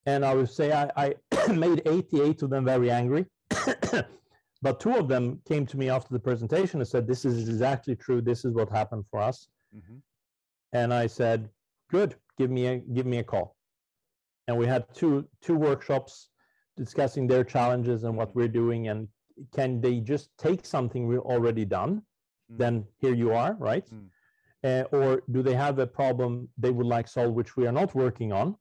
And 0.06 0.26
I 0.26 0.34
would 0.34 0.50
say 0.50 0.72
I, 0.74 0.90
I 0.98 1.16
made 1.54 1.82
88 1.86 2.42
of 2.42 2.50
them 2.50 2.66
very 2.66 2.90
angry. 2.90 3.26
but 4.62 4.80
two 4.80 4.96
of 4.96 5.08
them 5.08 5.40
came 5.48 5.66
to 5.68 5.78
me 5.78 5.90
after 5.90 6.14
the 6.14 6.20
presentation 6.20 6.80
and 6.80 6.88
said, 6.88 7.08
This 7.08 7.26
is 7.26 7.48
exactly 7.48 7.96
true. 7.96 8.22
This 8.22 8.46
is 8.46 8.54
what 8.54 8.70
happened 8.70 9.06
for 9.12 9.20
us. 9.20 9.48
Mhm. 9.76 10.02
And 10.74 10.94
I 10.94 11.08
said, 11.08 11.50
Good, 11.90 12.16
give 12.38 12.50
me 12.50 12.68
a 12.68 12.78
give 12.78 13.06
me 13.06 13.18
a 13.20 13.24
call. 13.24 13.56
And 14.48 14.58
we 14.58 14.66
had 14.66 14.86
two 14.94 15.28
two 15.42 15.56
workshops 15.56 16.30
discussing 16.78 17.28
their 17.28 17.44
challenges 17.44 18.04
and 18.06 18.16
what 18.18 18.34
we're 18.36 18.48
doing 18.48 18.88
and 18.88 19.08
can 19.56 19.82
they 19.82 20.00
just 20.00 20.30
take 20.38 20.66
something 20.66 21.08
we've 21.08 21.20
already 21.36 21.66
done 21.66 22.02
Mm. 22.52 22.58
then 22.58 22.86
here 22.98 23.14
you 23.14 23.32
are 23.34 23.54
right 23.60 23.88
Mm. 23.90 24.10
uh, 24.70 24.84
or 24.98 25.22
do 25.32 25.42
they 25.42 25.54
have 25.54 25.80
a 25.80 25.88
problem 25.88 26.50
they 26.58 26.72
would 26.72 26.88
like 26.96 27.08
solved 27.08 27.34
which 27.36 27.56
we 27.56 27.66
are 27.68 27.72
not 27.82 27.96
working 27.96 28.32
on 28.34 28.56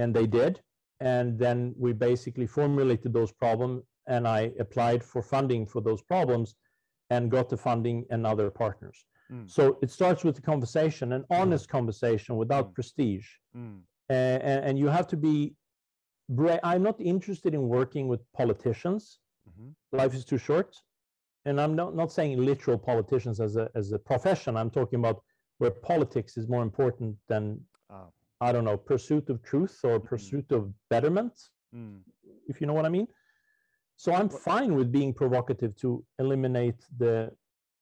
and 0.00 0.08
they 0.16 0.26
did 0.40 0.54
and 1.14 1.26
then 1.44 1.58
we 1.84 1.90
basically 2.08 2.46
formulated 2.58 3.10
those 3.18 3.32
problems 3.44 3.78
and 4.14 4.22
i 4.38 4.40
applied 4.64 5.00
for 5.10 5.20
funding 5.34 5.62
for 5.72 5.80
those 5.88 6.02
problems 6.14 6.48
and 7.14 7.22
got 7.36 7.46
the 7.52 7.60
funding 7.68 7.98
and 8.12 8.20
other 8.32 8.48
partners 8.64 8.98
Mm. 9.30 9.46
so 9.56 9.62
it 9.84 9.90
starts 9.98 10.20
with 10.26 10.36
the 10.38 10.46
conversation 10.52 11.06
an 11.18 11.24
honest 11.38 11.66
conversation 11.76 12.32
without 12.42 12.66
Mm. 12.70 12.74
prestige 12.76 13.26
Mm. 13.54 13.78
uh, 14.16 14.38
and, 14.50 14.60
and 14.66 14.74
you 14.82 14.88
have 14.98 15.06
to 15.14 15.18
be 15.28 15.36
bra- 16.38 16.62
i'm 16.70 16.82
not 16.90 16.98
interested 17.14 17.52
in 17.58 17.62
working 17.78 18.04
with 18.12 18.20
politicians 18.40 19.02
Mhm. 19.48 19.68
life 20.00 20.14
is 20.18 20.24
too 20.30 20.40
short 20.48 20.70
and 21.46 21.54
i'm 21.62 21.74
not, 21.80 21.90
not 22.02 22.10
saying 22.16 22.32
literal 22.52 22.78
politicians 22.90 23.36
as 23.46 23.52
a 23.62 23.64
as 23.80 23.86
a 23.98 24.00
profession 24.10 24.50
i'm 24.60 24.72
talking 24.78 24.98
about 25.04 25.18
where 25.60 25.74
politics 25.92 26.32
is 26.40 26.44
more 26.54 26.64
important 26.70 27.10
than 27.32 27.42
Ah. 27.96 28.08
I 28.40 28.52
don't 28.52 28.64
know 28.64 28.76
pursuit 28.76 29.28
of 29.30 29.42
truth 29.42 29.76
or 29.84 29.98
pursuit 30.00 30.50
of 30.52 30.62
betterment 30.90 31.34
Mm. 31.74 31.98
if 32.50 32.62
you 32.62 32.66
know 32.66 32.72
what 32.78 32.86
i 32.86 32.88
mean 32.88 33.06
so 33.96 34.08
i'm 34.18 34.30
fine 34.30 34.70
with 34.78 34.88
being 34.98 35.12
provocative 35.12 35.72
to 35.82 35.88
eliminate 36.18 36.80
the 36.96 37.14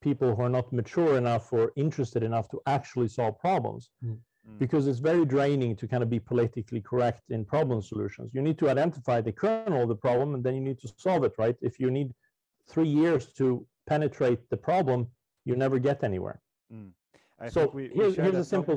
people 0.06 0.28
who 0.34 0.42
are 0.42 0.54
not 0.58 0.72
mature 0.72 1.12
enough 1.22 1.52
or 1.52 1.70
interested 1.76 2.22
enough 2.30 2.46
to 2.52 2.58
actually 2.76 3.08
solve 3.18 3.34
problems 3.38 3.82
Mm. 4.04 4.18
because 4.62 4.82
it's 4.88 5.02
very 5.10 5.24
draining 5.36 5.72
to 5.80 5.84
kind 5.92 6.02
of 6.04 6.10
be 6.16 6.20
politically 6.32 6.80
correct 6.90 7.22
in 7.34 7.44
problem 7.54 7.78
solutions 7.92 8.26
you 8.36 8.42
need 8.48 8.58
to 8.62 8.66
identify 8.74 9.18
the 9.20 9.34
kernel 9.42 9.82
of 9.84 9.88
the 9.94 10.00
problem 10.06 10.28
and 10.34 10.42
then 10.44 10.54
you 10.58 10.64
need 10.68 10.78
to 10.84 10.88
solve 11.06 11.22
it 11.28 11.34
right 11.44 11.56
if 11.68 11.74
you 11.82 11.88
need 11.98 12.08
three 12.72 12.92
years 13.02 13.22
to 13.40 13.46
penetrate 13.92 14.40
the 14.52 14.60
problem 14.70 14.98
you 15.48 15.54
never 15.64 15.78
get 15.88 15.98
anywhere 16.10 16.38
Mm. 16.76 16.90
I 17.44 17.48
so 17.54 17.60
think 17.60 17.74
we, 17.78 17.82
we 17.88 17.94
here's, 17.98 18.14
here's 18.24 18.34
a 18.46 18.48
simple. 18.54 18.76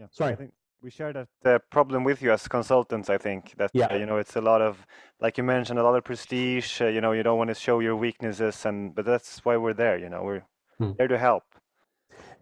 Yeah, 0.00 0.06
sorry. 0.20 0.32
I 0.32 0.36
think 0.36 0.52
we 0.82 0.90
share 0.90 1.12
that 1.12 1.28
the 1.42 1.60
problem 1.70 2.04
with 2.04 2.20
you 2.22 2.32
as 2.32 2.48
consultants. 2.48 3.08
I 3.08 3.18
think 3.18 3.54
that 3.56 3.70
Yeah. 3.72 3.86
uh, 3.86 3.96
you 3.96 4.06
know 4.06 4.18
it's 4.18 4.36
a 4.36 4.40
lot 4.40 4.60
of 4.60 4.86
like 5.20 5.38
you 5.38 5.44
mentioned 5.44 5.78
a 5.78 5.82
lot 5.82 5.94
of 5.96 6.04
prestige. 6.04 6.80
Uh, 6.80 6.86
you 6.86 7.00
know 7.00 7.12
you 7.12 7.22
don't 7.22 7.38
want 7.38 7.48
to 7.48 7.54
show 7.54 7.80
your 7.80 7.96
weaknesses, 7.96 8.66
and 8.66 8.94
but 8.94 9.04
that's 9.04 9.44
why 9.44 9.56
we're 9.56 9.74
there. 9.74 9.98
You 9.98 10.08
know 10.08 10.22
we're 10.24 10.42
Hmm. 10.78 10.92
there 10.98 11.08
to 11.08 11.18
help. 11.18 11.44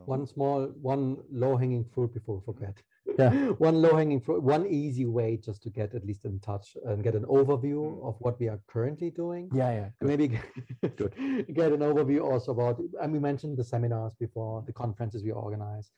One 0.06 0.26
small, 0.26 0.66
one 0.82 1.18
low-hanging 1.30 1.84
fruit 1.92 2.14
before 2.14 2.36
we 2.38 2.42
forget. 2.52 2.82
Yeah. 3.18 3.30
one 3.68 3.82
low-hanging 3.82 4.20
fruit, 4.20 4.42
one 4.42 4.66
easy 4.66 5.04
way 5.04 5.36
just 5.36 5.62
to 5.64 5.70
get 5.70 5.94
at 5.94 6.04
least 6.06 6.24
in 6.24 6.40
touch 6.40 6.76
and 6.86 7.02
get 7.02 7.14
an 7.14 7.24
overview 7.26 7.80
Mm. 7.80 8.08
of 8.08 8.14
what 8.20 8.38
we 8.40 8.48
are 8.48 8.60
currently 8.66 9.10
doing. 9.10 9.50
Yeah, 9.52 9.72
yeah. 9.78 9.88
And 10.00 10.08
maybe 10.08 10.28
get, 10.82 11.14
get 11.54 11.72
an 11.72 11.80
overview 11.90 12.22
also 12.24 12.52
about, 12.52 12.80
and 13.02 13.12
we 13.12 13.18
mentioned 13.18 13.58
the 13.58 13.64
seminars 13.64 14.14
before, 14.14 14.62
the 14.66 14.72
conferences 14.72 15.22
we 15.22 15.32
organize, 15.32 15.90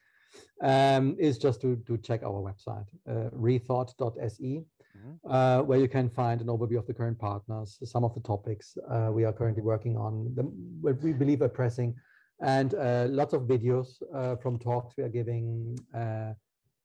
um, 0.61 1.15
is 1.19 1.37
just 1.37 1.61
to, 1.61 1.75
to 1.87 1.97
check 1.97 2.23
our 2.23 2.41
website, 2.41 2.87
uh, 3.07 3.29
rethought.se, 3.31 4.63
Mhm. 4.95 5.19
uh, 5.29 5.61
where 5.63 5.79
you 5.79 5.87
can 5.87 6.09
find 6.09 6.41
an 6.41 6.47
overview 6.47 6.77
of 6.77 6.85
the 6.87 6.93
current 6.93 7.17
partners, 7.19 7.79
some 7.83 8.03
of 8.03 8.13
the 8.13 8.21
topics 8.21 8.77
uh, 8.89 9.09
we 9.11 9.23
are 9.25 9.33
currently 9.33 9.63
working 9.63 9.97
on, 9.97 10.31
the, 10.35 10.43
what 10.81 11.01
we 11.01 11.13
believe 11.13 11.41
are 11.41 11.49
pressing, 11.49 11.95
and 12.41 12.75
uh, 12.75 13.07
lots 13.09 13.33
of 13.33 13.41
videos 13.43 14.01
uh, 14.13 14.35
from 14.35 14.59
talks 14.59 14.95
we 14.97 15.03
are 15.03 15.09
giving. 15.09 15.77
Uh, 15.93 16.33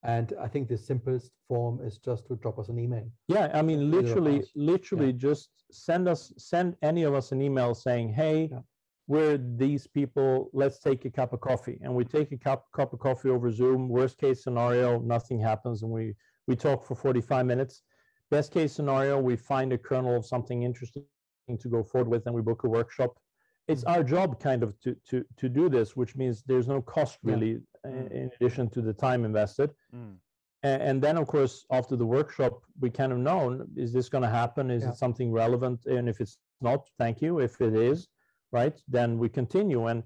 and 0.05 0.33
I 0.41 0.47
think 0.47 0.69
the 0.69 0.79
simplest 0.79 1.33
form 1.49 1.81
is 1.85 1.99
just 1.99 2.27
to 2.29 2.37
drop 2.37 2.59
us 2.61 2.69
an 2.69 2.79
email. 2.79 3.11
Yeah, 3.27 3.51
I 3.53 3.63
mean, 3.63 3.91
literally, 3.91 4.45
literally, 4.55 5.13
just 5.13 5.51
send 5.73 6.09
us, 6.09 6.33
send 6.39 6.77
any 6.83 7.03
of 7.03 7.15
us 7.15 7.33
an 7.33 7.43
email 7.43 7.75
saying, 7.75 8.13
"Hey, 8.13 8.49
Yeah. 8.53 8.61
We're 9.09 9.39
these 9.39 9.87
people. 9.99 10.51
Let's 10.53 10.79
take 10.79 11.05
a 11.05 11.11
cup 11.11 11.33
of 11.33 11.41
coffee." 11.41 11.79
And 11.83 11.93
we 11.99 12.05
take 12.05 12.31
a 12.33 12.39
cup 12.49 12.61
cup 12.79 12.93
of 12.93 13.01
coffee 13.01 13.31
over 13.31 13.51
Zoom. 13.51 13.89
Worst 13.89 14.17
case 14.19 14.39
scenario, 14.45 15.01
nothing 15.01 15.41
happens, 15.51 15.83
and 15.83 15.91
we 15.99 16.15
we 16.47 16.55
talk 16.57 16.79
for 16.85 16.95
forty 16.95 17.21
five 17.21 17.47
minutes. 17.47 17.83
Best 18.31 18.53
case 18.53 18.73
scenario, 18.79 19.15
we 19.21 19.37
find 19.37 19.73
a 19.73 19.79
kernel 19.79 20.15
of 20.17 20.25
something 20.27 20.63
interesting 20.63 21.05
to 21.59 21.69
go 21.69 21.83
forward 21.83 22.09
with, 22.09 22.27
and 22.27 22.35
we 22.35 22.43
book 22.43 22.63
a 22.65 22.69
workshop. 22.69 23.13
It's 23.73 23.85
Mm. 23.85 23.91
our 23.93 24.03
job, 24.15 24.29
kind 24.49 24.63
of, 24.63 24.79
to 24.85 24.95
to 25.11 25.17
to 25.41 25.49
do 25.49 25.65
this, 25.77 25.97
which 26.01 26.15
means 26.21 26.43
there's 26.43 26.69
no 26.69 26.81
cost 26.83 27.19
really, 27.23 27.53
uh, 27.85 27.89
Mm. 27.89 28.11
in 28.21 28.31
addition 28.37 28.69
to 28.75 28.81
the 28.89 28.93
time 29.07 29.25
invested. 29.25 29.71
Mm. 29.95 30.17
And 30.65 31.01
then, 31.05 31.17
of 31.17 31.27
course, 31.29 31.55
after 31.71 31.95
the 31.97 32.05
workshop, 32.17 32.53
we 32.81 32.91
kind 32.91 33.13
of 33.13 33.19
know, 33.19 33.65
is 33.77 33.93
this 33.93 34.09
going 34.09 34.23
to 34.29 34.35
happen? 34.43 34.71
Is 34.71 34.83
Yeah. 34.83 34.91
it 34.91 34.97
something 34.97 35.31
relevant? 35.31 35.87
And 35.87 36.09
if 36.09 36.21
it's 36.21 36.37
not, 36.61 36.81
thank 36.99 37.23
you. 37.23 37.39
If 37.39 37.61
it 37.61 37.75
is, 37.75 38.09
right, 38.53 38.77
then 38.89 39.19
we 39.19 39.29
continue. 39.29 39.87
And 39.87 40.03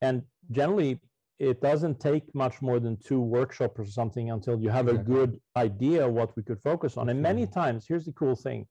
and 0.00 0.22
generally, 0.50 1.00
it 1.38 1.60
doesn't 1.60 2.00
take 2.00 2.34
much 2.34 2.60
more 2.62 2.80
than 2.80 2.96
two 2.96 3.20
workshops 3.20 3.78
or 3.78 3.86
something 3.86 4.30
until 4.30 4.60
you 4.60 4.70
have 4.70 4.88
a 4.88 4.98
good 4.98 5.40
idea 5.56 6.08
what 6.08 6.34
we 6.36 6.42
could 6.42 6.60
focus 6.62 6.96
on. 6.96 7.08
And 7.08 7.22
many 7.22 7.46
times, 7.46 7.86
here's 7.86 8.06
the 8.06 8.12
cool 8.12 8.34
thing. 8.36 8.66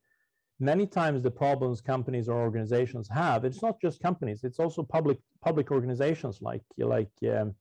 Many 0.60 0.88
times 0.88 1.22
the 1.22 1.32
problems 1.32 1.82
companies 1.82 2.28
or 2.28 2.42
organizations 2.42 3.08
have, 3.10 3.46
it's 3.46 3.62
not 3.62 3.80
just 3.80 4.02
companies, 4.02 4.44
it's 4.44 4.60
also 4.60 4.84
public 4.84 5.20
public 5.42 5.72
organizations 5.72 6.42
like 6.42 6.64
like 6.78 7.12
um, 7.32 7.54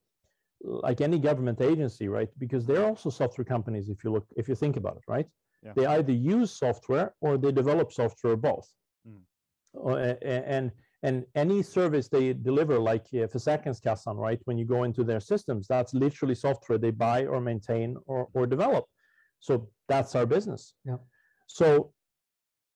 like 0.64 1.00
any 1.00 1.18
government 1.18 1.60
agency, 1.60 2.08
right? 2.08 2.30
Because 2.38 2.64
they're 2.66 2.86
also 2.86 3.10
software 3.10 3.44
companies 3.44 3.88
if 3.90 4.02
you 4.02 4.10
look 4.10 4.26
if 4.36 4.48
you 4.48 4.54
think 4.54 4.76
about 4.76 4.96
it, 4.96 5.02
right? 5.06 5.26
Yeah. 5.62 5.72
They 5.76 5.86
either 5.86 6.12
use 6.12 6.50
software 6.52 7.14
or 7.20 7.36
they 7.36 7.52
develop 7.52 7.92
software 7.92 8.32
or 8.32 8.36
both. 8.36 8.68
Mm. 9.06 9.22
A- 9.94 10.48
and 10.48 10.72
and 11.02 11.24
any 11.34 11.62
service 11.62 12.08
they 12.08 12.32
deliver, 12.32 12.78
like 12.78 13.06
uh, 13.12 13.26
Försäkringskassan, 13.26 14.16
right? 14.16 14.40
When 14.44 14.58
you 14.58 14.64
go 14.64 14.84
into 14.84 15.04
their 15.04 15.20
systems, 15.20 15.66
that's 15.66 15.94
literally 15.94 16.34
software 16.34 16.78
they 16.78 16.90
buy 16.90 17.26
or 17.26 17.40
maintain 17.40 17.96
or 18.06 18.28
or 18.34 18.46
develop. 18.46 18.84
So 19.40 19.68
that's 19.88 20.14
our 20.14 20.26
business. 20.26 20.74
Yeah. 20.84 20.96
So 21.46 21.92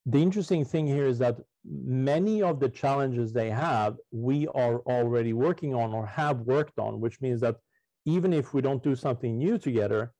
the 0.06 0.22
interesting 0.22 0.64
thing 0.64 0.86
here 0.86 1.06
is 1.06 1.18
that 1.18 1.36
many 1.64 2.42
of 2.42 2.60
the 2.60 2.68
challenges 2.68 3.32
they 3.32 3.50
have, 3.50 3.96
we 4.10 4.46
are 4.48 4.80
already 4.80 5.32
working 5.32 5.74
on 5.74 5.92
or 5.92 6.06
have 6.06 6.40
worked 6.40 6.78
on, 6.78 7.00
which 7.00 7.20
means 7.20 7.40
that 7.40 7.56
even 8.06 8.32
if 8.32 8.54
we 8.54 8.62
don't 8.62 8.82
do 8.82 8.96
something 8.96 9.36
new 9.36 9.58
together, 9.58 10.12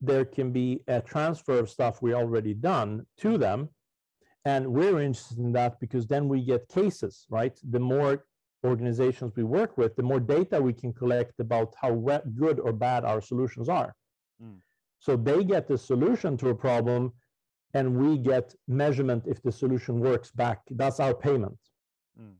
there 0.00 0.24
can 0.24 0.52
be 0.52 0.82
a 0.88 1.00
transfer 1.00 1.58
of 1.58 1.70
stuff 1.70 2.02
we 2.02 2.14
already 2.14 2.54
done 2.54 3.06
to 3.18 3.38
them. 3.38 3.68
And 4.52 4.62
we're 4.76 5.00
interested 5.08 5.38
in 5.46 5.52
that 5.58 5.72
because 5.84 6.04
then 6.06 6.24
we 6.32 6.38
get 6.52 6.62
cases, 6.80 7.14
right? 7.38 7.56
The 7.74 7.82
more 7.94 8.12
organizations 8.72 9.30
we 9.36 9.44
work 9.58 9.72
with, 9.80 9.92
the 9.94 10.08
more 10.10 10.22
data 10.36 10.56
we 10.68 10.74
can 10.82 10.92
collect 11.02 11.34
about 11.46 11.70
how 11.82 11.92
good 12.42 12.56
or 12.66 12.72
bad 12.86 13.00
our 13.04 13.20
solutions 13.30 13.68
are. 13.80 13.90
Mm. 14.42 14.58
So 15.06 15.10
they 15.28 15.40
get 15.54 15.64
the 15.68 15.78
solution 15.92 16.30
to 16.38 16.46
a 16.48 16.58
problem 16.68 17.02
and 17.74 17.86
we 18.02 18.10
get 18.32 18.46
measurement 18.82 19.22
if 19.32 19.38
the 19.42 19.52
solution 19.62 19.94
works 20.00 20.30
back. 20.42 20.60
That's 20.82 20.98
our 21.06 21.14
payment. 21.26 21.60
Mm. 22.20 22.36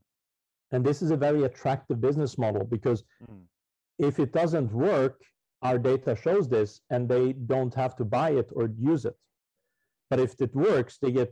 And 0.71 0.81
this 0.87 0.99
is 1.03 1.11
a 1.11 1.19
very 1.27 1.43
attractive 1.49 1.97
business 2.07 2.33
model 2.43 2.63
because 2.75 2.99
Mm. 3.03 3.43
if 4.09 4.13
it 4.23 4.31
doesn't 4.41 4.71
work, 4.89 5.15
our 5.67 5.77
data 5.91 6.11
shows 6.25 6.45
this 6.57 6.69
and 6.89 7.01
they 7.13 7.25
don't 7.53 7.75
have 7.83 7.93
to 7.99 8.05
buy 8.17 8.29
it 8.41 8.49
or 8.57 8.63
use 8.93 9.03
it. 9.11 9.17
But 10.09 10.19
if 10.19 10.39
it 10.41 10.53
works, 10.55 10.97
they 11.01 11.11
get 11.11 11.31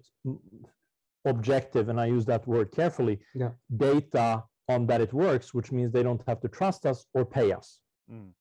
objective, 1.26 1.90
and 1.90 2.00
I 2.00 2.06
use 2.06 2.26
that 2.26 2.48
word 2.48 2.72
carefully, 2.72 3.20
Yeah. 3.34 3.52
data 3.76 4.44
on 4.70 4.86
that 4.88 5.02
it 5.02 5.14
works, 5.14 5.54
which 5.54 5.72
means 5.72 5.92
they 5.92 6.04
don't 6.04 6.22
have 6.28 6.40
to 6.42 6.48
trust 6.48 6.86
us 6.86 7.06
or 7.14 7.26
pay 7.26 7.52
us. 7.52 7.80
Mm. 8.12 8.32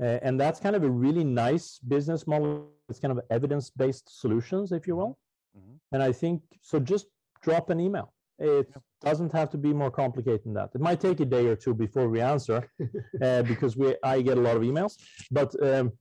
Uh, 0.00 0.18
and 0.22 0.38
that's 0.40 0.58
kind 0.60 0.76
of 0.76 0.82
a 0.82 0.90
really 0.90 1.24
nice 1.24 1.78
business 1.78 2.26
model. 2.26 2.68
It's 2.88 2.98
kind 3.00 3.12
of 3.16 3.20
evidence-based 3.30 4.20
solutions, 4.20 4.72
if 4.72 4.86
you 4.88 4.96
will. 4.96 5.16
Mhm. 5.56 5.78
And 5.92 6.02
I 6.02 6.12
think 6.12 6.42
so. 6.60 6.80
Just 6.80 7.06
drop 7.42 7.70
an 7.70 7.78
email. 7.80 8.12
It 8.38 8.68
Yeah. 8.68 8.80
doesn't 9.00 9.32
have 9.32 9.50
to 9.50 9.58
be 9.58 9.72
more 9.72 9.92
complicated 9.92 10.42
than 10.44 10.54
that. 10.54 10.70
It 10.74 10.80
might 10.80 11.00
take 11.00 11.20
a 11.20 11.24
day 11.24 11.46
or 11.46 11.54
two 11.56 11.74
before 11.74 12.08
we 12.08 12.20
answer, 12.20 12.68
uh, 13.22 13.42
because 13.44 13.76
we 13.76 13.96
I 14.02 14.20
get 14.22 14.36
a 14.36 14.40
lot 14.40 14.56
of 14.56 14.62
emails. 14.62 14.94
But 15.30 15.50
um, 15.62 15.92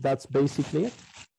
that's 0.00 0.26
basically 0.26 0.86
it. 0.86 0.94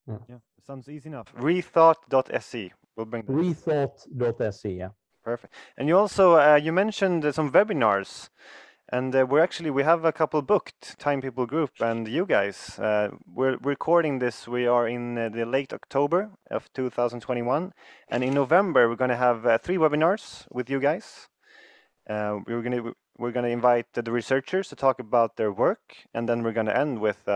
Yeah, 0.08 0.40
sounds 0.72 0.88
easy 0.88 1.10
enough. 1.10 1.34
Rethought.se. 1.36 2.72
We'll 2.96 3.06
bring 3.06 3.24
that. 3.24 3.34
Rethought.se. 3.34 4.70
Yeah. 4.72 4.90
Perfect. 5.24 5.54
And 5.78 5.88
you 5.90 5.98
also 5.98 6.38
uh, 6.38 6.56
you 6.56 6.72
mentioned 6.72 7.26
uh, 7.26 7.32
some 7.34 7.52
webinars, 7.52 8.30
and 8.90 9.14
uh, 9.14 9.26
we're 9.30 9.44
actually 9.44 9.70
we 9.70 9.84
have 9.84 10.06
a 10.06 10.14
couple 10.14 10.42
booked. 10.42 10.98
Time 10.98 11.22
People 11.22 11.46
Group 11.46 11.72
and 11.82 12.08
you 12.08 12.26
guys. 12.26 12.80
Uh, 12.80 13.10
we're 13.28 13.58
recording 13.62 14.20
this. 14.20 14.48
We 14.48 14.66
are 14.66 14.88
in 14.88 15.18
uh, 15.18 15.30
the 15.30 15.46
late 15.46 15.74
October 15.74 16.32
of 16.50 16.72
2021, 16.74 17.74
and 18.08 18.24
in 18.24 18.34
November 18.34 18.88
we're 18.88 19.02
going 19.04 19.16
to 19.18 19.26
have 19.28 19.46
uh, 19.46 19.58
three 19.58 19.78
webinars 19.78 20.46
with 20.52 20.70
you 20.70 20.80
guys. 20.80 21.28
Uh, 22.10 22.40
we're 22.48 22.64
going 22.64 22.78
to 22.84 22.94
we're 23.18 23.34
going 23.34 23.46
to 23.46 23.52
invite 23.52 23.88
the 23.94 24.12
researchers 24.12 24.70
to 24.70 24.76
talk 24.76 25.00
about 25.00 25.36
their 25.36 25.52
work, 25.52 25.84
and 26.14 26.30
then 26.30 26.44
we're 26.44 26.58
going 26.60 26.72
to 26.72 26.78
end 26.78 27.00
with. 27.00 27.28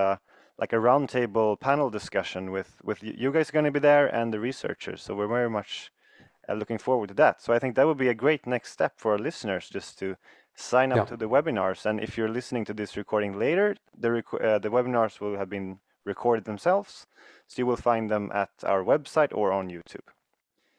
Like 0.57 0.73
a 0.73 0.77
roundtable 0.77 1.59
panel 1.59 1.89
discussion 1.89 2.51
with 2.51 2.75
with 2.83 3.03
you 3.03 3.13
you 3.17 3.31
guys 3.31 3.49
are 3.49 3.53
going 3.53 3.65
to 3.65 3.71
be 3.79 3.79
there 3.79 4.07
and 4.07 4.33
the 4.33 4.39
researchers 4.39 5.01
so 5.03 5.13
we're 5.15 5.27
very 5.27 5.49
much 5.49 5.91
uh, 6.47 6.53
looking 6.53 6.77
forward 6.77 7.09
to 7.09 7.13
that. 7.15 7.41
So 7.41 7.53
I 7.53 7.59
think 7.59 7.75
that 7.75 7.85
would 7.87 7.97
be 7.97 8.07
a 8.09 8.13
great 8.13 8.45
next 8.47 8.71
step 8.71 8.93
for 8.97 9.11
our 9.11 9.17
listeners 9.19 9.67
just 9.69 9.99
to 9.99 10.15
sign 10.55 10.91
up 10.91 10.97
Yeah. 10.97 11.05
to 11.05 11.17
the 11.17 11.27
webinars. 11.27 11.85
And 11.85 11.99
if 11.99 12.17
you're 12.17 12.29
listening 12.29 12.65
to 12.65 12.73
this 12.73 12.95
recording 12.95 13.37
later, 13.37 13.75
the 13.97 14.11
rec- 14.11 14.41
uh, 14.41 14.59
the 14.59 14.69
webinars 14.69 15.19
will 15.19 15.37
have 15.37 15.49
been 15.49 15.79
recorded 16.05 16.45
themselves, 16.45 17.07
so 17.47 17.55
you 17.61 17.65
will 17.65 17.81
find 17.91 18.09
them 18.09 18.31
at 18.31 18.51
our 18.63 18.83
website 18.83 19.31
or 19.33 19.51
on 19.51 19.69
YouTube. 19.69 20.07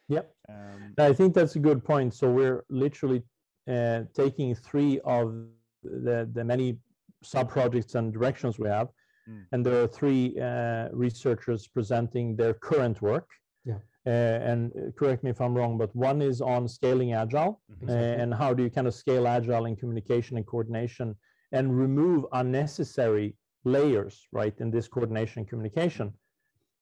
Yep. 0.08 0.34
Um, 0.48 0.94
I 0.98 1.12
think 1.12 1.34
that's 1.34 1.56
a 1.56 1.58
good 1.68 1.84
point. 1.84 2.14
So 2.14 2.30
we're 2.30 2.64
literally 2.70 3.22
uh, 3.68 4.02
taking 4.14 4.54
three 4.54 5.00
of 5.04 5.34
the 5.82 6.28
the 6.32 6.44
many 6.44 6.78
sub 7.22 7.48
projects 7.50 7.94
and 7.96 8.12
directions 8.12 8.58
we 8.58 8.68
have, 8.68 8.88
Mm. 9.28 9.44
and 9.52 9.66
there 9.66 9.78
are 9.82 9.88
three 9.88 10.22
uh, 10.40 10.88
researchers 10.92 11.66
presenting 11.66 12.36
their 12.36 12.54
current 12.54 13.02
work. 13.02 13.28
Yeah. 13.64 13.78
Uh, 14.06 14.50
and 14.50 14.60
uh, 14.72 14.92
correct 14.98 15.24
me 15.24 15.30
if 15.30 15.40
I'm 15.40 15.54
wrong, 15.58 15.76
but 15.78 15.90
one 15.96 16.22
is 16.22 16.40
on 16.40 16.68
scaling 16.68 17.12
agile 17.12 17.60
Mhm. 17.72 17.88
uh, 17.88 18.22
and 18.22 18.32
how 18.42 18.50
do 18.54 18.62
you 18.64 18.70
kind 18.70 18.86
of 18.86 18.94
scale 18.94 19.26
agile 19.26 19.64
in 19.70 19.74
communication 19.82 20.36
and 20.36 20.46
coordination 20.46 21.08
and 21.56 21.64
remove 21.84 22.20
unnecessary 22.32 23.28
layers, 23.64 24.14
right, 24.32 24.56
in 24.60 24.70
this 24.70 24.86
coordination 24.94 25.40
and 25.40 25.48
communication, 25.48 26.06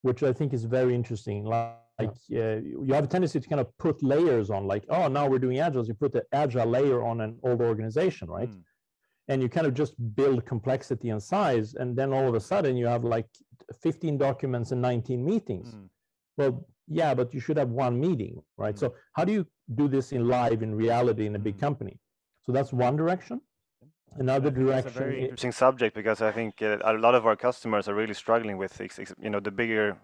which 0.03 0.23
I 0.23 0.33
think 0.39 0.53
is 0.53 0.65
very 0.65 0.95
interesting. 0.95 1.45
Like 1.45 1.79
uh, 2.01 2.57
you 2.89 2.93
have 2.99 3.05
a 3.05 3.13
tendency 3.15 3.39
to 3.41 3.49
kind 3.49 3.61
of 3.65 3.69
put 3.79 4.03
layers 4.03 4.51
on, 4.51 4.67
like, 4.67 4.85
oh, 4.97 5.07
now 5.09 5.25
we're 5.31 5.39
doing 5.47 5.61
agile. 5.61 5.87
You 5.87 5.95
put 5.95 6.13
the 6.13 6.25
agile 6.33 6.67
layer 6.77 7.03
on 7.11 7.21
an 7.21 7.39
old 7.43 7.61
organization, 7.63 8.29
right? 8.29 8.51
mm, 8.51 8.63
And 9.29 9.41
you 9.43 9.49
kind 9.49 9.67
of 9.67 9.75
just 9.75 9.95
build 10.15 10.45
complexity 10.45 11.09
and 11.11 11.23
size, 11.23 11.75
and 11.75 11.97
then 11.97 12.13
all 12.13 12.29
of 12.29 12.35
a 12.35 12.41
sudden 12.41 12.77
you 12.77 12.87
have 12.87 13.05
like 13.05 13.27
15 13.83 14.19
documents 14.19 14.71
and 14.73 14.83
19 14.83 15.25
meetings. 15.25 15.75
mm, 15.75 15.89
Well, 16.37 16.67
yeah, 16.89 17.15
but 17.15 17.33
you 17.33 17.41
should 17.41 17.57
have 17.57 17.71
one 17.71 17.99
meeting, 17.99 18.43
right? 18.59 18.79
So 18.79 18.95
how 19.15 19.25
do 19.25 19.33
you 19.33 19.47
do 19.75 19.89
this 19.89 20.13
in 20.13 20.29
live 20.29 20.63
in 20.63 20.75
reality 20.75 21.25
in 21.27 21.35
a 21.37 21.39
big 21.39 21.57
Mm. 21.57 21.61
company? 21.61 21.99
So 22.45 22.53
that's 22.53 22.73
one 22.73 22.97
direction. 22.97 23.41
another 24.17 24.51
I 24.51 24.55
think 24.55 24.67
That's 24.69 24.87
a 24.87 24.91
direction. 24.91 25.03
very 25.03 25.23
interesting 25.23 25.53
subject 25.53 25.93
because 25.97 26.21
I 26.23 26.31
think 26.31 26.63
uh, 26.63 26.79
a 26.85 26.93
lot 26.93 27.15
of 27.17 27.27
our 27.27 27.35
customers 27.37 27.89
are 27.89 27.95
really 27.95 28.15
struggling 28.15 28.59
with, 28.59 28.73
you 29.25 29.31
know, 29.31 29.41
the 29.41 29.51
bigger 29.51 29.99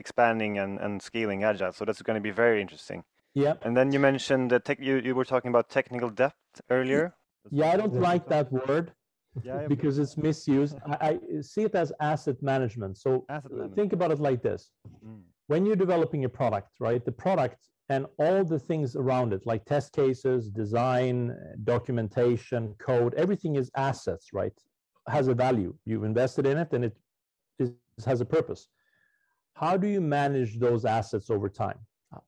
expanding 0.00 0.58
and, 0.58 0.80
and 0.80 1.00
scaling 1.02 1.44
agile. 1.44 1.72
So 1.72 1.84
that's 1.84 2.02
going 2.02 2.16
to 2.16 2.20
be 2.20 2.30
very 2.30 2.60
interesting. 2.60 3.04
yeah, 3.34 3.54
And 3.62 3.76
then 3.76 3.92
you 3.92 4.00
mentioned 4.00 4.50
that 4.50 4.64
tech, 4.64 4.78
you, 4.80 4.96
you 4.98 5.14
were 5.14 5.24
talking 5.24 5.50
about 5.50 5.68
technical 5.68 6.10
depth 6.10 6.60
earlier. 6.70 7.14
Yeah, 7.50 7.72
I 7.72 7.76
don't 7.76 8.00
like 8.00 8.28
that 8.28 8.50
word 8.52 8.92
Yeah, 9.42 9.66
because 9.68 9.98
it's 9.98 10.16
misused. 10.16 10.76
I, 10.86 10.96
I 11.08 11.40
see 11.42 11.62
it 11.62 11.74
as 11.74 11.92
asset 12.00 12.42
management. 12.42 12.96
So 12.98 13.24
Asset 13.28 13.50
uh, 13.50 13.54
management. 13.54 13.76
think 13.76 13.92
about 13.92 14.10
it 14.10 14.20
like 14.20 14.42
this: 14.42 14.70
Mm, 15.04 15.22
when 15.46 15.66
you're 15.66 15.76
developing 15.86 16.24
a 16.24 16.28
product, 16.28 16.70
right? 16.80 17.04
The 17.04 17.12
product 17.12 17.58
and 17.88 18.06
all 18.18 18.42
the 18.44 18.58
things 18.58 18.96
around 18.96 19.32
it, 19.32 19.42
like 19.46 19.64
test 19.64 19.92
cases, 19.92 20.50
design, 20.50 21.36
documentation, 21.64 22.74
code, 22.78 23.14
everything 23.14 23.54
is 23.56 23.70
assets, 23.76 24.30
right? 24.32 24.56
Has 25.08 25.28
a 25.28 25.34
value. 25.34 25.72
You've 25.84 26.04
invested 26.04 26.46
in 26.46 26.56
it, 26.58 26.72
and 26.72 26.84
it 26.86 26.96
is, 27.58 27.70
has 28.04 28.20
a 28.20 28.24
purpose. 28.24 28.68
How 29.54 29.76
do 29.76 29.86
you 29.86 30.00
manage 30.00 30.58
those 30.58 30.84
assets 30.84 31.30
over 31.30 31.48
time? 31.48 31.78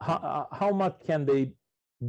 How, 0.01 0.47
how 0.53 0.71
much 0.73 0.97
can 1.05 1.25
they 1.27 1.53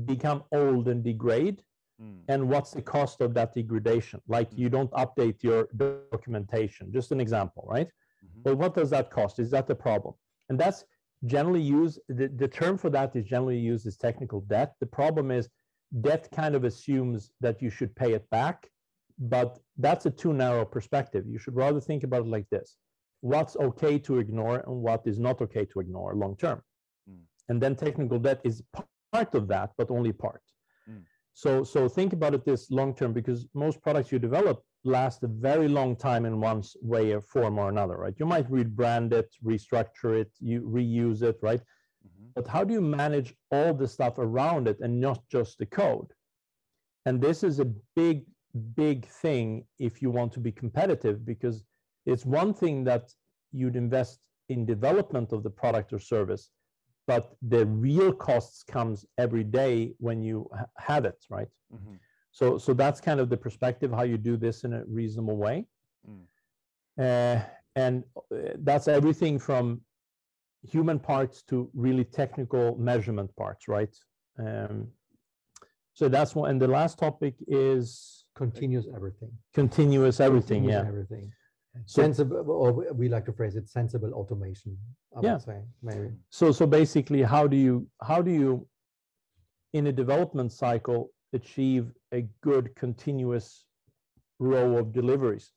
become 0.05 0.43
old 0.51 0.87
and 0.87 1.03
degrade? 1.03 1.61
Mm, 2.01 2.19
and 2.27 2.47
what's 2.49 2.71
the 2.71 2.81
cost 2.81 3.21
of 3.21 3.33
that 3.33 3.53
degradation? 3.53 4.21
Like 4.27 4.49
you 4.61 4.69
don't 4.69 4.91
update 4.91 5.43
your 5.43 5.67
documentation. 6.11 6.91
Just 6.91 7.11
an 7.11 7.19
example 7.19 7.63
right? 7.67 7.89
Mhm, 8.25 8.43
well 8.45 8.55
what 8.55 8.73
does 8.75 8.89
that 8.89 9.09
cost? 9.11 9.39
Is 9.39 9.51
that 9.51 9.67
the 9.67 9.75
problem? 9.75 10.13
And 10.49 10.59
that's 10.59 10.85
generally 11.25 11.61
used 11.61 11.99
the, 12.07 12.27
the 12.27 12.47
term 12.47 12.77
for 12.77 12.89
that 12.91 13.15
is 13.15 13.25
generally 13.25 13.57
used 13.59 13.85
as 13.87 13.97
technical 13.97 14.41
debt. 14.41 14.73
The 14.79 14.85
problem 14.87 15.31
is 15.31 15.49
debt 16.01 16.29
kind 16.31 16.55
of 16.55 16.63
assumes 16.63 17.31
that 17.41 17.61
you 17.61 17.69
should 17.69 17.95
pay 17.95 18.13
it 18.13 18.29
back 18.29 18.69
but 19.19 19.59
that's 19.77 20.05
a 20.05 20.09
too 20.11 20.33
narrow 20.33 20.65
perspective. 20.65 21.25
You 21.27 21.37
should 21.37 21.55
rather 21.55 21.81
think 21.81 22.03
about 22.03 22.21
it 22.21 22.27
like 22.27 22.49
this. 22.49 22.77
What's 23.21 23.57
okay 23.57 23.99
to 23.99 24.19
ignore 24.19 24.59
and 24.65 24.81
what 24.81 25.05
is 25.05 25.19
not 25.19 25.41
okay 25.41 25.65
to 25.65 25.79
ignore 25.81 26.15
long 26.15 26.35
term? 26.37 26.61
Mm. 27.09 27.23
and 27.49 27.61
then 27.61 27.75
technical 27.75 28.19
debt 28.19 28.39
is 28.43 28.61
part 28.73 29.33
of 29.33 29.47
that 29.47 29.71
but 29.77 29.89
only 29.89 30.13
part. 30.13 30.41
Mm. 30.45 30.58
So 31.33 31.63
so 31.63 31.87
think 31.87 32.13
about 32.13 32.33
it 32.33 32.45
this 32.45 32.69
long 32.71 32.93
term 32.93 33.13
because 33.13 33.47
most 33.53 33.81
products 33.81 34.11
you 34.11 34.19
develop 34.19 34.63
last 34.83 35.23
a 35.23 35.27
very 35.27 35.67
long 35.67 35.95
time 35.95 36.25
in 36.25 36.39
one 36.39 36.63
way 36.81 37.11
or 37.11 37.21
form 37.21 37.57
or 37.59 37.69
another 37.69 37.97
right? 37.97 38.13
You 38.17 38.25
might 38.25 38.49
rebrand 38.49 39.11
it 39.13 39.33
restructure 39.43 40.19
it 40.21 40.31
you 40.39 40.61
reuse 40.61 41.21
it 41.21 41.37
right? 41.41 41.61
Mhm, 41.61 42.31
but 42.35 42.47
how 42.47 42.63
do 42.63 42.73
you 42.73 42.81
manage 42.81 43.35
all 43.51 43.73
the 43.73 43.87
stuff 43.87 44.17
around 44.17 44.67
it 44.67 44.79
and 44.79 44.99
not 44.99 45.27
just 45.29 45.57
the 45.57 45.65
code? 45.65 46.07
And 47.05 47.21
this 47.21 47.43
is 47.43 47.59
a 47.59 47.73
big 47.95 48.25
big 48.75 49.05
thing 49.05 49.65
if 49.77 50.01
you 50.01 50.09
want 50.09 50.31
to 50.33 50.39
be 50.39 50.51
competitive 50.51 51.25
because 51.25 51.63
it's 52.05 52.25
one 52.25 52.53
thing 52.53 52.83
that 52.83 53.13
you'd 53.51 53.75
invest 53.75 54.19
in 54.49 54.65
development 54.65 55.31
of 55.31 55.43
the 55.43 55.49
product 55.49 55.93
or 55.93 55.99
service 55.99 56.49
but 57.11 57.23
the 57.53 57.63
real 57.87 58.11
costs 58.27 58.57
comes 58.75 58.97
every 59.25 59.45
day 59.61 59.73
when 60.07 60.17
you 60.29 60.37
have 60.89 61.03
it 61.11 61.19
right 61.35 61.51
mhm, 61.77 61.95
so 62.37 62.45
so 62.65 62.69
that's 62.81 62.99
kind 63.09 63.19
of 63.23 63.27
the 63.33 63.39
perspective 63.47 63.89
how 63.99 64.05
you 64.11 64.17
do 64.31 64.35
this 64.45 64.57
in 64.65 64.71
a 64.79 64.81
reasonable 64.99 65.37
way 65.47 65.57
Mm. 66.09 66.25
uh, 67.05 67.37
and 67.83 67.95
uh, 68.17 68.53
that's 68.67 68.87
everything 68.99 69.33
from 69.47 69.63
human 70.73 70.97
parts 71.11 71.35
to 71.49 71.55
really 71.85 72.05
technical 72.21 72.65
measurement 72.89 73.29
parts 73.41 73.63
right 73.77 73.95
um, 74.45 74.75
so 75.99 76.03
that's 76.15 76.31
one 76.39 76.45
and 76.51 76.59
the 76.65 76.71
last 76.79 76.95
topic 77.07 77.33
is 77.47 77.87
Continuous 78.43 78.87
everything. 78.97 79.31
continuous 79.61 80.17
everything 80.27 80.61
Continuous 80.63 80.85
yeah 80.85 80.91
Everything. 80.93 81.25
So- 81.85 82.01
sensible, 82.01 82.49
or 82.49 82.71
we- 82.73 82.91
we 82.91 83.09
like 83.09 83.25
to 83.25 83.33
phrase 83.33 83.55
it, 83.55 83.67
sensible 83.69 84.13
automation. 84.13 84.77
I 85.15 85.21
Yeah. 85.21 85.33
would 85.33 85.41
say 85.43 85.63
maybe. 85.81 86.09
so 86.29 86.51
so 86.51 86.65
basically 86.67 87.21
how 87.23 87.47
do 87.47 87.57
you 87.57 87.87
how 88.01 88.21
do 88.21 88.31
you 88.31 88.67
in 89.73 89.87
a 89.87 89.91
development 89.91 90.51
cycle 90.51 91.11
achieve 91.33 91.93
a 92.11 92.21
good 92.41 92.75
continuous 92.75 93.65
row 94.39 94.77
of 94.77 94.91
deliveries 94.91 95.51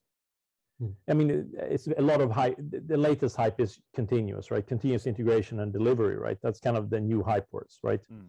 Hmm. 0.78 0.92
i 1.10 1.12
mean 1.14 1.28
it's 1.74 1.86
a 1.86 2.02
lot 2.10 2.20
of 2.20 2.30
hype 2.30 2.56
the 2.72 2.80
the 2.92 2.96
latest 3.08 3.36
hype 3.36 3.58
is 3.60 3.80
continuous 3.94 4.50
right 4.50 4.66
continuous 4.66 5.06
integration 5.06 5.60
and 5.60 5.72
delivery 5.72 6.16
right 6.16 6.38
that's 6.42 6.60
kind 6.66 6.76
of 6.80 6.84
the 6.90 7.00
new 7.00 7.22
hype 7.22 7.46
words 7.52 7.78
right 7.82 8.02
Mm. 8.10 8.28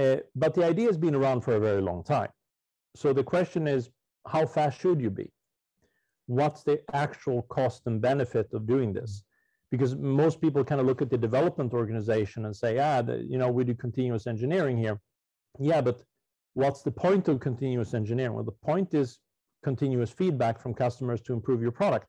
Uh, 0.00 0.20
but 0.34 0.54
the 0.54 0.64
idea 0.72 0.86
has 0.86 0.96
been 1.06 1.14
around 1.14 1.38
for 1.42 1.54
a 1.56 1.60
very 1.68 1.82
long 1.90 2.02
time 2.04 2.32
so 2.94 3.12
the 3.12 3.24
question 3.34 3.62
is 3.66 3.90
how 4.34 4.44
fast 4.46 4.74
should 4.80 5.00
you 5.06 5.10
be 5.10 5.28
what's 6.32 6.62
the 6.62 6.80
actual 6.94 7.42
cost 7.42 7.82
and 7.86 8.00
benefit 8.00 8.48
of 8.52 8.66
doing 8.66 8.92
this? 8.92 9.22
Because 9.70 9.94
most 9.96 10.40
people 10.40 10.64
kind 10.64 10.80
of 10.80 10.86
look 10.86 11.02
at 11.02 11.10
the 11.10 11.18
development 11.18 11.72
organization 11.72 12.46
and 12.46 12.54
say 12.54 12.78
ah 12.78 13.02
the, 13.02 13.16
you 13.32 13.38
know 13.38 13.50
we 13.50 13.64
do 13.64 13.74
continuous 13.74 14.26
engineering 14.26 14.76
here. 14.76 14.96
Yeah 15.58 15.80
but 15.80 16.02
what's 16.54 16.82
the 16.82 16.90
point 16.90 17.28
of 17.28 17.40
continuous 17.40 17.94
engineering? 17.94 18.34
Well 18.34 18.44
the 18.52 18.60
point 18.70 18.94
is 18.94 19.18
continuous 19.62 20.10
feedback 20.10 20.60
from 20.60 20.74
customers 20.74 21.20
to 21.22 21.32
improve 21.32 21.60
your 21.62 21.76
product. 21.82 22.08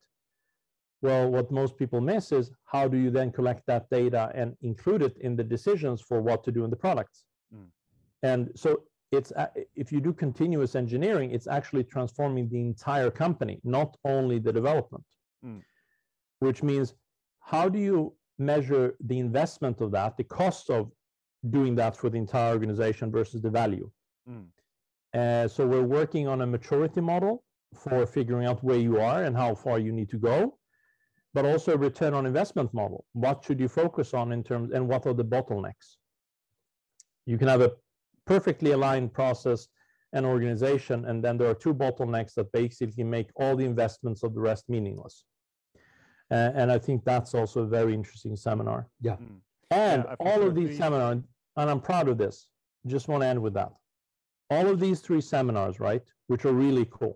Well 1.02 1.30
what 1.30 1.52
most 1.52 1.78
people 1.78 2.02
miss 2.02 2.32
is 2.32 2.52
how 2.66 2.88
do 2.88 2.98
you 2.98 3.10
then 3.12 3.32
collect 3.32 3.64
that 3.68 3.90
data 3.90 4.32
and 4.34 4.56
include 4.62 5.02
it 5.02 5.18
in 5.18 5.36
the 5.36 5.48
decisions 5.56 6.02
for 6.02 6.22
what 6.22 6.44
to 6.46 6.52
do 6.52 6.64
in 6.64 6.70
the 6.70 6.82
products? 6.86 7.18
Mm. 7.54 7.70
and 8.32 8.44
so 8.56 8.70
it's 9.14 9.32
if 9.76 9.92
you 9.92 10.00
do 10.08 10.12
continuous 10.26 10.76
engineering 10.76 11.32
it's 11.32 11.48
actually 11.48 11.84
transforming 11.84 12.50
the 12.50 12.60
entire 12.72 13.12
company 13.12 13.60
not 13.64 13.96
only 14.04 14.40
the 14.40 14.54
development 14.62 15.06
Mm. 15.46 15.62
which 16.40 16.64
means 16.64 16.88
how 17.52 17.66
do 17.68 17.78
you 17.90 17.98
measure 18.52 18.96
the 19.10 19.20
investment 19.28 19.82
of 19.82 19.92
that 19.92 20.16
the 20.16 20.24
cost 20.40 20.70
of 20.78 20.90
doing 21.56 21.76
that 21.76 21.94
for 21.98 22.10
the 22.10 22.18
entire 22.26 22.52
organization 22.58 23.12
versus 23.18 23.42
the 23.42 23.54
value 23.62 23.88
Mm. 24.30 24.48
uh, 25.20 25.46
so 25.54 25.60
we're 25.72 25.90
working 26.00 26.26
on 26.34 26.38
a 26.42 26.48
maturity 26.56 27.02
model 27.02 27.44
for 27.84 28.06
figuring 28.18 28.46
out 28.50 28.64
where 28.68 28.82
you 28.88 28.96
are 29.10 29.20
and 29.26 29.36
how 29.44 29.52
far 29.64 29.78
you 29.86 29.92
need 30.00 30.10
to 30.16 30.20
go 30.32 30.38
but 31.36 31.44
also 31.52 31.70
a 31.74 31.78
return 31.90 32.14
on 32.14 32.26
investment 32.32 32.70
model 32.82 33.00
what 33.24 33.38
should 33.44 33.60
you 33.64 33.68
focus 33.84 34.14
on 34.14 34.32
in 34.36 34.42
terms 34.50 34.68
and 34.76 34.84
what 34.92 35.06
are 35.08 35.18
the 35.22 35.30
bottlenecks 35.36 35.88
you 37.32 37.38
can 37.38 37.50
have 37.54 37.62
a 37.70 37.72
perfectly 38.26 38.72
aligned 38.72 39.14
process 39.14 39.68
and 40.14 40.26
organization 40.26 41.06
and 41.06 41.24
then 41.24 41.38
there 41.38 41.50
are 41.50 41.56
two 41.56 41.74
bottlenecks 41.74 42.34
that 42.36 42.52
basically 42.52 43.04
make 43.04 43.30
all 43.36 43.56
the 43.56 43.66
investments 43.66 44.24
of 44.24 44.34
the 44.36 44.42
rest 44.50 44.64
meaningless 44.70 45.26
Uh, 46.32 46.52
and 46.60 46.72
i 46.72 46.80
think 46.86 47.04
that's 47.04 47.34
also 47.40 47.58
a 47.64 47.68
very 47.80 47.94
interesting 47.94 48.36
seminar 48.36 48.80
Yeah. 49.02 49.18
Mm. 49.18 49.40
and 49.72 50.00
I 50.04 50.16
think 50.16 50.30
all 50.30 50.42
of 50.48 50.54
these 50.56 50.70
three- 50.70 50.78
seminars 50.84 51.22
and 51.58 51.70
i'm 51.72 51.82
proud 51.92 52.08
of 52.12 52.18
this 52.24 52.36
just 52.94 53.08
want 53.10 53.22
to 53.24 53.28
end 53.34 53.42
with 53.46 53.54
that 53.60 53.72
all 54.56 54.68
of 54.74 54.78
these 54.86 55.00
three 55.06 55.22
seminars 55.22 55.76
right 55.90 56.04
which 56.32 56.44
are 56.46 56.56
really 56.66 56.86
cool 56.98 57.16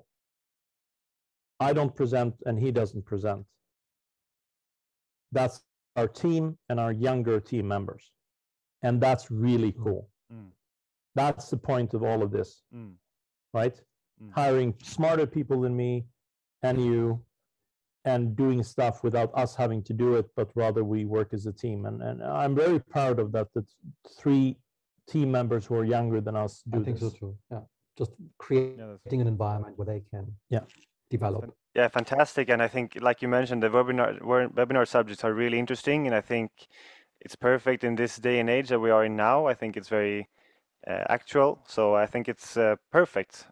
i 1.67 1.69
don't 1.77 1.93
present 2.01 2.33
and 2.47 2.55
he 2.65 2.69
doesn't 2.79 3.05
present 3.11 3.45
that's 5.37 5.57
our 5.95 6.07
team 6.23 6.43
and 6.69 6.79
our 6.79 6.91
younger 7.07 7.39
team 7.39 7.65
members 7.75 8.03
and 8.85 8.93
that's 9.05 9.25
really 9.31 9.71
Mm. 9.73 9.83
cool 9.83 10.03
Mm. 10.33 10.51
That's 11.22 11.49
the 11.53 11.61
point 11.72 11.89
of 11.97 12.01
all 12.09 12.22
of 12.26 12.30
this 12.38 12.49
Mm. 12.74 12.93
right 13.59 13.78
Mm. 14.24 14.32
hiring 14.41 14.70
smarter 14.95 15.28
people 15.38 15.57
than 15.65 15.76
me 15.84 15.91
and 16.68 16.76
you 16.89 17.01
and 18.11 18.22
doing 18.43 18.59
stuff 18.74 18.95
without 19.07 19.32
us 19.43 19.51
having 19.63 19.82
to 19.89 19.93
do 20.03 20.09
it 20.20 20.28
but 20.38 20.47
rather 20.63 20.82
we 20.93 20.99
work 21.18 21.30
as 21.38 21.43
a 21.45 21.55
team 21.63 21.80
and, 21.89 21.97
and 22.07 22.18
i'm 22.41 22.55
very 22.65 22.80
proud 22.95 23.15
of 23.24 23.28
that 23.36 23.47
that 23.55 23.68
three 24.20 24.47
team 25.13 25.28
members 25.39 25.63
who 25.68 25.76
are 25.82 25.88
younger 25.97 26.20
than 26.28 26.36
us 26.45 26.53
do 26.72 26.80
I 26.80 26.84
think 26.86 26.99
this 26.99 27.13
so 27.13 27.18
too. 27.22 27.32
Yeah. 27.53 27.63
Just 28.01 28.13
creating 28.43 28.80
Yeah, 28.80 29.22
an 29.26 29.28
environment 29.38 29.74
where 29.78 29.89
they 29.93 30.01
can 30.11 30.26
Yeah. 30.55 30.65
develop. 31.15 31.41
Yeah, 31.80 31.88
fantastic. 31.99 32.45
And 32.49 32.61
I 32.68 32.70
think, 32.76 32.88
like 33.07 33.20
you 33.24 33.30
mentioned, 33.38 33.59
the 33.63 33.70
webinar 33.70 34.09
webinar 34.59 34.86
subjects 34.95 35.24
are 35.24 35.34
really 35.43 35.59
interesting, 35.63 35.99
and 36.07 36.15
I 36.22 36.24
think 36.32 36.49
it's 37.26 37.38
perfect 37.51 37.84
in 37.84 37.95
this 37.95 38.13
day 38.28 38.38
and 38.41 38.49
age 38.57 38.68
that 38.72 38.82
we 38.86 38.91
are 38.95 39.05
in 39.09 39.15
now. 39.15 39.38
I 39.51 39.55
think 39.59 39.78
it's 39.78 39.91
very 39.99 40.20
uh, 40.22 40.24
actual, 40.88 41.59
so 41.67 41.95
I 41.95 42.05
think 42.05 42.27
it's 42.29 42.57
uh, 42.57 42.75
perfect. 42.91 43.45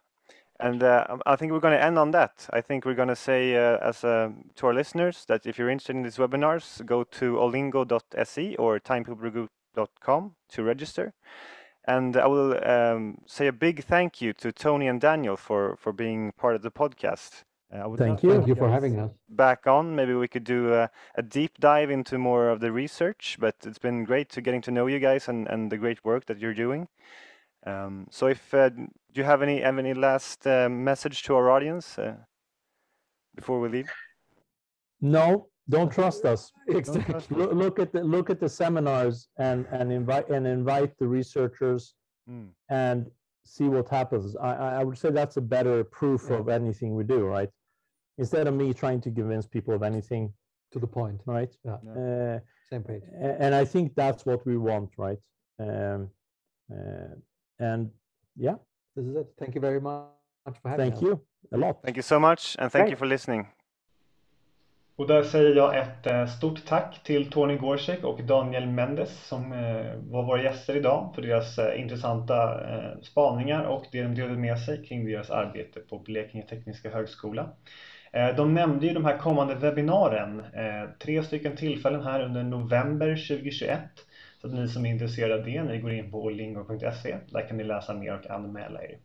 And 0.58 0.82
uh, 0.82 1.04
um, 1.08 1.22
I 1.26 1.36
think 1.36 1.52
we're 1.52 1.60
going 1.60 1.76
to 1.76 1.82
end 1.82 1.98
on 1.98 2.12
that. 2.12 2.48
I 2.50 2.62
think 2.62 2.84
we're 2.84 2.94
going 2.94 3.08
to 3.08 3.16
say, 3.16 3.54
uh, 3.56 3.76
as 3.82 4.04
uh, 4.04 4.30
to 4.56 4.66
our 4.66 4.74
listeners, 4.74 5.24
that 5.26 5.44
if 5.44 5.58
you're 5.58 5.68
interested 5.68 5.96
in 5.96 6.02
these 6.02 6.16
webinars, 6.16 6.84
go 6.86 7.04
to 7.04 7.34
olingo.se 7.34 8.56
or 8.56 8.80
timepeoplegroup.com 8.80 10.34
to 10.48 10.62
register. 10.62 11.12
And 11.86 12.16
I 12.16 12.26
will 12.26 12.58
um, 12.66 13.18
say 13.26 13.46
a 13.46 13.52
big 13.52 13.84
thank 13.84 14.20
you 14.20 14.32
to 14.34 14.50
Tony 14.50 14.88
and 14.88 15.00
Daniel 15.00 15.36
for 15.36 15.76
for 15.76 15.92
being 15.92 16.32
part 16.32 16.56
of 16.56 16.62
the 16.62 16.70
podcast. 16.70 17.44
Uh, 17.72 17.96
Thank 17.96 18.22
you. 18.22 18.30
Thank 18.30 18.46
you 18.46 18.54
for 18.54 18.68
having 18.68 18.98
us. 19.00 19.10
Back 19.28 19.66
on, 19.66 19.96
maybe 19.96 20.14
we 20.14 20.28
could 20.28 20.44
do 20.44 20.72
a, 20.72 20.88
a 21.16 21.22
deep 21.22 21.58
dive 21.58 21.90
into 21.90 22.16
more 22.16 22.48
of 22.48 22.60
the 22.60 22.70
research. 22.70 23.36
But 23.40 23.56
it's 23.64 23.78
been 23.78 24.04
great 24.04 24.28
to 24.30 24.40
getting 24.40 24.62
to 24.62 24.70
know 24.70 24.86
you 24.86 25.00
guys 25.00 25.28
and 25.28 25.48
and 25.48 25.70
the 25.70 25.76
great 25.76 26.04
work 26.04 26.26
that 26.26 26.38
you're 26.38 26.54
doing. 26.54 26.88
Um, 27.66 28.06
so 28.10 28.28
if 28.28 28.54
uh, 28.54 28.68
do 28.68 28.86
you 29.14 29.24
have 29.24 29.42
any 29.42 29.60
have 29.62 29.78
any 29.78 29.94
last 29.94 30.46
uh, 30.46 30.68
message 30.68 31.22
to 31.24 31.34
our 31.34 31.50
audience 31.50 31.98
uh, 31.98 32.14
before 33.34 33.58
we 33.60 33.68
leave? 33.68 33.90
No, 35.00 35.48
don't 35.68 35.90
trust 35.90 36.24
us. 36.24 36.52
Exactly. 36.68 37.36
Look, 37.36 37.52
look 37.52 37.78
at 37.80 37.92
the 37.92 38.02
look 38.04 38.30
at 38.30 38.38
the 38.38 38.48
seminars 38.48 39.28
and 39.38 39.66
and 39.72 39.90
invite 39.90 40.28
and 40.30 40.46
invite 40.46 40.96
the 40.98 41.06
researchers 41.08 41.94
Mm. 42.28 42.48
and 42.68 43.06
see 43.46 43.68
what 43.76 43.86
happens. 43.98 44.36
I 44.36 44.52
I 44.66 44.68
I 44.80 44.82
would 44.86 44.98
say 45.02 45.08
that's 45.20 45.36
a 45.36 45.46
better 45.56 45.76
proof 45.98 46.22
Yeah. 46.28 46.38
of 46.40 46.48
anything 46.48 46.90
we 47.00 47.04
do, 47.04 47.20
right? 47.36 47.50
Instead 48.18 48.46
of 48.48 48.54
me 48.62 48.66
trying 48.82 49.00
to 49.06 49.10
convince 49.20 49.46
people 49.56 49.72
of 49.78 49.82
anything, 49.82 50.24
To 50.72 50.78
the 50.84 50.86
point. 51.00 51.20
right? 51.36 51.52
Yeah. 51.68 51.78
Uh, 52.02 52.38
Same 52.70 52.82
page. 52.90 53.04
and 53.44 53.52
I 53.62 53.64
think 53.72 53.86
that's 54.02 54.22
what 54.28 54.40
we 54.48 54.56
want, 54.70 54.90
right? 55.06 55.20
Um, 55.66 56.00
uh, 56.74 57.14
and 57.70 57.82
yeah, 58.46 58.56
This 58.96 59.04
is 59.10 59.14
it. 59.22 59.28
Thank 59.40 59.54
you 59.56 59.60
very 59.68 59.80
much 59.88 60.56
for 60.62 60.68
having 60.70 60.82
thank 60.92 60.96
us. 60.96 61.02
you 61.06 61.12
a 61.56 61.58
lot. 61.64 61.74
Thank 61.86 61.96
you 62.00 62.06
so 62.14 62.18
much, 62.28 62.42
and 62.58 62.66
thank 62.72 62.84
Great. 62.84 62.90
you 62.92 62.96
for 63.02 63.06
listening. 63.16 63.42
Och 64.96 65.06
där 65.06 65.22
säger 65.22 65.56
jag 65.56 65.78
ett 65.78 66.06
eh, 66.06 66.26
stort 66.26 66.66
tack 66.66 67.02
till 67.02 67.30
Tony 67.30 67.56
Gorsek 67.56 68.04
och 68.04 68.22
Daniel 68.22 68.66
Mendes 68.66 69.26
som 69.26 69.52
eh, 69.52 69.94
var 69.96 70.22
våra 70.22 70.42
gäster 70.42 70.76
idag 70.76 71.12
för 71.14 71.22
deras 71.22 71.58
eh, 71.58 71.80
intressanta 71.80 72.60
spaningar 73.02 73.64
och 73.64 73.84
det 73.92 74.02
de 74.02 74.14
delade 74.14 74.38
med 74.38 74.58
sig 74.58 74.84
kring 74.84 75.04
deras 75.04 75.30
arbete 75.30 75.80
på 75.80 75.98
Blekinge 75.98 76.46
Tekniska 76.46 76.90
Högskola. 76.90 77.48
De 78.36 78.54
nämnde 78.54 78.86
ju 78.86 78.92
de 78.92 79.04
här 79.04 79.18
kommande 79.18 79.54
webbinaren, 79.54 80.42
tre 80.98 81.22
stycken 81.22 81.56
tillfällen 81.56 82.02
här 82.02 82.22
under 82.22 82.42
november 82.42 83.08
2021. 83.28 83.80
Så 84.40 84.46
att 84.46 84.52
ni 84.52 84.68
som 84.68 84.86
är 84.86 84.90
intresserade 84.90 85.34
av 85.34 85.44
det, 85.44 85.62
ni 85.62 85.78
går 85.78 85.92
in 85.92 86.10
på 86.10 86.30
lingo.se. 86.30 87.16
Där 87.30 87.48
kan 87.48 87.56
ni 87.56 87.64
läsa 87.64 87.94
mer 87.94 88.14
och 88.14 88.30
anmäla 88.30 88.82
er. 88.82 88.98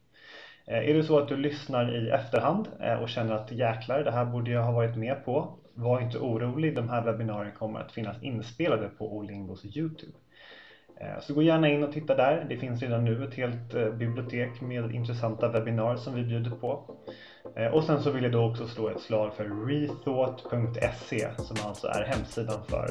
Är 0.66 0.94
det 0.94 1.04
så 1.04 1.20
att 1.20 1.28
du 1.28 1.38
lyssnar 1.38 2.06
i 2.06 2.10
efterhand 2.10 2.68
och 3.02 3.10
känner 3.10 3.34
att 3.34 3.52
jäklar, 3.52 4.04
det 4.04 4.12
här 4.12 4.26
borde 4.26 4.52
jag 4.52 4.64
ha 4.64 4.72
varit 4.72 4.96
med 4.96 5.26
på. 5.26 5.61
Var 5.74 6.02
inte 6.02 6.18
orolig, 6.18 6.76
de 6.76 6.90
här 6.90 7.06
webbinarierna 7.06 7.56
kommer 7.56 7.80
att 7.80 7.92
finnas 7.92 8.24
inspelade 8.24 8.88
på 8.88 9.18
Olingos 9.18 9.66
Youtube. 9.78 10.14
Eh, 11.02 11.20
så 11.22 11.34
gå 11.34 11.42
gärna 11.42 11.70
in 11.70 11.84
och 11.84 11.94
titta 11.94 12.16
där. 12.16 12.46
Det 12.50 12.58
finns 12.58 12.82
redan 12.82 13.06
nu 13.06 13.24
ett 13.24 13.34
helt 13.34 13.74
eh, 13.74 13.90
bibliotek 13.90 14.62
med 14.62 14.92
intressanta 14.96 15.48
webbinarier 15.48 15.98
som 15.98 16.16
vi 16.16 16.24
bjuder 16.24 16.52
på. 16.52 16.96
Eh, 17.56 17.68
och 17.68 17.84
sen 17.84 18.02
så 18.02 18.12
vill 18.12 18.24
jag 18.24 18.32
då 18.32 18.50
också 18.50 18.68
slå 18.68 18.90
ett 18.90 19.02
slag 19.02 19.34
för 19.34 19.68
rethought.se 19.68 21.28
som 21.38 21.58
alltså 21.68 21.88
är 21.88 22.04
hemsidan 22.04 22.60
för 22.68 22.90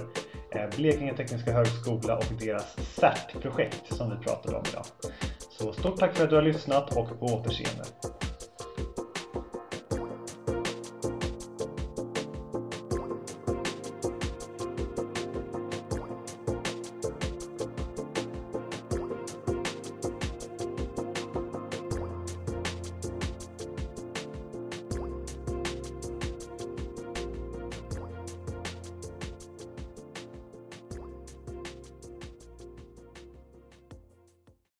Blekinge 0.76 1.16
Tekniska 1.16 1.52
Högskola 1.52 2.16
och 2.16 2.24
deras 2.40 2.76
CERT-projekt 2.76 3.94
som 3.94 4.10
vi 4.10 4.26
pratade 4.26 4.56
om 4.56 4.62
idag. 4.72 4.84
Så 5.50 5.72
stort 5.72 5.96
tack 5.98 6.16
för 6.16 6.24
att 6.24 6.30
du 6.30 6.36
har 6.36 6.42
lyssnat 6.42 6.96
och 6.96 7.20
på 7.20 7.26
återseende. 7.26 7.84